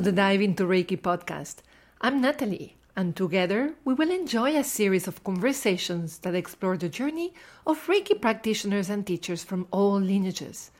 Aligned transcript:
to 0.00 0.04
the 0.04 0.12
Dive 0.12 0.40
into 0.40 0.64
Reiki 0.64 0.98
podcast. 0.98 1.56
I'm 2.00 2.22
Natalie, 2.22 2.74
and 2.96 3.14
together 3.14 3.74
we 3.84 3.92
will 3.92 4.10
enjoy 4.10 4.56
a 4.56 4.64
series 4.64 5.06
of 5.06 5.22
conversations 5.24 6.20
that 6.20 6.34
explore 6.34 6.78
the 6.78 6.88
journey 6.88 7.34
of 7.66 7.86
Reiki 7.86 8.18
practitioners 8.18 8.88
and 8.88 9.06
teachers 9.06 9.44
from 9.44 9.66
all 9.70 10.00
lineages. 10.00 10.70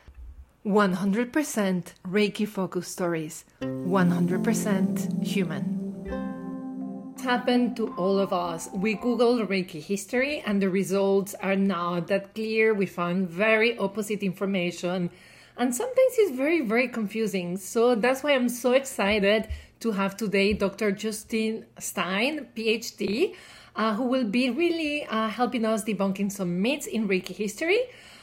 100% 0.64 1.92
Reiki 2.08 2.48
focused 2.48 2.92
stories, 2.92 3.44
100% 3.60 5.22
human. 5.22 7.12
It's 7.12 7.22
happened 7.22 7.76
to 7.76 7.92
all 7.96 8.18
of 8.18 8.32
us. 8.32 8.70
We 8.72 8.94
Googled 8.94 9.46
Reiki 9.48 9.82
history, 9.82 10.42
and 10.46 10.62
the 10.62 10.70
results 10.70 11.34
are 11.42 11.56
not 11.56 12.06
that 12.06 12.34
clear. 12.34 12.72
We 12.72 12.86
found 12.86 13.28
very 13.28 13.76
opposite 13.76 14.22
information 14.22 15.10
and 15.60 15.74
sometimes 15.74 16.14
it's 16.16 16.34
very 16.34 16.62
very 16.62 16.88
confusing. 16.88 17.58
So 17.58 17.94
that's 17.94 18.22
why 18.22 18.32
i'm 18.34 18.48
so 18.48 18.72
excited 18.72 19.46
to 19.80 19.90
have 19.92 20.16
today 20.16 20.54
dr 20.54 20.92
justin 20.92 21.66
stein 21.78 22.46
phd 22.56 23.34
uh, 23.76 23.94
who 23.94 24.04
will 24.04 24.24
be 24.24 24.48
really 24.48 25.04
uh, 25.04 25.28
helping 25.28 25.66
us 25.66 25.84
debunking 25.84 26.32
some 26.32 26.62
myths 26.62 26.86
in 26.86 27.06
reiki 27.06 27.36
history. 27.36 27.80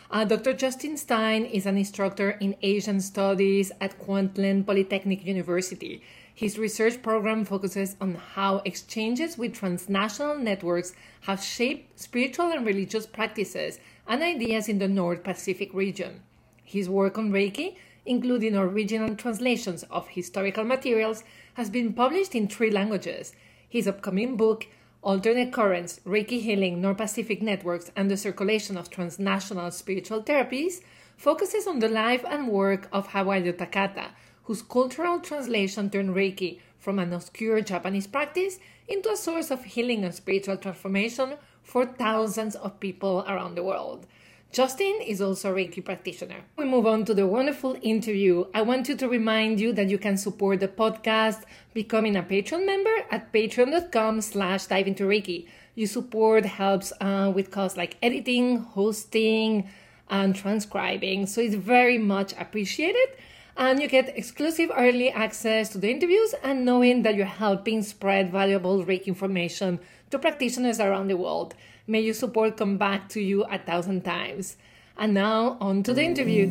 Uh, 0.09 0.25
dr 0.25 0.53
justin 0.53 0.97
stein 0.97 1.45
is 1.45 1.67
an 1.67 1.77
instructor 1.77 2.31
in 2.45 2.55
asian 2.63 2.99
studies 2.99 3.71
at 3.81 3.99
kwantlen 3.99 4.65
polytechnic 4.65 5.23
university. 5.23 6.01
His 6.33 6.57
research 6.57 7.01
program 7.03 7.45
focuses 7.45 7.95
on 8.01 8.15
how 8.15 8.61
exchanges 8.65 9.37
with 9.37 9.53
transnational 9.53 10.37
networks 10.39 10.93
have 11.21 11.43
shaped 11.43 11.99
spiritual 11.99 12.51
and 12.51 12.65
religious 12.65 13.05
practices 13.05 13.79
and 14.07 14.23
ideas 14.23 14.67
in 14.67 14.79
the 14.79 14.87
north 14.87 15.23
pacific 15.23 15.71
region 15.73 16.21
his 16.67 16.89
work 16.89 17.17
on 17.17 17.31
Reiki, 17.31 17.77
including 18.05 18.53
original 18.53 19.15
translations 19.15 19.83
of 19.89 20.09
historical 20.09 20.65
materials, 20.65 21.23
has 21.53 21.69
been 21.69 21.93
published 21.93 22.35
in 22.35 22.47
three 22.47 22.69
languages. 22.69 23.33
His 23.69 23.87
upcoming 23.87 24.35
book, 24.35 24.67
Alternate 25.01 25.53
Currents 25.53 26.01
Reiki 26.05 26.41
Healing 26.41 26.81
North 26.81 26.97
Pacific 26.97 27.41
Networks 27.41 27.89
and 27.95 28.11
the 28.11 28.17
Circulation 28.17 28.75
of 28.75 28.89
Transnational 28.89 29.71
Spiritual 29.71 30.23
Therapies, 30.23 30.81
focuses 31.15 31.67
on 31.67 31.79
the 31.79 31.87
life 31.87 32.25
and 32.27 32.49
work 32.49 32.89
of 32.91 33.07
Hawayo 33.07 33.57
Takata, 33.57 34.09
whose 34.43 34.61
cultural 34.61 35.21
translation 35.21 35.89
turned 35.89 36.15
Reiki 36.15 36.59
from 36.77 36.99
an 36.99 37.13
obscure 37.13 37.61
Japanese 37.61 38.07
practice 38.07 38.59
into 38.89 39.09
a 39.09 39.15
source 39.15 39.51
of 39.51 39.63
healing 39.63 40.03
and 40.03 40.13
spiritual 40.13 40.57
transformation 40.57 41.35
for 41.63 41.85
thousands 41.85 42.55
of 42.55 42.79
people 42.81 43.23
around 43.25 43.55
the 43.55 43.63
world. 43.63 44.05
Justin 44.51 44.99
is 45.05 45.21
also 45.21 45.51
a 45.51 45.55
Reiki 45.55 45.83
practitioner. 45.83 46.37
We 46.57 46.65
move 46.65 46.87
on 46.87 47.05
to 47.05 47.13
the 47.13 47.27
wonderful 47.27 47.77
interview. 47.81 48.45
I 48.53 48.61
want 48.61 48.87
you 48.87 48.95
to 48.95 49.07
remind 49.07 49.59
you 49.59 49.73
that 49.73 49.89
you 49.89 49.97
can 49.97 50.17
support 50.17 50.61
the 50.61 50.67
podcast 50.67 51.43
becoming 51.73 52.15
a 52.15 52.23
Patreon 52.23 52.65
member 52.65 52.95
at 53.11 53.31
patreon.com 53.33 54.21
slash 54.21 54.65
dive 54.67 54.87
into 54.87 55.03
Reiki. 55.03 55.47
Your 55.75 55.87
support 55.87 56.45
helps 56.45 56.93
uh, 57.01 57.31
with 57.35 57.51
costs 57.51 57.77
like 57.77 57.97
editing, 58.01 58.59
hosting, 58.59 59.69
and 60.09 60.35
transcribing. 60.35 61.27
So 61.27 61.41
it's 61.41 61.55
very 61.55 61.97
much 61.97 62.33
appreciated. 62.39 63.09
And 63.57 63.81
you 63.81 63.87
get 63.87 64.17
exclusive 64.17 64.71
early 64.75 65.11
access 65.11 65.69
to 65.69 65.77
the 65.77 65.91
interviews 65.91 66.33
and 66.43 66.63
knowing 66.63 67.03
that 67.03 67.15
you're 67.15 67.25
helping 67.25 67.81
spread 67.83 68.31
valuable 68.31 68.85
Reiki 68.85 69.07
information 69.07 69.79
to 70.09 70.19
practitioners 70.19 70.79
around 70.79 71.07
the 71.07 71.17
world. 71.17 71.53
May 71.87 72.01
your 72.01 72.13
support 72.13 72.57
come 72.57 72.77
back 72.77 73.09
to 73.09 73.21
you 73.21 73.43
a 73.43 73.57
thousand 73.57 74.03
times. 74.03 74.57
And 74.97 75.13
now, 75.13 75.57
on 75.61 75.83
to 75.83 75.93
the 75.93 76.03
interview. 76.03 76.47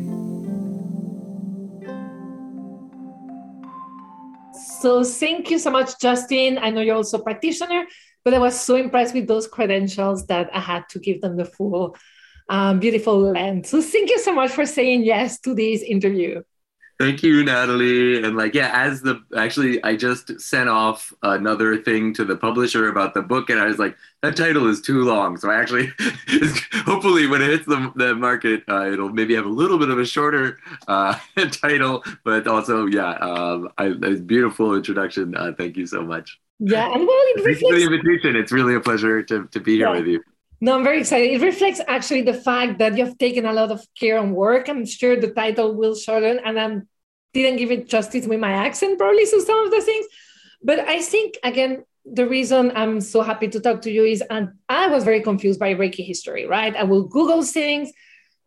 So, 4.79 5.03
thank 5.03 5.51
you 5.51 5.59
so 5.59 5.69
much, 5.69 5.99
Justin. 5.99 6.57
I 6.57 6.69
know 6.69 6.81
you're 6.81 6.95
also 6.95 7.19
a 7.19 7.23
practitioner, 7.23 7.85
but 8.23 8.33
I 8.33 8.39
was 8.39 8.59
so 8.59 8.75
impressed 8.75 9.13
with 9.13 9.27
those 9.27 9.47
credentials 9.47 10.25
that 10.27 10.49
I 10.53 10.59
had 10.59 10.87
to 10.89 10.99
give 10.99 11.21
them 11.21 11.35
the 11.35 11.45
full 11.45 11.95
um, 12.49 12.79
beautiful 12.79 13.19
length. 13.19 13.67
So, 13.69 13.81
thank 13.81 14.09
you 14.09 14.19
so 14.19 14.33
much 14.33 14.51
for 14.51 14.65
saying 14.65 15.03
yes 15.03 15.39
to 15.41 15.53
this 15.53 15.81
interview. 15.81 16.41
Thank 16.99 17.21
you, 17.21 17.43
Natalie. 17.43 18.23
And 18.23 18.35
like, 18.35 18.55
yeah, 18.55 18.71
as 18.73 19.03
the 19.03 19.21
actually, 19.37 19.83
I 19.83 19.95
just 19.95 20.39
sent 20.41 20.67
off 20.67 21.13
another 21.21 21.77
thing 21.77 22.11
to 22.15 22.25
the 22.25 22.35
publisher 22.35 22.89
about 22.89 23.13
the 23.13 23.21
book, 23.21 23.51
and 23.51 23.59
I 23.59 23.67
was 23.67 23.77
like, 23.77 23.95
that 24.23 24.35
title 24.35 24.67
is 24.67 24.81
too 24.81 25.03
long. 25.03 25.37
So 25.37 25.51
I 25.51 25.59
actually, 25.59 25.91
hopefully, 26.85 27.27
when 27.27 27.43
it 27.43 27.51
hits 27.51 27.65
the, 27.65 27.91
the 27.95 28.15
market, 28.15 28.63
uh, 28.67 28.89
it'll 28.91 29.09
maybe 29.09 29.35
have 29.35 29.45
a 29.45 29.49
little 29.49 29.77
bit 29.77 29.89
of 29.89 29.99
a 29.99 30.05
shorter 30.05 30.57
uh, 30.87 31.19
title, 31.51 32.03
but 32.23 32.47
also, 32.47 32.87
yeah, 32.87 33.11
um, 33.11 33.69
I, 33.77 33.85
a 33.85 34.15
beautiful 34.15 34.73
introduction. 34.73 35.35
Uh, 35.35 35.53
thank 35.55 35.77
you 35.77 35.85
so 35.85 36.01
much. 36.01 36.39
Yeah, 36.59 36.91
and 36.91 37.05
well, 37.05 37.09
it 37.09 37.45
reflects- 37.45 37.61
the 37.61 37.83
invitation. 37.83 38.35
It's 38.35 38.51
really 38.51 38.73
a 38.73 38.79
pleasure 38.79 39.21
to, 39.21 39.45
to 39.45 39.59
be 39.59 39.75
here 39.75 39.87
yeah. 39.87 39.97
with 39.97 40.07
you. 40.07 40.23
No, 40.59 40.75
I'm 40.75 40.83
very 40.83 40.99
excited. 40.99 41.31
It 41.31 41.45
reflects 41.45 41.81
actually 41.87 42.23
the 42.23 42.33
fact 42.33 42.79
that 42.79 42.97
you've 42.97 43.17
taken 43.17 43.45
a 43.45 43.53
lot 43.53 43.71
of 43.71 43.85
care 43.99 44.17
and 44.17 44.35
work. 44.35 44.69
I'm 44.69 44.85
sure 44.85 45.15
the 45.15 45.31
title 45.31 45.75
will 45.75 45.95
shorten, 45.95 46.39
and 46.43 46.59
I 46.59 46.81
didn't 47.33 47.57
give 47.57 47.71
it 47.71 47.87
justice 47.87 48.25
with 48.25 48.39
my 48.39 48.51
accent, 48.51 48.97
probably, 48.97 49.25
so 49.25 49.39
some 49.39 49.65
of 49.65 49.71
the 49.71 49.81
things. 49.81 50.07
But 50.63 50.79
I 50.79 51.01
think, 51.01 51.35
again, 51.43 51.83
the 52.05 52.27
reason 52.27 52.71
I'm 52.73 53.01
so 53.01 53.21
happy 53.21 53.49
to 53.49 53.59
talk 53.59 53.81
to 53.81 53.91
you 53.91 54.05
is 54.05 54.23
and 54.29 54.53
I 54.67 54.87
was 54.87 55.03
very 55.03 55.21
confused 55.21 55.59
by 55.59 55.75
Reiki 55.75 56.05
history, 56.05 56.47
right? 56.47 56.75
I 56.75 56.83
will 56.83 57.03
Google 57.03 57.43
things. 57.43 57.91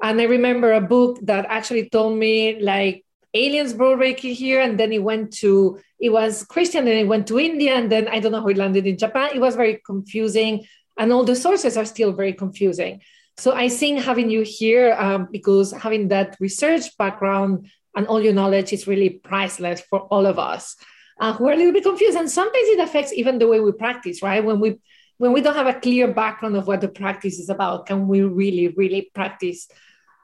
And 0.02 0.20
I 0.20 0.24
remember 0.24 0.72
a 0.72 0.80
book 0.80 1.18
that 1.22 1.46
actually 1.48 1.90
told 1.90 2.18
me, 2.18 2.58
like, 2.60 3.04
aliens 3.34 3.74
brought 3.74 3.98
Reiki 3.98 4.34
here, 4.34 4.60
and 4.60 4.80
then 4.80 4.92
it 4.92 5.02
went 5.02 5.32
to, 5.34 5.78
it 6.00 6.08
was 6.08 6.44
Christian, 6.46 6.86
then 6.86 6.96
it 6.96 7.06
went 7.06 7.28
to 7.28 7.38
India, 7.38 7.74
and 7.74 7.92
then 7.92 8.08
I 8.08 8.18
don't 8.18 8.32
know 8.32 8.40
how 8.40 8.48
it 8.48 8.56
landed 8.56 8.86
in 8.86 8.98
Japan. 8.98 9.30
It 9.34 9.40
was 9.40 9.54
very 9.54 9.80
confusing 9.86 10.64
and 11.00 11.12
all 11.12 11.24
the 11.24 11.34
sources 11.34 11.76
are 11.78 11.86
still 11.86 12.12
very 12.12 12.34
confusing. 12.34 13.00
So 13.38 13.54
I 13.54 13.70
think 13.70 14.04
having 14.04 14.28
you 14.28 14.42
here, 14.42 14.94
um, 14.98 15.28
because 15.32 15.72
having 15.72 16.08
that 16.08 16.36
research 16.40 16.94
background 16.98 17.70
and 17.96 18.06
all 18.06 18.20
your 18.22 18.34
knowledge 18.34 18.74
is 18.74 18.86
really 18.86 19.08
priceless 19.08 19.80
for 19.80 20.00
all 20.12 20.26
of 20.26 20.38
us 20.38 20.76
uh, 21.18 21.32
who 21.32 21.48
are 21.48 21.52
a 21.52 21.56
little 21.56 21.72
bit 21.72 21.84
confused. 21.84 22.18
And 22.18 22.30
sometimes 22.30 22.68
it 22.68 22.80
affects 22.80 23.14
even 23.14 23.38
the 23.38 23.48
way 23.48 23.60
we 23.60 23.72
practice, 23.72 24.22
right? 24.22 24.44
When 24.44 24.60
we 24.60 24.78
when 25.16 25.32
we 25.32 25.40
don't 25.42 25.56
have 25.56 25.66
a 25.66 25.80
clear 25.80 26.08
background 26.08 26.56
of 26.56 26.66
what 26.66 26.80
the 26.80 26.88
practice 26.88 27.38
is 27.38 27.50
about, 27.50 27.84
can 27.84 28.08
we 28.08 28.22
really, 28.22 28.68
really 28.68 29.10
practice? 29.14 29.68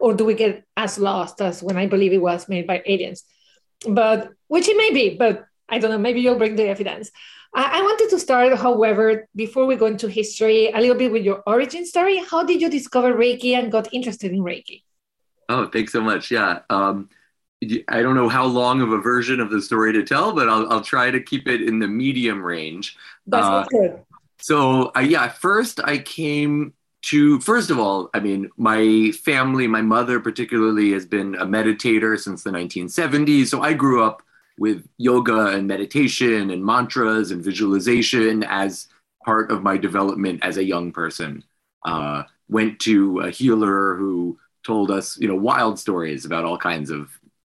Or 0.00 0.14
do 0.14 0.24
we 0.24 0.34
get 0.34 0.64
as 0.76 0.98
lost 0.98 1.40
as 1.42 1.62
when 1.62 1.76
I 1.76 1.86
believe 1.86 2.14
it 2.14 2.22
was 2.22 2.48
made 2.48 2.66
by 2.66 2.82
aliens? 2.86 3.22
But 3.86 4.30
which 4.48 4.68
it 4.68 4.76
may 4.76 4.92
be, 4.92 5.16
but 5.16 5.44
I 5.68 5.78
don't 5.78 5.90
know, 5.90 5.98
maybe 5.98 6.22
you'll 6.22 6.38
bring 6.38 6.56
the 6.56 6.68
evidence. 6.68 7.10
I, 7.56 7.82
wanted 7.82 8.10
to 8.10 8.18
start, 8.18 8.56
however, 8.58 9.26
before 9.34 9.66
we 9.66 9.76
go 9.76 9.86
into 9.86 10.08
history, 10.08 10.70
a 10.70 10.78
little 10.78 10.96
bit 10.96 11.10
with 11.10 11.24
your 11.24 11.42
origin 11.46 11.86
story. 11.86 12.22
How 12.30 12.44
did 12.44 12.60
you 12.60 12.68
discover 12.68 13.14
Reiki 13.14 13.54
and 13.54 13.72
got 13.72 13.92
interested 13.94 14.32
in 14.32 14.40
Reiki? 14.40 14.82
Oh, 15.48 15.66
thanks 15.66 15.92
so 15.92 16.02
much. 16.02 16.30
Yeah. 16.30 16.60
Um, 16.68 17.08
I 17.88 18.02
don't 18.02 18.14
know 18.14 18.28
how 18.28 18.44
long 18.44 18.82
of 18.82 18.92
a 18.92 18.98
version 18.98 19.40
of 19.40 19.50
the 19.50 19.62
story 19.62 19.94
to 19.94 20.02
tell, 20.02 20.34
but 20.34 20.48
I'll, 20.48 20.70
I'll 20.70 20.82
try 20.82 21.10
to 21.10 21.20
keep 21.20 21.48
it 21.48 21.62
in 21.62 21.78
the 21.78 21.88
medium 21.88 22.42
range. 22.42 22.96
That's 23.26 23.46
uh, 23.46 23.64
good. 23.70 24.02
So, 24.38 24.92
uh, 24.94 25.00
yeah, 25.00 25.28
first 25.28 25.80
I 25.82 25.98
came 25.98 26.74
to, 27.06 27.40
first 27.40 27.70
of 27.70 27.78
all, 27.78 28.10
I 28.12 28.20
mean, 28.20 28.50
my 28.58 29.12
family, 29.24 29.66
my 29.66 29.80
mother 29.80 30.20
particularly, 30.20 30.92
has 30.92 31.06
been 31.06 31.34
a 31.36 31.46
meditator 31.46 32.18
since 32.18 32.42
the 32.42 32.50
1970s. 32.50 33.46
So 33.46 33.62
I 33.62 33.72
grew 33.72 34.04
up 34.04 34.22
with 34.58 34.86
yoga 34.96 35.48
and 35.48 35.66
meditation 35.66 36.50
and 36.50 36.64
mantras 36.64 37.30
and 37.30 37.44
visualization 37.44 38.42
as 38.44 38.88
part 39.24 39.50
of 39.50 39.62
my 39.62 39.76
development 39.76 40.40
as 40.42 40.56
a 40.56 40.64
young 40.64 40.92
person. 40.92 41.44
Uh, 41.84 42.22
went 42.48 42.78
to 42.80 43.20
a 43.20 43.30
healer 43.30 43.96
who 43.96 44.38
told 44.64 44.90
us, 44.90 45.18
you 45.18 45.28
know, 45.28 45.36
wild 45.36 45.78
stories 45.78 46.24
about 46.24 46.44
all 46.44 46.58
kinds 46.58 46.90
of 46.90 47.10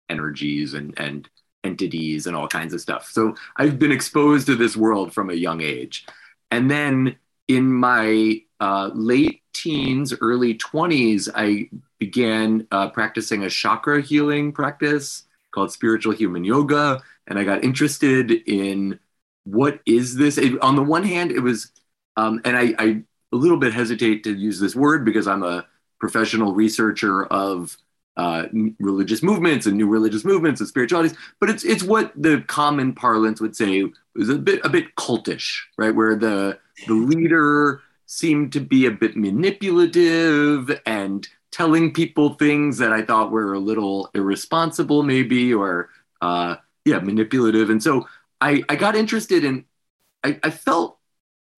energies 0.08 0.74
and 0.74 0.94
and 0.98 1.28
entities 1.62 2.26
and 2.26 2.36
all 2.36 2.48
kinds 2.48 2.74
of 2.74 2.80
stuff. 2.80 3.10
So 3.10 3.34
I've 3.56 3.78
been 3.78 3.92
exposed 3.92 4.46
to 4.46 4.56
this 4.56 4.76
world 4.76 5.12
from 5.12 5.30
a 5.30 5.34
young 5.34 5.60
age, 5.60 6.06
and 6.50 6.70
then 6.70 7.16
in 7.48 7.72
my 7.72 8.42
uh, 8.60 8.90
late 8.94 9.42
teens, 9.52 10.12
early 10.20 10.54
twenties, 10.54 11.28
I 11.34 11.68
began 11.98 12.66
uh, 12.70 12.88
practicing 12.90 13.44
a 13.44 13.50
chakra 13.50 14.02
healing 14.02 14.52
practice 14.52 15.24
called 15.54 15.72
Spiritual 15.72 16.12
Human 16.12 16.44
Yoga, 16.44 17.00
and 17.26 17.38
I 17.38 17.44
got 17.44 17.64
interested 17.64 18.30
in 18.30 18.98
what 19.44 19.80
is 19.86 20.16
this. 20.16 20.36
It, 20.36 20.60
on 20.60 20.76
the 20.76 20.82
one 20.82 21.04
hand, 21.04 21.30
it 21.30 21.40
was, 21.40 21.70
um, 22.16 22.40
and 22.44 22.56
I, 22.56 22.74
I 22.78 23.02
a 23.32 23.36
little 23.36 23.58
bit 23.58 23.72
hesitate 23.72 24.24
to 24.24 24.34
use 24.34 24.60
this 24.60 24.74
word 24.74 25.04
because 25.04 25.26
I'm 25.26 25.42
a 25.42 25.66
professional 26.00 26.54
researcher 26.54 27.24
of 27.26 27.76
uh, 28.16 28.46
religious 28.78 29.22
movements 29.22 29.66
and 29.66 29.76
new 29.76 29.88
religious 29.88 30.24
movements 30.24 30.60
and 30.60 30.68
spiritualities, 30.68 31.16
but 31.40 31.50
it's 31.50 31.64
it's 31.64 31.82
what 31.82 32.12
the 32.14 32.42
common 32.46 32.92
parlance 32.94 33.40
would 33.40 33.56
say 33.56 33.84
was 34.14 34.28
a 34.28 34.36
bit 34.36 34.60
a 34.64 34.68
bit 34.68 34.94
cultish, 34.96 35.60
right? 35.76 35.94
Where 35.94 36.14
the 36.14 36.58
the 36.86 36.94
leader 36.94 37.80
seemed 38.06 38.52
to 38.52 38.60
be 38.60 38.86
a 38.86 38.90
bit 38.90 39.16
manipulative 39.16 40.80
and 40.86 41.26
telling 41.54 41.92
people 41.92 42.34
things 42.34 42.78
that 42.78 42.92
I 42.92 43.02
thought 43.02 43.30
were 43.30 43.54
a 43.54 43.60
little 43.60 44.10
irresponsible, 44.14 45.04
maybe, 45.04 45.54
or 45.54 45.90
uh, 46.20 46.56
yeah 46.84 46.98
manipulative. 46.98 47.70
And 47.70 47.82
so 47.82 48.06
i 48.40 48.62
i 48.68 48.76
got 48.76 48.96
interested 48.96 49.44
in 49.44 49.64
i, 50.24 50.38
I 50.42 50.50
felt 50.50 50.98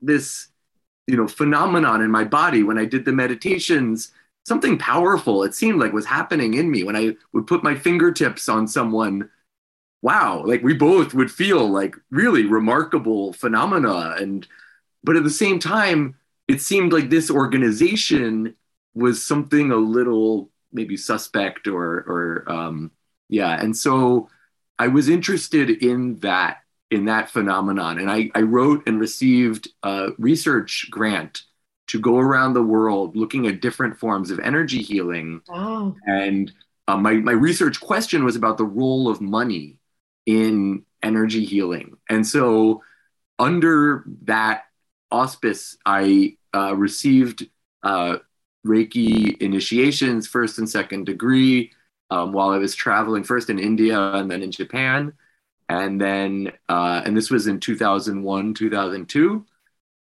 this 0.01 0.49
you 1.07 1.17
know 1.17 1.27
phenomenon 1.27 2.03
in 2.03 2.11
my 2.11 2.25
body 2.25 2.63
when 2.63 2.79
i 2.79 2.85
did 2.85 3.05
the 3.05 3.13
meditations. 3.13 4.13
Something 4.47 4.79
powerful 4.79 5.43
it 5.43 5.55
seemed 5.55 5.81
like 5.81 5.93
was 5.93 6.07
happening 6.07 6.55
in 6.55 6.71
me 6.71 6.85
when 6.85 6.97
i 6.97 7.17
would 7.33 7.47
put 7.47 7.65
my 7.65 7.75
fingertips 7.75 8.49
on 8.49 8.69
someone. 8.69 9.31
Wow 10.03 10.45
like 10.45 10.63
we 10.63 10.75
both 10.75 11.15
would 11.15 11.31
feel 11.33 11.69
like 11.69 11.97
really 12.11 12.45
remarkable 12.45 13.33
phenomena. 13.33 14.15
And 14.21 14.47
but 15.03 15.17
at 15.17 15.25
the 15.25 15.31
same 15.31 15.59
time 15.59 16.17
it 16.47 16.61
seemed 16.61 16.93
like 16.93 17.11
this 17.11 17.31
organization 17.31 18.55
was 18.97 19.25
something 19.25 19.71
a 19.71 19.77
little 19.77 20.51
maybe 20.73 20.97
suspect 20.97 21.69
or 21.69 21.85
or 21.85 22.45
um, 22.49 22.91
yeah. 23.29 23.61
And 23.61 23.77
so 23.77 24.29
i 24.79 24.89
was 24.89 25.09
interested 25.09 25.71
in 25.71 26.17
that 26.17 26.59
in 26.91 27.07
that 27.07 27.31
phenomenon. 27.31 27.99
And 27.99 28.11
i, 28.11 28.31
I 28.35 28.41
wrote 28.41 28.87
and 28.87 28.99
received 28.99 29.69
a 29.83 30.09
research 30.19 30.89
grant 30.91 31.43
to 31.89 32.01
go 32.01 32.19
around 32.19 32.55
the 32.55 32.63
world 32.63 33.17
looking 33.17 33.47
at 33.47 33.61
different 33.61 33.99
forms 33.99 34.31
of 34.31 34.41
energy 34.41 34.83
healing. 34.83 35.41
Wow. 35.49 35.95
and 36.07 36.53
uh, 36.89 36.97
my, 36.97 37.15
my 37.15 37.33
research 37.33 37.81
question 37.81 38.25
was 38.25 38.37
about 38.37 38.59
the 38.59 38.65
role 38.65 39.09
of 39.09 39.21
money 39.21 39.81
in 40.25 40.85
energy 41.03 41.45
healing. 41.45 41.97
And 42.09 42.25
so 42.25 42.83
under 43.39 44.05
that 44.23 44.65
auspice 45.11 45.77
i 45.85 46.37
uh, 46.55 46.75
received 46.75 47.49
uh, 47.83 48.17
Reiki 48.67 49.37
initiations, 49.41 50.27
first 50.27 50.59
and 50.59 50.69
second 50.69 51.07
degree, 51.07 51.73
um, 52.11 52.33
while 52.33 52.51
I 52.51 52.59
was 52.59 52.75
traveling 52.75 53.25
first 53.25 53.51
in 53.51 53.59
India 53.59 53.99
and 53.99 54.31
then 54.31 54.43
in 54.43 54.51
Japan. 54.51 55.13
And 55.69 56.01
then, 56.01 56.53
uh, 56.69 57.03
and 57.05 57.17
this 57.17 57.31
was 57.31 57.47
in 57.47 57.59
2001, 57.61 58.55
2002. 58.55 59.45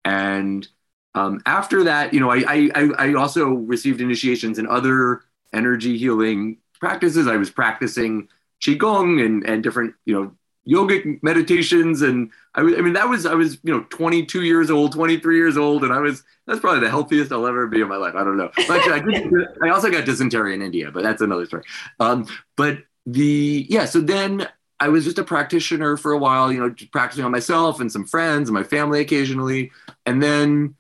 And 0.04 0.68
um, 1.14 1.40
after 1.46 1.84
that, 1.84 2.12
you 2.12 2.20
know, 2.20 2.30
I, 2.30 2.70
I, 2.74 2.90
I 2.98 3.14
also 3.14 3.50
received 3.50 4.00
initiations 4.00 4.58
in 4.58 4.66
other 4.66 5.22
energy 5.52 5.98
healing 5.98 6.58
practices. 6.80 7.28
I 7.28 7.36
was 7.36 7.50
practicing 7.50 8.28
Qigong 8.60 9.24
and, 9.24 9.46
and 9.46 9.62
different, 9.62 9.94
you 10.04 10.14
know, 10.14 10.32
yogic 10.66 11.20
meditations 11.22 12.02
and 12.02 12.30
I, 12.54 12.60
I 12.60 12.80
mean 12.80 12.92
that 12.92 13.08
was 13.08 13.26
I 13.26 13.34
was 13.34 13.58
you 13.64 13.72
know 13.72 13.84
22 13.90 14.42
years 14.42 14.70
old 14.70 14.92
23 14.92 15.36
years 15.36 15.56
old 15.56 15.82
and 15.82 15.92
I 15.92 15.98
was 15.98 16.22
that's 16.46 16.60
probably 16.60 16.80
the 16.80 16.90
healthiest 16.90 17.32
I'll 17.32 17.46
ever 17.46 17.66
be 17.66 17.80
in 17.80 17.88
my 17.88 17.96
life. 17.96 18.14
I 18.14 18.24
don't 18.24 18.36
know. 18.36 18.50
Actually, 18.56 18.92
I, 18.92 19.00
did, 19.00 19.32
I, 19.62 19.70
also 19.70 19.90
got 19.90 20.04
dysentery 20.04 20.54
in 20.54 20.62
India 20.62 20.90
but 20.90 21.02
that's 21.02 21.22
another 21.22 21.46
story. 21.46 21.64
Um, 21.98 22.26
but 22.56 22.78
the 23.06 23.66
yeah 23.68 23.86
so 23.86 24.00
then 24.00 24.48
I 24.78 24.88
was 24.88 25.04
just 25.04 25.18
a 25.18 25.24
practitioner 25.24 25.96
for 25.96 26.12
a 26.12 26.18
while 26.18 26.52
you 26.52 26.60
know 26.60 26.74
practicing 26.92 27.24
on 27.24 27.32
myself 27.32 27.80
and 27.80 27.90
some 27.90 28.06
friends 28.06 28.48
and 28.48 28.54
my 28.54 28.64
family 28.64 29.00
occasionally. 29.00 29.72
And 30.06 30.22
then 30.22 30.76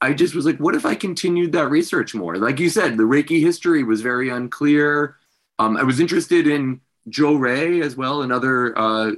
I 0.00 0.14
just 0.14 0.34
was 0.34 0.46
like 0.46 0.58
what 0.58 0.74
if 0.74 0.86
I 0.86 0.94
continued 0.94 1.52
that 1.52 1.68
research 1.68 2.14
more? 2.14 2.36
Like 2.36 2.58
you 2.58 2.70
said 2.70 2.96
the 2.96 3.02
Reiki 3.02 3.40
history 3.40 3.84
was 3.84 4.00
very 4.00 4.30
unclear. 4.30 5.16
Um, 5.58 5.76
I 5.76 5.82
was 5.82 6.00
interested 6.00 6.46
in 6.46 6.80
Jo-Rei 7.08 7.80
as 7.80 7.96
well, 7.96 8.22
another 8.22 8.78
uh, 8.78 9.12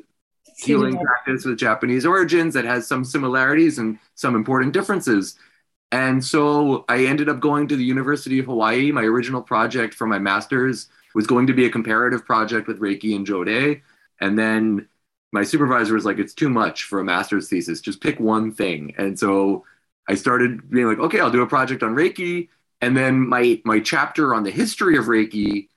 healing 0.56 0.99
practice 0.99 1.44
with 1.44 1.58
Japanese 1.58 2.06
origins 2.06 2.55
that 2.55 2.64
has 2.64 2.87
some 2.87 3.05
similarities 3.05 3.79
and 3.79 3.99
some 4.14 4.34
important 4.34 4.73
differences. 4.73 5.37
And 5.90 6.25
so 6.25 6.84
I 6.88 7.05
ended 7.05 7.29
up 7.29 7.40
going 7.40 7.69
to 7.69 7.76
the 7.76 7.84
University 7.84 8.38
of 8.38 8.46
Hawaii. 8.46 8.93
My 8.93 9.02
original 9.02 9.43
project 9.43 9.94
for 9.94 10.06
my 10.06 10.19
master's 10.19 10.88
was 11.14 11.26
going 11.26 11.46
to 11.49 11.52
be 11.52 11.67
a 11.67 11.70
comparative 11.70 12.25
project 12.25 12.67
with 12.67 12.81
Reiki 12.81 13.14
and 13.14 13.26
Jo-Rei. 13.26 13.82
And 14.20 14.38
then 14.38 14.88
my 15.32 15.43
supervisor 15.43 15.94
was 15.94 16.05
like, 16.05 16.19
it's 16.19 16.34
too 16.34 16.49
much 16.49 16.84
for 16.84 17.00
a 17.00 17.05
master's 17.05 17.49
thesis. 17.49 17.81
Just 17.81 18.00
pick 18.00 18.20
one 18.20 18.52
thing. 18.52 18.94
And 18.96 19.19
so 19.19 19.64
I 20.08 20.14
started 20.14 20.70
being 20.70 20.87
like, 20.87 20.99
okay, 20.99 21.20
I'll 21.20 21.31
do 21.31 21.43
a 21.43 21.46
project 21.46 21.82
on 21.82 21.94
Reiki. 21.94 22.49
And 22.81 22.96
then 22.96 23.29
my 23.29 23.61
my 23.64 23.81
chapter 23.81 24.34
on 24.34 24.43
the 24.43 24.50
history 24.50 24.96
of 24.96 25.06
Reiki 25.06 25.69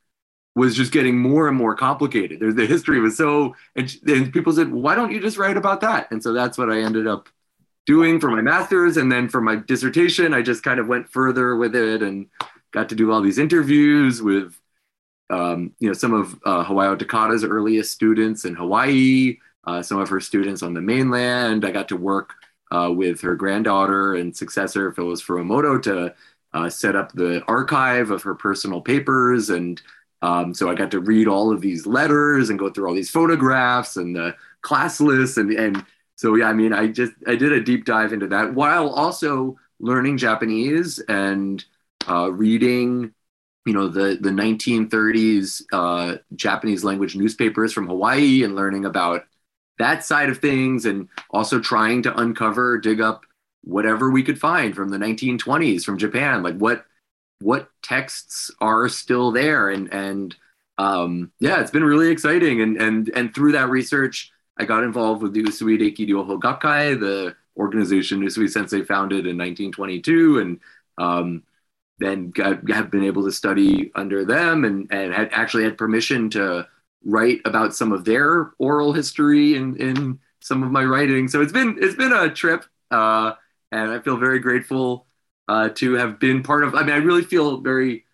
was 0.55 0.75
just 0.75 0.93
getting 0.93 1.17
more 1.17 1.47
and 1.49 1.57
more 1.57 1.75
complicated. 1.75 2.39
The 2.55 2.65
history 2.65 2.99
was 3.01 3.17
so, 3.17 3.55
and, 3.75 3.93
and 4.07 4.31
people 4.31 4.53
said, 4.53 4.71
why 4.71 4.95
don't 4.95 5.11
you 5.11 5.19
just 5.19 5.37
write 5.37 5.57
about 5.57 5.81
that? 5.81 6.09
And 6.11 6.23
so 6.23 6.31
that's 6.31 6.57
what 6.57 6.71
I 6.71 6.79
ended 6.79 7.07
up 7.07 7.27
doing 7.85 8.19
for 8.21 8.31
my 8.31 8.41
master's. 8.41 8.95
And 8.95 9.11
then 9.11 9.27
for 9.27 9.41
my 9.41 9.57
dissertation, 9.57 10.33
I 10.33 10.41
just 10.41 10.63
kind 10.63 10.79
of 10.79 10.87
went 10.87 11.09
further 11.09 11.57
with 11.57 11.75
it 11.75 12.01
and 12.01 12.27
got 12.71 12.89
to 12.89 12.95
do 12.95 13.11
all 13.11 13.21
these 13.21 13.37
interviews 13.37 14.21
with, 14.21 14.57
um, 15.29 15.73
you 15.79 15.89
know, 15.89 15.93
some 15.93 16.13
of 16.13 16.33
uh, 16.45 16.63
Hawayo 16.63 16.97
Takata's 16.97 17.43
earliest 17.43 17.91
students 17.91 18.45
in 18.45 18.55
Hawaii, 18.55 19.37
uh, 19.67 19.81
some 19.81 19.99
of 19.99 20.07
her 20.07 20.21
students 20.21 20.63
on 20.63 20.73
the 20.73 20.81
mainland. 20.81 21.65
I 21.65 21.71
got 21.71 21.89
to 21.89 21.97
work 21.97 22.33
uh, 22.71 22.91
with 22.95 23.19
her 23.21 23.35
granddaughter 23.35 24.15
and 24.15 24.35
successor, 24.35 24.93
Phyllis 24.93 25.21
Furumoto, 25.21 25.81
to 25.83 26.15
uh, 26.53 26.69
set 26.69 26.95
up 26.95 27.11
the 27.11 27.43
archive 27.47 28.09
of 28.09 28.23
her 28.23 28.35
personal 28.35 28.79
papers 28.79 29.49
and 29.49 29.81
um, 30.25 30.53
so 30.53 30.69
I 30.69 30.75
got 30.75 30.91
to 30.91 30.99
read 30.99 31.27
all 31.27 31.51
of 31.51 31.61
these 31.61 31.85
letters 31.85 32.49
and 32.49 32.57
go 32.57 32.69
through 32.69 32.87
all 32.87 32.95
these 32.95 33.11
photographs 33.11 33.95
and 33.95 34.15
the 34.15 34.35
class 34.61 34.99
lists 34.99 35.37
and 35.37 35.51
and 35.51 35.85
so 36.15 36.35
yeah, 36.35 36.47
I 36.47 36.53
mean, 36.53 36.73
I 36.73 36.87
just 36.87 37.11
I 37.27 37.35
did 37.35 37.51
a 37.51 37.61
deep 37.61 37.85
dive 37.85 38.13
into 38.13 38.27
that 38.27 38.53
while 38.53 38.89
also 38.89 39.57
learning 39.79 40.17
Japanese 40.17 40.99
and 40.99 41.63
uh, 42.07 42.31
reading, 42.31 43.13
you 43.65 43.73
know, 43.73 43.87
the 43.87 44.17
the 44.19 44.29
1930s 44.29 45.63
uh, 45.71 46.17
Japanese 46.35 46.83
language 46.83 47.15
newspapers 47.15 47.73
from 47.73 47.87
Hawaii 47.87 48.43
and 48.43 48.55
learning 48.55 48.85
about 48.85 49.25
that 49.77 50.05
side 50.05 50.29
of 50.29 50.39
things 50.39 50.85
and 50.85 51.09
also 51.29 51.59
trying 51.59 52.01
to 52.03 52.17
uncover, 52.17 52.77
dig 52.79 53.01
up 53.01 53.25
whatever 53.63 54.09
we 54.09 54.23
could 54.23 54.39
find 54.39 54.75
from 54.75 54.89
the 54.89 54.97
1920s 54.97 55.83
from 55.83 55.97
Japan, 55.97 56.43
like 56.43 56.55
what 56.57 56.85
what 57.41 57.69
texts 57.83 58.51
are 58.61 58.87
still 58.89 59.31
there. 59.31 59.69
And 59.69 59.93
and 59.93 60.35
um, 60.77 61.31
yeah 61.39 61.61
it's 61.61 61.71
been 61.71 61.83
really 61.83 62.09
exciting. 62.09 62.61
And 62.61 62.77
and 62.77 63.09
and 63.15 63.33
through 63.33 63.53
that 63.53 63.69
research 63.69 64.31
i 64.57 64.65
got 64.65 64.83
involved 64.83 65.21
with 65.21 65.33
the 65.33 65.43
usui 65.43 65.79
reiki 65.79 66.07
ryoho 66.07 66.39
gakkai 66.39 66.99
the 66.99 67.35
organization 67.57 68.21
usui 68.21 68.49
sensei 68.49 68.83
founded 68.83 69.25
in 69.27 69.37
1922 69.37 70.39
and 70.39 70.59
um, 70.97 71.43
then 71.99 72.31
have 72.37 72.91
been 72.91 73.03
able 73.03 73.23
to 73.23 73.31
study 73.31 73.91
under 73.95 74.25
them 74.25 74.65
and 74.65 74.87
and 74.91 75.13
had 75.13 75.29
actually 75.31 75.63
had 75.63 75.77
permission 75.77 76.29
to 76.29 76.67
write 77.05 77.39
about 77.45 77.75
some 77.75 77.91
of 77.91 78.03
their 78.05 78.51
oral 78.59 78.93
history 78.93 79.55
in 79.55 79.75
in 79.77 80.19
some 80.41 80.63
of 80.63 80.71
my 80.71 80.83
writing 80.83 81.27
so 81.27 81.41
it's 81.41 81.53
been 81.53 81.77
it's 81.79 81.95
been 81.95 82.13
a 82.13 82.29
trip 82.29 82.65
uh, 82.91 83.33
and 83.71 83.91
i 83.91 83.99
feel 83.99 84.17
very 84.17 84.39
grateful 84.39 85.04
uh, 85.47 85.69
to 85.69 85.93
have 85.93 86.19
been 86.19 86.43
part 86.43 86.63
of. 86.63 86.75
I 86.75 86.81
mean, 86.81 86.91
I 86.91 86.97
really 86.97 87.23
feel 87.23 87.61
very 87.61 88.05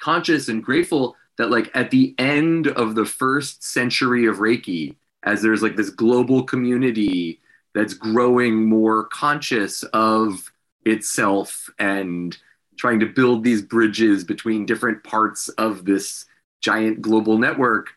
conscious 0.00 0.48
and 0.48 0.62
grateful 0.62 1.16
that, 1.38 1.50
like, 1.50 1.70
at 1.74 1.90
the 1.90 2.14
end 2.18 2.66
of 2.68 2.94
the 2.94 3.06
first 3.06 3.64
century 3.64 4.26
of 4.26 4.36
Reiki, 4.36 4.96
as 5.22 5.40
there's 5.40 5.62
like 5.62 5.76
this 5.76 5.90
global 5.90 6.42
community 6.42 7.40
that's 7.74 7.94
growing 7.94 8.68
more 8.68 9.04
conscious 9.04 9.82
of 9.94 10.52
itself 10.84 11.70
and 11.78 12.36
trying 12.76 13.00
to 13.00 13.06
build 13.06 13.44
these 13.44 13.62
bridges 13.62 14.24
between 14.24 14.66
different 14.66 15.04
parts 15.04 15.48
of 15.50 15.84
this 15.84 16.26
giant 16.60 17.00
global 17.00 17.38
network. 17.38 17.90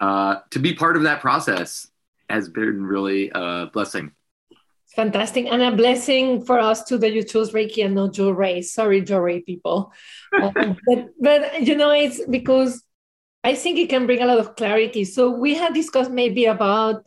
Uh, 0.00 0.36
to 0.50 0.58
be 0.58 0.74
part 0.74 0.96
of 0.96 1.02
that 1.02 1.20
process 1.20 1.88
has 2.28 2.48
been 2.48 2.84
really 2.84 3.30
a 3.34 3.66
blessing. 3.72 4.12
Fantastic. 4.96 5.46
And 5.46 5.62
a 5.62 5.74
blessing 5.74 6.44
for 6.44 6.58
us 6.58 6.84
too 6.84 6.98
that 6.98 7.12
you 7.12 7.22
chose 7.22 7.52
Reiki 7.52 7.84
and 7.84 7.94
not 7.94 8.12
Jo-Rei. 8.12 8.62
Sorry, 8.62 9.00
Jo-Rei 9.00 9.40
people. 9.40 9.92
um, 10.42 10.76
but, 10.86 11.08
but, 11.20 11.62
you 11.62 11.76
know, 11.76 11.90
it's 11.90 12.24
because 12.26 12.82
I 13.44 13.54
think 13.54 13.78
it 13.78 13.88
can 13.88 14.06
bring 14.06 14.20
a 14.20 14.26
lot 14.26 14.38
of 14.38 14.56
clarity. 14.56 15.04
So 15.04 15.30
we 15.30 15.54
had 15.54 15.74
discussed 15.74 16.10
maybe 16.10 16.46
about 16.46 17.04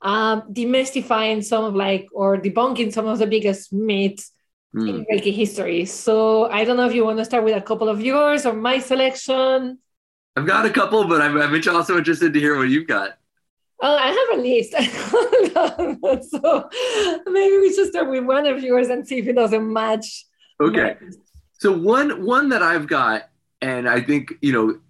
um, 0.00 0.42
demystifying 0.52 1.44
some 1.44 1.64
of 1.64 1.74
like, 1.74 2.08
or 2.12 2.38
debunking 2.38 2.92
some 2.92 3.06
of 3.06 3.18
the 3.18 3.26
biggest 3.26 3.72
myths 3.72 4.32
mm. 4.74 4.88
in 4.88 5.04
Reiki 5.04 5.34
history. 5.34 5.84
So 5.84 6.50
I 6.50 6.64
don't 6.64 6.78
know 6.78 6.86
if 6.86 6.94
you 6.94 7.04
want 7.04 7.18
to 7.18 7.24
start 7.24 7.44
with 7.44 7.56
a 7.56 7.60
couple 7.60 7.88
of 7.88 8.00
yours 8.00 8.46
or 8.46 8.54
my 8.54 8.78
selection. 8.78 9.78
I've 10.36 10.46
got 10.46 10.66
a 10.66 10.70
couple, 10.70 11.06
but 11.06 11.20
I'm, 11.20 11.36
I'm 11.36 11.62
also 11.74 11.98
interested 11.98 12.32
to 12.32 12.40
hear 12.40 12.56
what 12.56 12.68
you've 12.68 12.86
got. 12.86 13.18
Oh, 13.80 13.96
I 13.96 14.08
have 14.08 14.38
a 14.38 14.42
list. 14.42 14.72
so 16.30 16.70
maybe 17.30 17.58
we 17.58 17.72
should 17.74 17.88
start 17.88 18.08
with 18.08 18.24
one 18.24 18.46
of 18.46 18.62
yours 18.62 18.88
and 18.88 19.06
see 19.06 19.18
if 19.18 19.28
it 19.28 19.34
doesn't 19.34 19.70
match. 19.70 20.26
Okay. 20.60 20.96
So 21.58 21.72
one 21.76 22.24
one 22.24 22.48
that 22.50 22.62
I've 22.62 22.86
got, 22.86 23.28
and 23.60 23.88
I 23.88 24.00
think 24.00 24.32
you 24.40 24.52
know, 24.52 24.80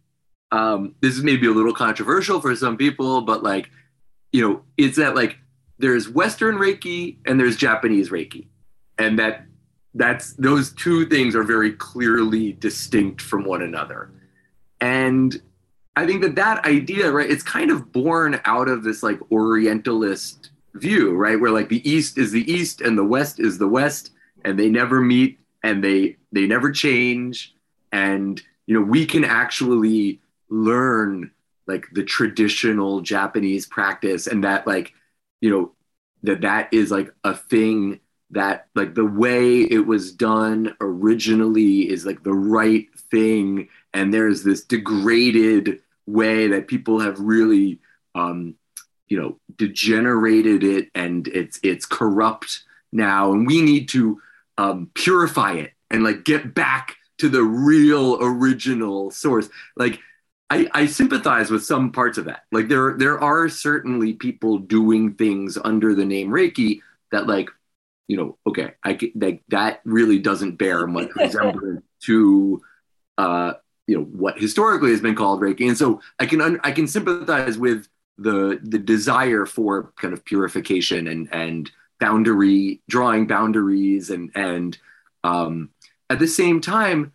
um, 0.57 0.95
this 1.01 1.17
is 1.17 1.23
maybe 1.23 1.47
a 1.47 1.51
little 1.51 1.75
controversial 1.75 2.41
for 2.41 2.55
some 2.55 2.77
people, 2.77 3.23
but 3.23 3.43
like, 3.43 3.71
you 4.33 4.47
know, 4.47 4.63
it's 4.77 4.97
that 4.97 5.17
like 5.17 5.39
there's 5.79 6.09
Western 6.09 6.57
Reiki 6.57 7.17
and 7.27 7.41
there's 7.41 7.57
Japanese 7.57 8.11
Reiki, 8.11 8.47
and 8.99 9.19
that 9.19 9.47
that's 9.95 10.35
those 10.35 10.73
two 10.73 11.07
things 11.07 11.35
are 11.35 11.43
very 11.43 11.73
clearly 11.73 12.53
distinct 12.53 13.21
from 13.21 13.45
one 13.45 13.63
another, 13.63 14.13
and 14.81 15.41
I 15.97 16.07
think 16.07 16.21
that 16.23 16.35
that 16.35 16.65
idea, 16.67 17.11
right, 17.11 17.29
it's 17.29 17.43
kind 17.43 17.71
of 17.71 17.91
born 17.91 18.39
out 18.45 18.69
of 18.69 18.85
this 18.85 19.03
like 19.03 19.19
Orientalist 19.33 20.51
view, 20.75 21.15
right, 21.15 21.41
where 21.41 21.51
like 21.51 21.71
the 21.71 21.89
East 21.89 22.19
is 22.19 22.31
the 22.33 22.51
East 22.51 22.83
and 22.83 22.99
the 22.99 23.05
West 23.05 23.41
is 23.41 23.57
the 23.57 23.69
West, 23.69 24.13
and 24.45 24.59
they 24.59 24.69
never 24.69 25.01
meet 25.01 25.41
and 25.63 25.83
they 25.83 26.17
they 26.33 26.47
never 26.47 26.71
change, 26.71 27.55
and 27.93 28.43
you 28.67 28.75
know 28.75 28.83
we 28.85 29.07
can 29.07 29.25
actually 29.25 30.21
learn 30.51 31.31
like 31.67 31.87
the 31.93 32.05
traditional 32.05 33.01
Japanese 33.01 33.67
practice, 33.67 34.27
and 34.27 34.45
that 34.45 34.67
like 34.67 34.93
you 35.41 35.51
know 35.51 35.73
that 36.25 36.43
that 36.43 36.73
is 36.75 36.91
like 36.91 37.11
a 37.25 37.35
thing 37.35 38.01
that 38.31 38.67
like 38.75 38.95
the 38.95 39.05
way 39.07 39.61
it 39.63 39.87
was 39.87 40.13
done 40.13 40.77
originally 40.81 41.89
is 41.89 42.05
like 42.05 42.23
the 42.23 42.35
right 42.35 42.87
thing 43.11 43.69
and 43.95 44.13
there's 44.13 44.43
this 44.43 44.65
degraded 44.65 45.81
way 46.07 46.49
that 46.49 46.69
people 46.69 47.01
have 47.01 47.19
really 47.19 47.81
um, 48.15 48.55
you 49.09 49.21
know 49.21 49.39
degenerated 49.57 50.63
it 50.63 50.91
and 50.95 51.29
it's 51.29 51.59
it's 51.63 51.87
corrupt 51.87 52.63
now. 52.93 53.33
And 53.33 53.47
we 53.47 53.63
need 53.63 53.89
to 53.91 54.21
um, 54.59 54.91
purify 54.95 55.55
it 55.55 55.73
and 55.91 56.03
like 56.03 56.25
get 56.25 56.55
back 56.55 56.97
to 57.19 57.29
the 57.29 57.43
real 57.43 58.19
original 58.23 59.11
source. 59.11 59.49
Like 59.77 60.01
I, 60.49 60.69
I 60.73 60.87
sympathize 60.87 61.51
with 61.51 61.65
some 61.65 61.93
parts 61.93 62.19
of 62.19 62.27
that. 62.27 62.45
Like 62.53 62.69
there 62.69 62.97
there 62.97 63.21
are 63.21 63.49
certainly 63.49 64.13
people 64.13 64.59
doing 64.59 65.15
things 65.15 65.59
under 65.63 65.95
the 65.95 66.05
name 66.05 66.29
reiki 66.29 66.81
that 67.13 67.27
like 67.27 67.49
you 68.09 68.17
know 68.17 68.37
okay 68.47 68.73
i 68.85 68.99
like 69.15 69.43
that 69.49 69.81
really 69.85 70.19
doesn't 70.19 70.57
bear 70.57 70.87
much 70.87 71.11
resemblance 71.17 71.83
to 72.03 72.63
uh 73.19 73.55
you 73.87 73.97
know 73.97 74.05
what 74.05 74.39
historically 74.39 74.91
has 74.91 75.01
been 75.01 75.15
called 75.15 75.41
Reiki, 75.41 75.69
and 75.69 75.79
so 75.79 76.01
I 76.19 76.27
can 76.27 76.41
un- 76.41 76.61
I 76.65 76.73
can 76.73 76.87
sympathize 76.87 77.59
with 77.59 77.89
the 78.19 78.61
the 78.63 78.79
desire 78.79 79.47
for 79.47 79.93
kind 79.97 80.15
of 80.15 80.25
purification 80.25 81.07
and 81.09 81.29
and 81.33 81.71
boundary 82.01 82.81
drawing 82.89 83.27
boundaries 83.27 84.11
and 84.11 84.31
and 84.35 84.79
um, 85.25 85.71
at 86.11 86.19
the 86.19 86.29
same 86.29 86.61
time, 86.61 87.13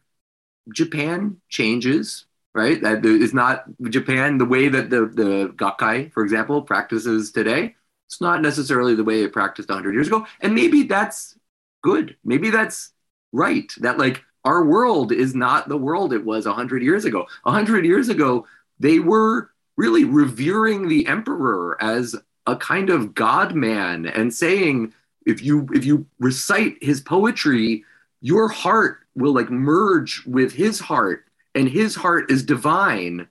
Japan 0.73 1.37
changes 1.49 2.25
right. 2.53 2.81
That 2.81 3.05
is 3.05 3.33
not 3.33 3.65
Japan 3.89 4.37
the 4.37 4.45
way 4.45 4.67
that 4.67 4.89
the 4.89 5.05
the 5.05 5.53
Gakkai, 5.55 6.11
for 6.13 6.23
example, 6.23 6.61
practices 6.61 7.31
today. 7.31 7.75
It's 8.07 8.21
not 8.21 8.41
necessarily 8.41 8.93
the 8.93 9.05
way 9.05 9.23
it 9.23 9.31
practiced 9.31 9.69
100 9.69 9.93
years 9.93 10.07
ago, 10.07 10.25
and 10.41 10.53
maybe 10.53 10.83
that's 10.83 11.37
good. 11.81 12.17
Maybe 12.25 12.49
that's 12.49 12.91
right. 13.31 13.71
That 13.77 13.97
like 13.97 14.23
our 14.43 14.63
world 14.65 15.12
is 15.12 15.36
not 15.36 15.69
the 15.69 15.77
world 15.77 16.13
it 16.13 16.25
was 16.25 16.45
100 16.45 16.81
years 16.81 17.05
ago. 17.05 17.27
100 17.43 17.86
years 17.86 18.10
ago, 18.10 18.48
they 18.79 19.00
were 19.00 19.51
really 19.77 20.03
revering 20.03 20.88
the 20.88 21.05
emperor 21.07 21.77
as 21.81 22.15
a 22.48 22.55
kind 22.55 22.89
of 22.89 23.13
god 23.13 23.55
man 23.55 24.05
and 24.05 24.33
saying 24.33 24.93
if 25.25 25.43
you 25.43 25.67
if 25.74 25.86
you 25.86 26.05
recite 26.19 26.75
his 26.81 27.00
poetry 27.00 27.83
your 28.21 28.48
heart 28.48 29.00
will 29.15 29.33
like 29.33 29.50
merge 29.50 30.24
with 30.25 30.53
his 30.53 30.79
heart 30.79 31.25
and 31.53 31.69
his 31.69 31.95
heart 31.95 32.29
is 32.31 32.43
divine 32.43 33.27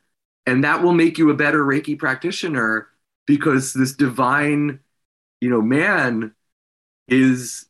and 0.47 0.65
that 0.65 0.83
will 0.83 0.93
make 0.93 1.19
you 1.19 1.31
a 1.31 1.35
better 1.35 1.65
reiki 1.65 1.99
practitioner 1.99 2.89
because 3.27 3.73
this 3.73 3.93
divine 3.93 4.79
you 5.41 5.51
know 5.51 5.63
man 5.63 6.33
is 7.09 7.67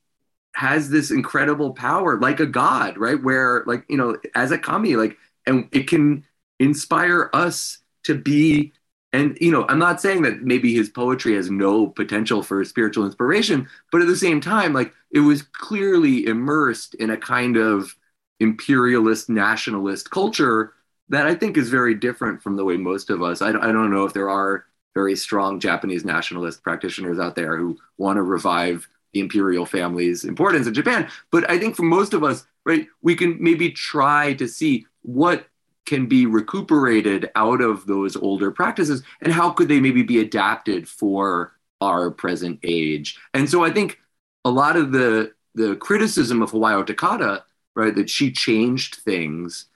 has 0.54 0.90
this 0.90 1.10
incredible 1.10 1.72
power 1.72 2.18
like 2.20 2.40
a 2.40 2.46
god 2.46 2.98
right? 2.98 3.22
Where 3.22 3.62
like 3.66 3.84
you 3.88 3.96
know 3.96 4.18
as 4.34 4.50
a 4.50 4.58
kami 4.58 4.96
like 4.96 5.16
and 5.46 5.68
it 5.72 5.88
can 5.88 6.24
inspire 6.58 7.30
us 7.32 7.78
to 8.04 8.14
be 8.14 8.72
and 9.12 9.36
you 9.40 9.50
know 9.50 9.66
i'm 9.68 9.78
not 9.78 10.00
saying 10.00 10.22
that 10.22 10.42
maybe 10.42 10.74
his 10.74 10.88
poetry 10.88 11.34
has 11.34 11.50
no 11.50 11.86
potential 11.86 12.42
for 12.42 12.64
spiritual 12.64 13.04
inspiration 13.04 13.68
but 13.90 14.00
at 14.00 14.06
the 14.06 14.16
same 14.16 14.40
time 14.40 14.72
like 14.72 14.92
it 15.10 15.20
was 15.20 15.42
clearly 15.42 16.26
immersed 16.26 16.94
in 16.94 17.10
a 17.10 17.16
kind 17.16 17.56
of 17.56 17.96
imperialist 18.40 19.28
nationalist 19.28 20.10
culture 20.10 20.74
that 21.08 21.26
i 21.26 21.34
think 21.34 21.56
is 21.56 21.68
very 21.68 21.94
different 21.94 22.42
from 22.42 22.56
the 22.56 22.64
way 22.64 22.76
most 22.76 23.10
of 23.10 23.22
us 23.22 23.42
i, 23.42 23.48
I 23.48 23.72
don't 23.72 23.90
know 23.90 24.04
if 24.04 24.12
there 24.12 24.30
are 24.30 24.64
very 24.94 25.16
strong 25.16 25.60
japanese 25.60 26.04
nationalist 26.04 26.62
practitioners 26.62 27.18
out 27.18 27.34
there 27.36 27.56
who 27.56 27.78
want 27.98 28.16
to 28.16 28.22
revive 28.22 28.86
the 29.12 29.20
imperial 29.20 29.66
family's 29.66 30.24
importance 30.24 30.66
in 30.66 30.74
Japan. 30.74 31.08
But 31.30 31.48
I 31.50 31.58
think 31.58 31.76
for 31.76 31.82
most 31.82 32.14
of 32.14 32.22
us, 32.24 32.46
right, 32.64 32.86
we 33.02 33.14
can 33.14 33.36
maybe 33.42 33.70
try 33.70 34.34
to 34.34 34.46
see 34.46 34.86
what 35.02 35.46
can 35.86 36.06
be 36.06 36.26
recuperated 36.26 37.30
out 37.34 37.60
of 37.60 37.86
those 37.86 38.16
older 38.16 38.50
practices 38.50 39.02
and 39.22 39.32
how 39.32 39.50
could 39.50 39.68
they 39.68 39.80
maybe 39.80 40.02
be 40.02 40.20
adapted 40.20 40.88
for 40.88 41.52
our 41.80 42.10
present 42.10 42.60
age. 42.62 43.18
And 43.34 43.48
so 43.48 43.64
I 43.64 43.70
think 43.70 43.98
a 44.44 44.50
lot 44.50 44.76
of 44.76 44.92
the 44.92 45.32
the 45.56 45.74
criticism 45.76 46.42
of 46.42 46.52
Hawayo 46.52 46.86
Takata, 46.86 47.42
right, 47.74 47.94
that 47.96 48.08
she 48.08 48.30
changed 48.30 48.96
things, 48.96 49.66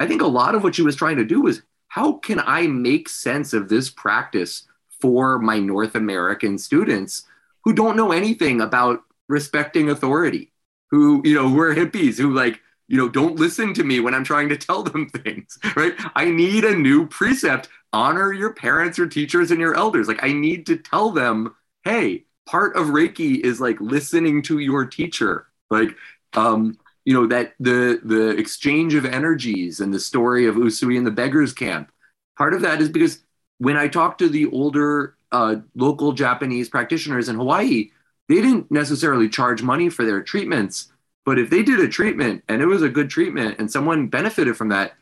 I 0.00 0.06
think 0.06 0.22
a 0.22 0.26
lot 0.26 0.54
of 0.54 0.62
what 0.62 0.74
she 0.74 0.82
was 0.82 0.96
trying 0.96 1.16
to 1.16 1.24
do 1.24 1.42
was 1.42 1.62
how 1.88 2.12
can 2.12 2.40
I 2.40 2.66
make 2.66 3.08
sense 3.08 3.52
of 3.52 3.68
this 3.68 3.90
practice 3.90 4.66
for 5.00 5.38
my 5.38 5.58
North 5.58 5.94
American 5.94 6.56
students 6.56 7.24
who 7.68 7.74
don't 7.74 7.98
know 7.98 8.12
anything 8.12 8.62
about 8.62 9.00
respecting 9.28 9.90
authority, 9.90 10.50
who, 10.90 11.20
you 11.22 11.34
know, 11.34 11.52
we're 11.52 11.74
hippies, 11.74 12.16
who 12.16 12.32
like, 12.32 12.62
you 12.86 12.96
know, 12.96 13.10
don't 13.10 13.36
listen 13.36 13.74
to 13.74 13.84
me 13.84 14.00
when 14.00 14.14
I'm 14.14 14.24
trying 14.24 14.48
to 14.48 14.56
tell 14.56 14.82
them 14.82 15.06
things, 15.10 15.58
right? 15.76 15.92
I 16.14 16.30
need 16.30 16.64
a 16.64 16.74
new 16.74 17.06
precept. 17.06 17.68
Honor 17.92 18.32
your 18.32 18.54
parents, 18.54 18.96
your 18.96 19.06
teachers, 19.06 19.50
and 19.50 19.60
your 19.60 19.74
elders. 19.74 20.08
Like, 20.08 20.24
I 20.24 20.32
need 20.32 20.64
to 20.68 20.78
tell 20.78 21.10
them, 21.10 21.54
hey, 21.84 22.24
part 22.46 22.74
of 22.74 22.86
Reiki 22.86 23.38
is 23.38 23.60
like 23.60 23.78
listening 23.82 24.40
to 24.44 24.60
your 24.60 24.86
teacher. 24.86 25.48
Like, 25.68 25.94
um, 26.32 26.78
you 27.04 27.12
know, 27.12 27.26
that 27.26 27.52
the 27.60 28.00
the 28.02 28.30
exchange 28.30 28.94
of 28.94 29.04
energies 29.04 29.80
and 29.80 29.92
the 29.92 30.00
story 30.00 30.46
of 30.46 30.54
Usui 30.54 30.96
and 30.96 31.06
the 31.06 31.10
beggars 31.10 31.52
camp. 31.52 31.92
Part 32.38 32.54
of 32.54 32.62
that 32.62 32.80
is 32.80 32.88
because 32.88 33.18
when 33.58 33.76
I 33.76 33.88
talk 33.88 34.16
to 34.18 34.30
the 34.30 34.46
older 34.46 35.17
uh, 35.32 35.56
local 35.74 36.12
Japanese 36.12 36.68
practitioners 36.68 37.28
in 37.28 37.36
Hawaii, 37.36 37.90
they 38.28 38.36
didn't 38.36 38.70
necessarily 38.70 39.28
charge 39.28 39.62
money 39.62 39.88
for 39.88 40.04
their 40.04 40.22
treatments. 40.22 40.92
But 41.24 41.38
if 41.38 41.50
they 41.50 41.62
did 41.62 41.80
a 41.80 41.88
treatment 41.88 42.44
and 42.48 42.62
it 42.62 42.66
was 42.66 42.82
a 42.82 42.88
good 42.88 43.10
treatment 43.10 43.56
and 43.58 43.70
someone 43.70 44.08
benefited 44.08 44.56
from 44.56 44.70
that, 44.70 44.94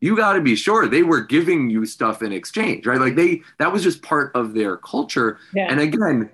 you 0.00 0.16
got 0.16 0.32
to 0.32 0.40
be 0.40 0.56
sure 0.56 0.86
they 0.86 1.02
were 1.02 1.20
giving 1.20 1.70
you 1.70 1.86
stuff 1.86 2.22
in 2.22 2.32
exchange, 2.32 2.86
right? 2.86 3.00
Like 3.00 3.14
they, 3.14 3.42
that 3.58 3.72
was 3.72 3.82
just 3.82 4.02
part 4.02 4.34
of 4.34 4.54
their 4.54 4.76
culture. 4.76 5.38
Yeah. 5.54 5.66
And 5.70 5.80
again, 5.80 6.30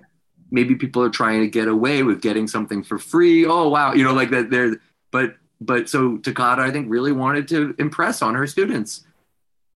maybe 0.51 0.75
people 0.75 1.03
are 1.03 1.09
trying 1.09 1.41
to 1.41 1.47
get 1.47 1.67
away 1.67 2.01
with 2.01 2.21
getting 2.21 2.47
something 2.47 2.83
for 2.83 2.97
free. 2.97 3.45
Oh, 3.45 3.69
wow. 3.69 3.93
You 3.93 4.03
know, 4.03 4.13
like 4.13 4.31
that 4.31 4.49
they're, 4.49 4.77
but, 5.11 5.35
but 5.61 5.89
so 5.89 6.17
Takata, 6.17 6.61
I 6.61 6.71
think 6.71 6.87
really 6.89 7.11
wanted 7.11 7.47
to 7.49 7.75
impress 7.77 8.21
on 8.21 8.33
her 8.35 8.47
students. 8.47 9.03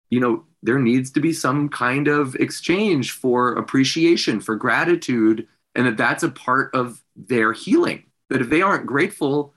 You 0.10 0.20
know, 0.20 0.46
there 0.64 0.80
needs 0.80 1.12
to 1.12 1.20
be 1.20 1.34
some 1.34 1.70
kind 1.70 2.08
of 2.08 2.36
exchange 2.36 3.12
for 3.12 3.54
appreciation, 3.54 4.40
for 4.40 4.56
gratitude, 4.56 5.48
and 5.76 5.88
that 5.88 5.98
that's 5.98 6.24
a 6.24 6.30
part 6.30 6.74
of 6.76 7.02
their 7.16 7.54
healing. 7.54 8.04
That 8.30 8.42
if 8.42 8.50
they 8.50 8.62
aren't 8.62 8.86
grateful, 8.86 9.54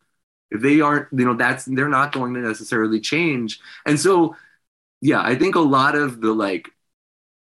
if 0.50 0.62
they 0.62 0.80
aren't, 0.80 1.08
you 1.12 1.25
know, 1.25 1.34
that's 1.34 1.64
they're 1.66 1.88
not 1.88 2.12
going 2.12 2.34
to 2.34 2.40
necessarily 2.40 3.00
change. 3.00 3.61
And 3.87 3.99
so, 3.99 4.37
yeah, 5.00 5.20
I 5.20 5.34
think 5.34 5.54
a 5.56 5.61
lot 5.61 5.94
of 5.94 6.20
the 6.20 6.32
like, 6.32 6.68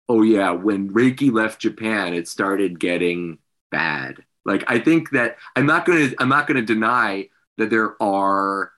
oh 0.09 0.21
yeah, 0.23 0.51
when 0.51 0.89
Reiki 0.93 1.31
left 1.31 1.61
Japan, 1.61 2.13
it 2.13 2.27
started 2.27 2.79
getting 2.79 3.39
bad. 3.71 4.23
Like 4.45 4.63
I 4.67 4.79
think 4.79 5.11
that 5.11 5.37
I'm 5.55 5.65
not 5.65 5.85
gonna 5.85 6.11
I'm 6.19 6.29
not 6.29 6.47
gonna 6.47 6.61
deny 6.61 7.29
that 7.57 7.69
there 7.69 8.01
are 8.01 8.71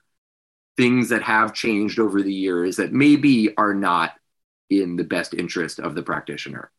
things 0.76 1.08
that 1.08 1.22
have 1.22 1.54
changed 1.54 1.98
over 1.98 2.22
the 2.22 2.32
years 2.32 2.76
that 2.76 2.92
maybe 2.92 3.54
are 3.56 3.74
not 3.74 4.12
in 4.70 4.96
the 4.96 5.04
best 5.04 5.34
interest 5.34 5.78
of 5.78 5.94
the 5.94 6.02
practitioner. 6.02 6.70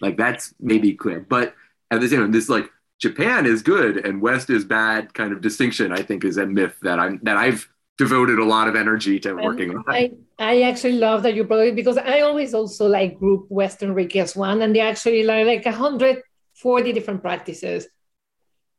Like 0.00 0.16
that's 0.16 0.54
maybe 0.60 0.94
clear. 0.94 1.20
But 1.20 1.54
at 1.90 2.00
the 2.00 2.08
same 2.08 2.20
time, 2.20 2.32
this 2.32 2.48
like 2.48 2.70
Japan 3.00 3.46
is 3.46 3.62
good 3.62 3.98
and 3.98 4.20
West 4.20 4.50
is 4.50 4.64
bad 4.64 5.14
kind 5.14 5.32
of 5.32 5.40
distinction, 5.40 5.92
I 5.92 6.02
think 6.02 6.24
is 6.24 6.36
a 6.36 6.46
myth 6.46 6.76
that 6.82 6.98
I'm 6.98 7.20
that 7.22 7.36
I've 7.36 7.68
devoted 7.98 8.38
a 8.38 8.44
lot 8.44 8.66
of 8.66 8.76
energy 8.76 9.20
to 9.20 9.34
working 9.34 9.76
on. 9.76 9.84
I, 9.86 10.12
I 10.38 10.62
actually 10.62 10.92
love 10.92 11.22
that 11.24 11.34
you 11.34 11.44
brought 11.44 11.66
it 11.66 11.76
because 11.76 11.98
I 11.98 12.20
always 12.20 12.54
also 12.54 12.88
like 12.88 13.18
group 13.18 13.46
Western 13.50 13.94
Reiki 13.94 14.16
as 14.16 14.34
one, 14.34 14.62
and 14.62 14.74
they 14.74 14.80
actually 14.80 15.22
like 15.22 15.46
like 15.46 15.64
140 15.64 16.92
different 16.92 17.20
practices. 17.20 17.86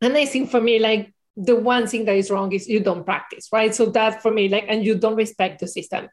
And 0.02 0.18
I 0.18 0.26
think 0.26 0.50
for 0.50 0.60
me, 0.60 0.80
like 0.80 1.14
the 1.38 1.56
one 1.56 1.88
thing 1.88 2.06
that 2.06 2.16
is 2.16 2.30
wrong 2.32 2.52
is 2.52 2.68
you 2.68 2.80
don't 2.80 3.06
practice, 3.06 3.48
right? 3.52 3.74
So 3.74 3.86
that 3.88 4.22
for 4.22 4.32
me, 4.32 4.50
like, 4.50 4.66
and 4.68 4.86
you 4.86 4.98
don't 4.98 5.16
respect 5.16 5.60
the 5.60 5.68
system. 5.68 6.10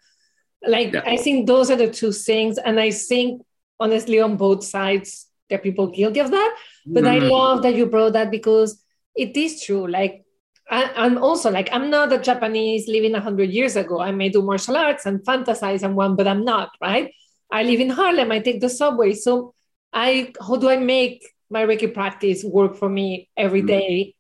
Like 0.67 0.93
yeah. 0.93 1.03
I 1.07 1.17
think 1.17 1.47
those 1.47 1.71
are 1.71 1.77
the 1.77 1.91
two 1.91 2.13
things, 2.13 2.59
and 2.59 2.81
I 2.81 2.91
think 2.91 3.43
honestly 3.81 4.21
on 4.21 4.37
both 4.37 4.65
sides 4.65 5.27
there 5.49 5.59
are 5.59 5.63
people 5.63 5.89
guilty 5.89 6.21
of 6.21 6.31
that. 6.31 6.57
But 6.87 7.05
mm. 7.05 7.09
I 7.09 7.19
mm-hmm. 7.19 7.31
love 7.31 7.63
that 7.63 7.75
you 7.75 7.87
brought 7.87 8.15
that 8.15 8.31
because 8.31 8.83
it 9.15 9.37
is 9.37 9.63
true. 9.63 9.87
Like 9.87 10.25
I, 10.71 11.07
am 11.07 11.19
also 11.19 11.51
like 11.51 11.69
I'm 11.73 11.91
not 11.91 12.13
a 12.13 12.19
Japanese 12.19 12.89
living 12.89 13.15
hundred 13.15 13.51
years 13.51 13.77
ago. 13.77 14.01
I 14.01 14.13
may 14.13 14.29
do 14.29 14.43
martial 14.43 14.77
arts 14.77 15.07
and 15.07 15.21
fantasize 15.21 15.83
and 15.83 15.97
one, 15.97 16.17
but 16.17 16.29
I'm 16.29 16.45
not 16.45 16.71
right. 16.81 17.13
I 17.51 17.63
live 17.63 17.81
in 17.81 17.91
Harlem. 17.91 18.31
I 18.31 18.41
take 18.41 18.61
the 18.61 18.69
subway. 18.69 19.15
So 19.15 19.55
I 19.93 20.33
how 20.41 20.57
do 20.57 20.69
I 20.69 20.77
make 20.77 21.25
my 21.51 21.65
Reiki 21.65 21.93
practice 21.93 22.45
work 22.45 22.77
for 22.77 22.89
me 22.89 23.31
every 23.37 23.63
mm-hmm. 23.63 24.11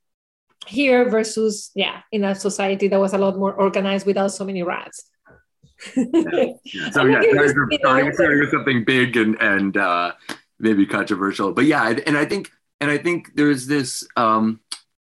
here 0.66 1.08
versus 1.10 1.70
yeah 1.74 2.00
in 2.10 2.24
a 2.24 2.34
society 2.34 2.88
that 2.88 3.00
was 3.00 3.12
a 3.12 3.18
lot 3.18 3.36
more 3.36 3.52
organized 3.52 4.06
without 4.06 4.28
so 4.28 4.44
many 4.44 4.62
rats. 4.62 5.04
Yeah. 5.96 6.52
Yeah. 6.64 6.90
So 6.90 7.04
yeah, 7.04 7.22
starting, 7.78 8.12
starting 8.12 8.40
with 8.40 8.50
something 8.50 8.84
big 8.84 9.16
and 9.16 9.36
and 9.40 9.76
uh, 9.76 10.12
maybe 10.58 10.86
controversial, 10.86 11.52
but 11.52 11.64
yeah, 11.64 11.88
and 12.06 12.16
I 12.16 12.24
think 12.24 12.50
and 12.80 12.90
I 12.90 12.98
think 12.98 13.34
there's 13.34 13.66
this. 13.66 14.06
Um, 14.16 14.60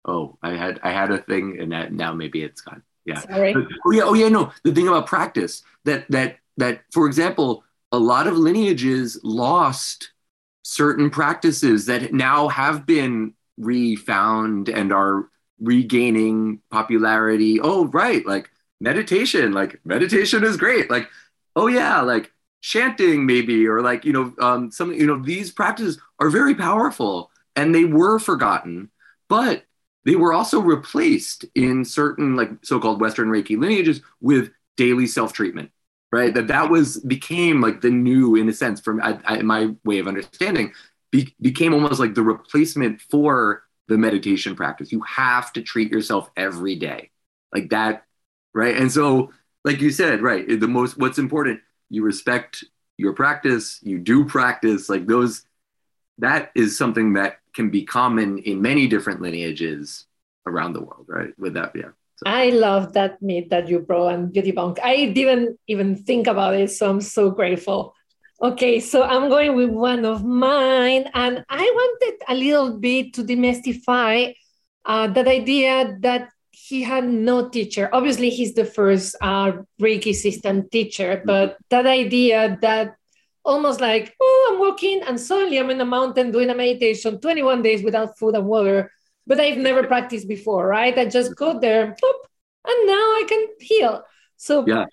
oh, 0.04 0.38
I 0.42 0.50
had 0.56 0.80
I 0.82 0.92
had 0.92 1.10
a 1.10 1.18
thing, 1.18 1.58
and 1.60 1.72
that, 1.72 1.92
now 1.92 2.14
maybe 2.14 2.42
it's 2.42 2.60
gone. 2.60 2.82
Yeah. 3.04 3.20
Sorry. 3.20 3.54
But, 3.54 3.64
oh 3.86 3.90
yeah. 3.90 4.02
Oh 4.04 4.14
yeah. 4.14 4.28
No, 4.28 4.52
the 4.64 4.72
thing 4.72 4.88
about 4.88 5.06
practice 5.06 5.62
that 5.84 6.10
that 6.10 6.38
that 6.56 6.82
for 6.92 7.06
example, 7.06 7.64
a 7.92 7.98
lot 7.98 8.26
of 8.26 8.36
lineages 8.36 9.18
lost 9.22 10.12
certain 10.62 11.08
practices 11.08 11.86
that 11.86 12.12
now 12.12 12.48
have 12.48 12.84
been 12.84 13.32
refound 13.56 14.68
and 14.68 14.92
are 14.92 15.30
regaining 15.60 16.60
popularity. 16.70 17.58
Oh, 17.60 17.86
right, 17.86 18.24
like 18.26 18.50
meditation, 18.80 19.52
like 19.52 19.80
meditation 19.84 20.44
is 20.44 20.56
great. 20.56 20.90
Like, 20.90 21.08
oh 21.56 21.66
yeah, 21.66 22.00
like 22.00 22.32
chanting 22.60 23.26
maybe, 23.26 23.66
or 23.66 23.80
like 23.82 24.04
you 24.04 24.12
know, 24.12 24.32
um, 24.40 24.70
some 24.70 24.92
you 24.92 25.06
know 25.06 25.22
these 25.22 25.52
practices 25.52 25.98
are 26.20 26.30
very 26.30 26.54
powerful 26.54 27.30
and 27.56 27.74
they 27.74 27.84
were 27.84 28.18
forgotten, 28.18 28.90
but 29.28 29.64
they 30.04 30.16
were 30.16 30.32
also 30.32 30.60
replaced 30.60 31.44
in 31.54 31.84
certain 31.84 32.36
like 32.36 32.50
so-called 32.62 33.00
Western 33.00 33.28
Reiki 33.28 33.58
lineages 33.58 34.00
with 34.20 34.50
daily 34.76 35.06
self-treatment 35.06 35.70
right? 36.12 36.32
That 36.34 36.48
that 36.48 36.70
was 36.70 36.98
became 37.00 37.60
like 37.60 37.80
the 37.80 37.90
new 37.90 38.36
in 38.36 38.48
a 38.48 38.52
sense 38.52 38.80
from 38.80 39.00
I, 39.02 39.18
I, 39.24 39.42
my 39.42 39.74
way 39.84 39.98
of 39.98 40.08
understanding 40.08 40.72
be, 41.10 41.34
became 41.40 41.74
almost 41.74 42.00
like 42.00 42.14
the 42.14 42.22
replacement 42.22 43.00
for 43.00 43.62
the 43.88 43.98
meditation 43.98 44.54
practice. 44.54 44.92
You 44.92 45.00
have 45.02 45.52
to 45.54 45.62
treat 45.62 45.90
yourself 45.90 46.30
every 46.36 46.76
day. 46.76 47.10
Like 47.54 47.70
that 47.70 48.04
right 48.54 48.76
and 48.76 48.90
so 48.90 49.32
like 49.64 49.80
you 49.80 49.90
said 49.90 50.22
right 50.22 50.60
the 50.60 50.68
most 50.68 50.98
what's 50.98 51.18
important 51.18 51.60
you 51.90 52.02
respect 52.02 52.64
your 52.96 53.12
practice 53.12 53.80
you 53.82 53.98
do 53.98 54.24
practice 54.24 54.88
like 54.88 55.06
those 55.06 55.44
that 56.18 56.50
is 56.54 56.76
something 56.76 57.12
that 57.12 57.38
can 57.54 57.70
be 57.70 57.84
common 57.84 58.38
in 58.38 58.60
many 58.60 58.86
different 58.86 59.20
lineages 59.20 60.06
around 60.46 60.72
the 60.72 60.82
world 60.82 61.06
right 61.08 61.32
with 61.38 61.54
that 61.54 61.72
yeah 61.74 61.90
so. 62.18 62.24
I 62.26 62.50
love 62.50 62.94
that 62.94 63.22
meet 63.22 63.50
that 63.50 63.68
you 63.68 63.78
brought 63.78 64.12
and 64.12 64.32
Beauty 64.32 64.50
Bunk. 64.50 64.80
I 64.82 65.06
didn't 65.06 65.56
even 65.68 65.94
think 65.94 66.26
about 66.26 66.54
it, 66.54 66.72
so 66.72 66.90
I'm 66.90 67.00
so 67.00 67.30
grateful. 67.30 67.94
Okay, 68.42 68.80
so 68.80 69.04
I'm 69.04 69.28
going 69.28 69.54
with 69.54 69.70
one 69.70 70.04
of 70.04 70.24
mine, 70.24 71.08
and 71.14 71.44
I 71.48 71.62
wanted 71.62 72.22
a 72.28 72.34
little 72.34 72.78
bit 72.78 73.14
to 73.14 73.22
demystify 73.22 74.34
uh, 74.84 75.06
that 75.08 75.28
idea 75.28 75.96
that 76.00 76.30
he 76.68 76.82
had 76.82 77.08
no 77.08 77.48
teacher. 77.48 77.88
Obviously, 77.92 78.30
he's 78.30 78.54
the 78.54 78.64
first 78.64 79.16
uh, 79.22 79.52
Reiki 79.80 80.14
system 80.14 80.68
teacher, 80.68 81.22
but 81.24 81.56
that 81.70 81.86
idea 81.86 82.58
that 82.60 82.94
almost 83.44 83.80
like, 83.80 84.14
oh, 84.20 84.50
I'm 84.52 84.60
walking 84.60 85.02
and 85.06 85.18
suddenly 85.18 85.58
I'm 85.58 85.70
in 85.70 85.80
a 85.80 85.86
mountain 85.86 86.30
doing 86.30 86.50
a 86.50 86.54
meditation 86.54 87.20
21 87.20 87.62
days 87.62 87.82
without 87.82 88.18
food 88.18 88.34
and 88.34 88.46
water 88.46 88.90
but 89.28 89.38
I've 89.38 89.58
never 89.58 89.86
practiced 89.86 90.26
before, 90.26 90.66
right? 90.66 90.98
I 90.98 91.04
just 91.04 91.36
go 91.36 91.60
there, 91.60 91.88
boop, 91.88 92.18
and 92.66 92.86
now 92.86 92.94
I 92.94 93.24
can 93.28 93.46
heal. 93.60 94.02
So 94.38 94.64
yeah. 94.66 94.86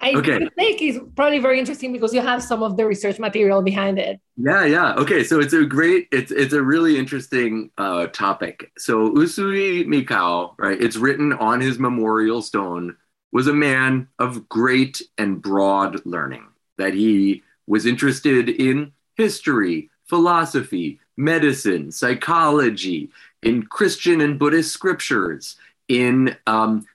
I 0.00 0.14
okay. 0.14 0.48
think 0.56 0.80
is 0.80 0.98
probably 1.14 1.40
very 1.40 1.58
interesting 1.58 1.92
because 1.92 2.14
you 2.14 2.22
have 2.22 2.42
some 2.42 2.62
of 2.62 2.76
the 2.76 2.86
research 2.86 3.18
material 3.18 3.60
behind 3.60 3.98
it. 3.98 4.20
Yeah, 4.36 4.64
yeah. 4.64 4.94
Okay, 4.94 5.22
so 5.22 5.40
it's 5.40 5.52
a 5.52 5.64
great, 5.64 6.08
it's 6.10 6.30
it's 6.30 6.54
a 6.54 6.62
really 6.62 6.98
interesting 6.98 7.70
uh, 7.76 8.06
topic. 8.06 8.72
So 8.78 9.10
Usui 9.10 9.86
Mikao, 9.86 10.54
right? 10.58 10.80
It's 10.80 10.96
written 10.96 11.32
on 11.34 11.60
his 11.60 11.78
memorial 11.78 12.42
stone. 12.42 12.96
Was 13.32 13.46
a 13.46 13.52
man 13.52 14.08
of 14.18 14.48
great 14.48 15.00
and 15.16 15.40
broad 15.40 16.04
learning. 16.04 16.46
That 16.78 16.94
he 16.94 17.42
was 17.66 17.86
interested 17.86 18.48
in 18.48 18.92
history, 19.16 19.90
philosophy, 20.06 20.98
medicine, 21.16 21.92
psychology, 21.92 23.10
in 23.42 23.62
Christian 23.64 24.20
and 24.20 24.38
Buddhist 24.38 24.72
scriptures, 24.72 25.56
in 25.88 26.36
um, 26.46 26.86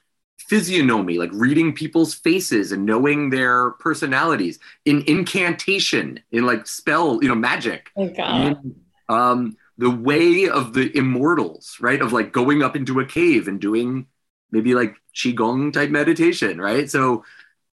physiognomy, 0.48 1.18
like 1.18 1.32
reading 1.34 1.74
people's 1.74 2.14
faces 2.14 2.72
and 2.72 2.86
knowing 2.86 3.30
their 3.30 3.72
personalities, 3.72 4.60
in 4.86 5.04
incantation, 5.08 6.20
in 6.32 6.46
like 6.46 6.68
spell, 6.68 7.20
you 7.22 7.28
know, 7.28 7.36
magic. 7.36 7.92
Oh, 7.96 8.08
in, 8.08 8.76
um, 9.10 9.58
the 9.78 9.90
way 9.90 10.48
of 10.48 10.74
the 10.74 10.96
immortals, 10.98 11.78
right? 11.82 12.02
Of 12.02 12.14
like 12.14 12.32
going 12.32 12.64
up 12.64 12.76
into 12.76 13.00
a 13.00 13.06
cave 13.06 13.48
and 13.48 13.60
doing 13.60 14.08
maybe 14.52 14.74
like 14.74 14.96
qigong 15.14 15.74
type 15.74 15.90
meditation, 15.90 16.60
right? 16.60 16.90
So, 16.90 17.26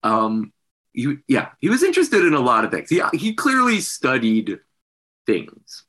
um, 0.02 0.52
you, 0.92 1.20
yeah, 1.28 1.50
he 1.60 1.68
was 1.68 1.82
interested 1.82 2.24
in 2.24 2.34
a 2.34 2.40
lot 2.40 2.64
of 2.64 2.70
things. 2.70 2.90
He 2.90 3.02
he 3.14 3.34
clearly 3.34 3.80
studied 3.80 4.58
things, 5.26 5.84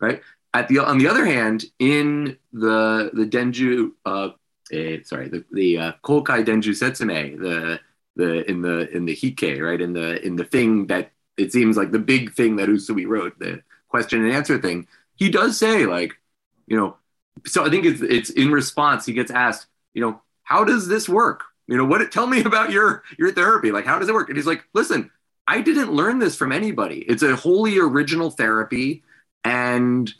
right? 0.00 0.20
at 0.54 0.68
the 0.68 0.78
on 0.78 0.98
the 0.98 1.08
other 1.08 1.24
hand, 1.24 1.64
in 1.78 2.36
the 2.52 3.10
the 3.12 3.26
Denju, 3.26 3.92
uh, 4.04 4.28
sorry, 5.04 5.28
the 5.28 5.44
the 5.52 5.78
uh, 5.78 5.92
Kokai 6.04 6.44
Denju 6.44 6.70
Setsumei, 6.70 7.38
the 7.38 7.80
the 8.16 8.48
in 8.50 8.62
the 8.62 8.88
in 8.94 9.04
the 9.04 9.16
Hikkei, 9.16 9.60
right, 9.60 9.80
in 9.80 9.92
the 9.92 10.24
in 10.24 10.36
the 10.36 10.44
thing 10.44 10.86
that 10.88 11.12
it 11.36 11.52
seems 11.52 11.76
like 11.76 11.90
the 11.90 11.98
big 11.98 12.32
thing 12.34 12.56
that 12.56 12.68
Usui 12.68 13.06
wrote, 13.06 13.38
the 13.38 13.62
question 13.88 14.24
and 14.24 14.32
answer 14.32 14.58
thing, 14.58 14.86
he 15.16 15.30
does 15.30 15.58
say 15.58 15.86
like, 15.86 16.14
you 16.66 16.76
know, 16.76 16.96
so 17.46 17.64
I 17.64 17.70
think 17.70 17.84
it's 17.84 18.00
it's 18.00 18.30
in 18.30 18.50
response 18.52 19.06
he 19.06 19.12
gets 19.12 19.30
asked, 19.30 19.66
you 19.94 20.02
know, 20.02 20.20
how 20.42 20.64
does 20.64 20.88
this 20.88 21.08
work? 21.08 21.44
You 21.66 21.76
know, 21.76 21.84
what? 21.84 22.10
Tell 22.12 22.26
me 22.26 22.40
about 22.44 22.70
your 22.70 23.02
your 23.18 23.32
therapy. 23.32 23.72
Like, 23.72 23.86
how 23.86 23.98
does 23.98 24.08
it 24.08 24.14
work? 24.14 24.28
And 24.28 24.36
he's 24.36 24.46
like, 24.46 24.64
listen, 24.74 25.10
I 25.46 25.60
didn't 25.60 25.92
learn 25.92 26.18
this 26.18 26.36
from 26.36 26.52
anybody. 26.52 27.00
It's 27.00 27.22
a 27.22 27.36
wholly 27.36 27.78
original 27.78 28.30
therapy, 28.30 29.02
and 29.44 30.12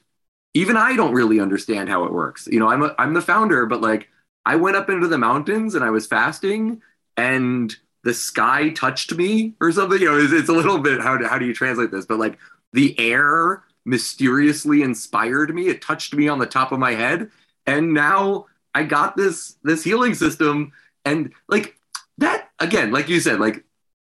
even 0.55 0.76
I 0.76 0.96
don't 0.96 1.14
really 1.14 1.40
understand 1.40 1.88
how 1.88 2.05
it 2.05 2.12
works. 2.12 2.48
You 2.50 2.61
know, 2.61 2.68
I'm 2.68 2.83
a, 2.83 2.94
I'm 2.98 3.14
the 3.14 3.22
founder, 3.22 3.66
but 3.66 3.81
like 3.81 4.09
I 4.44 4.57
went 4.57 4.76
up 4.76 4.90
into 4.90 5.09
the 5.09 5.18
mountains 5.18 5.74
and 5.74 5.85
I 5.85 5.90
was 5.90 6.07
fasting 6.07 6.83
and 7.16 7.74
the 8.05 8.14
sky 8.14 8.70
touched 8.70 9.14
me 9.14 9.55
or 9.61 9.70
something. 9.72 10.00
You 10.00 10.11
know, 10.11 10.18
it's, 10.18 10.33
it's 10.33 10.48
a 10.48 10.52
little 10.52 10.78
bit 10.78 11.00
how 11.00 11.16
do, 11.16 11.26
how 11.26 11.38
do 11.38 11.46
you 11.46 11.55
translate 11.55 11.90
this? 11.90 12.07
But 12.07 12.18
like 12.18 12.38
the 12.72 12.98
air 12.98 13.62
mysteriously 13.85 14.83
inspired 14.83 15.55
me. 15.55 15.68
It 15.68 15.83
touched 15.83 16.14
me 16.14 16.28
on 16.28 16.38
the 16.38 16.46
top 16.46 16.72
of 16.72 16.78
my 16.78 16.92
head, 16.92 17.31
and 17.66 17.92
now 17.92 18.46
I 18.74 18.85
got 18.85 19.16
this 19.16 19.57
this 19.62 19.85
healing 19.85 20.14
system. 20.14 20.72
And 21.05 21.33
like 21.48 21.76
that 22.18 22.50
again, 22.59 22.92
like 22.92 23.09
you 23.09 23.20
said, 23.20 23.40
like 23.40 23.64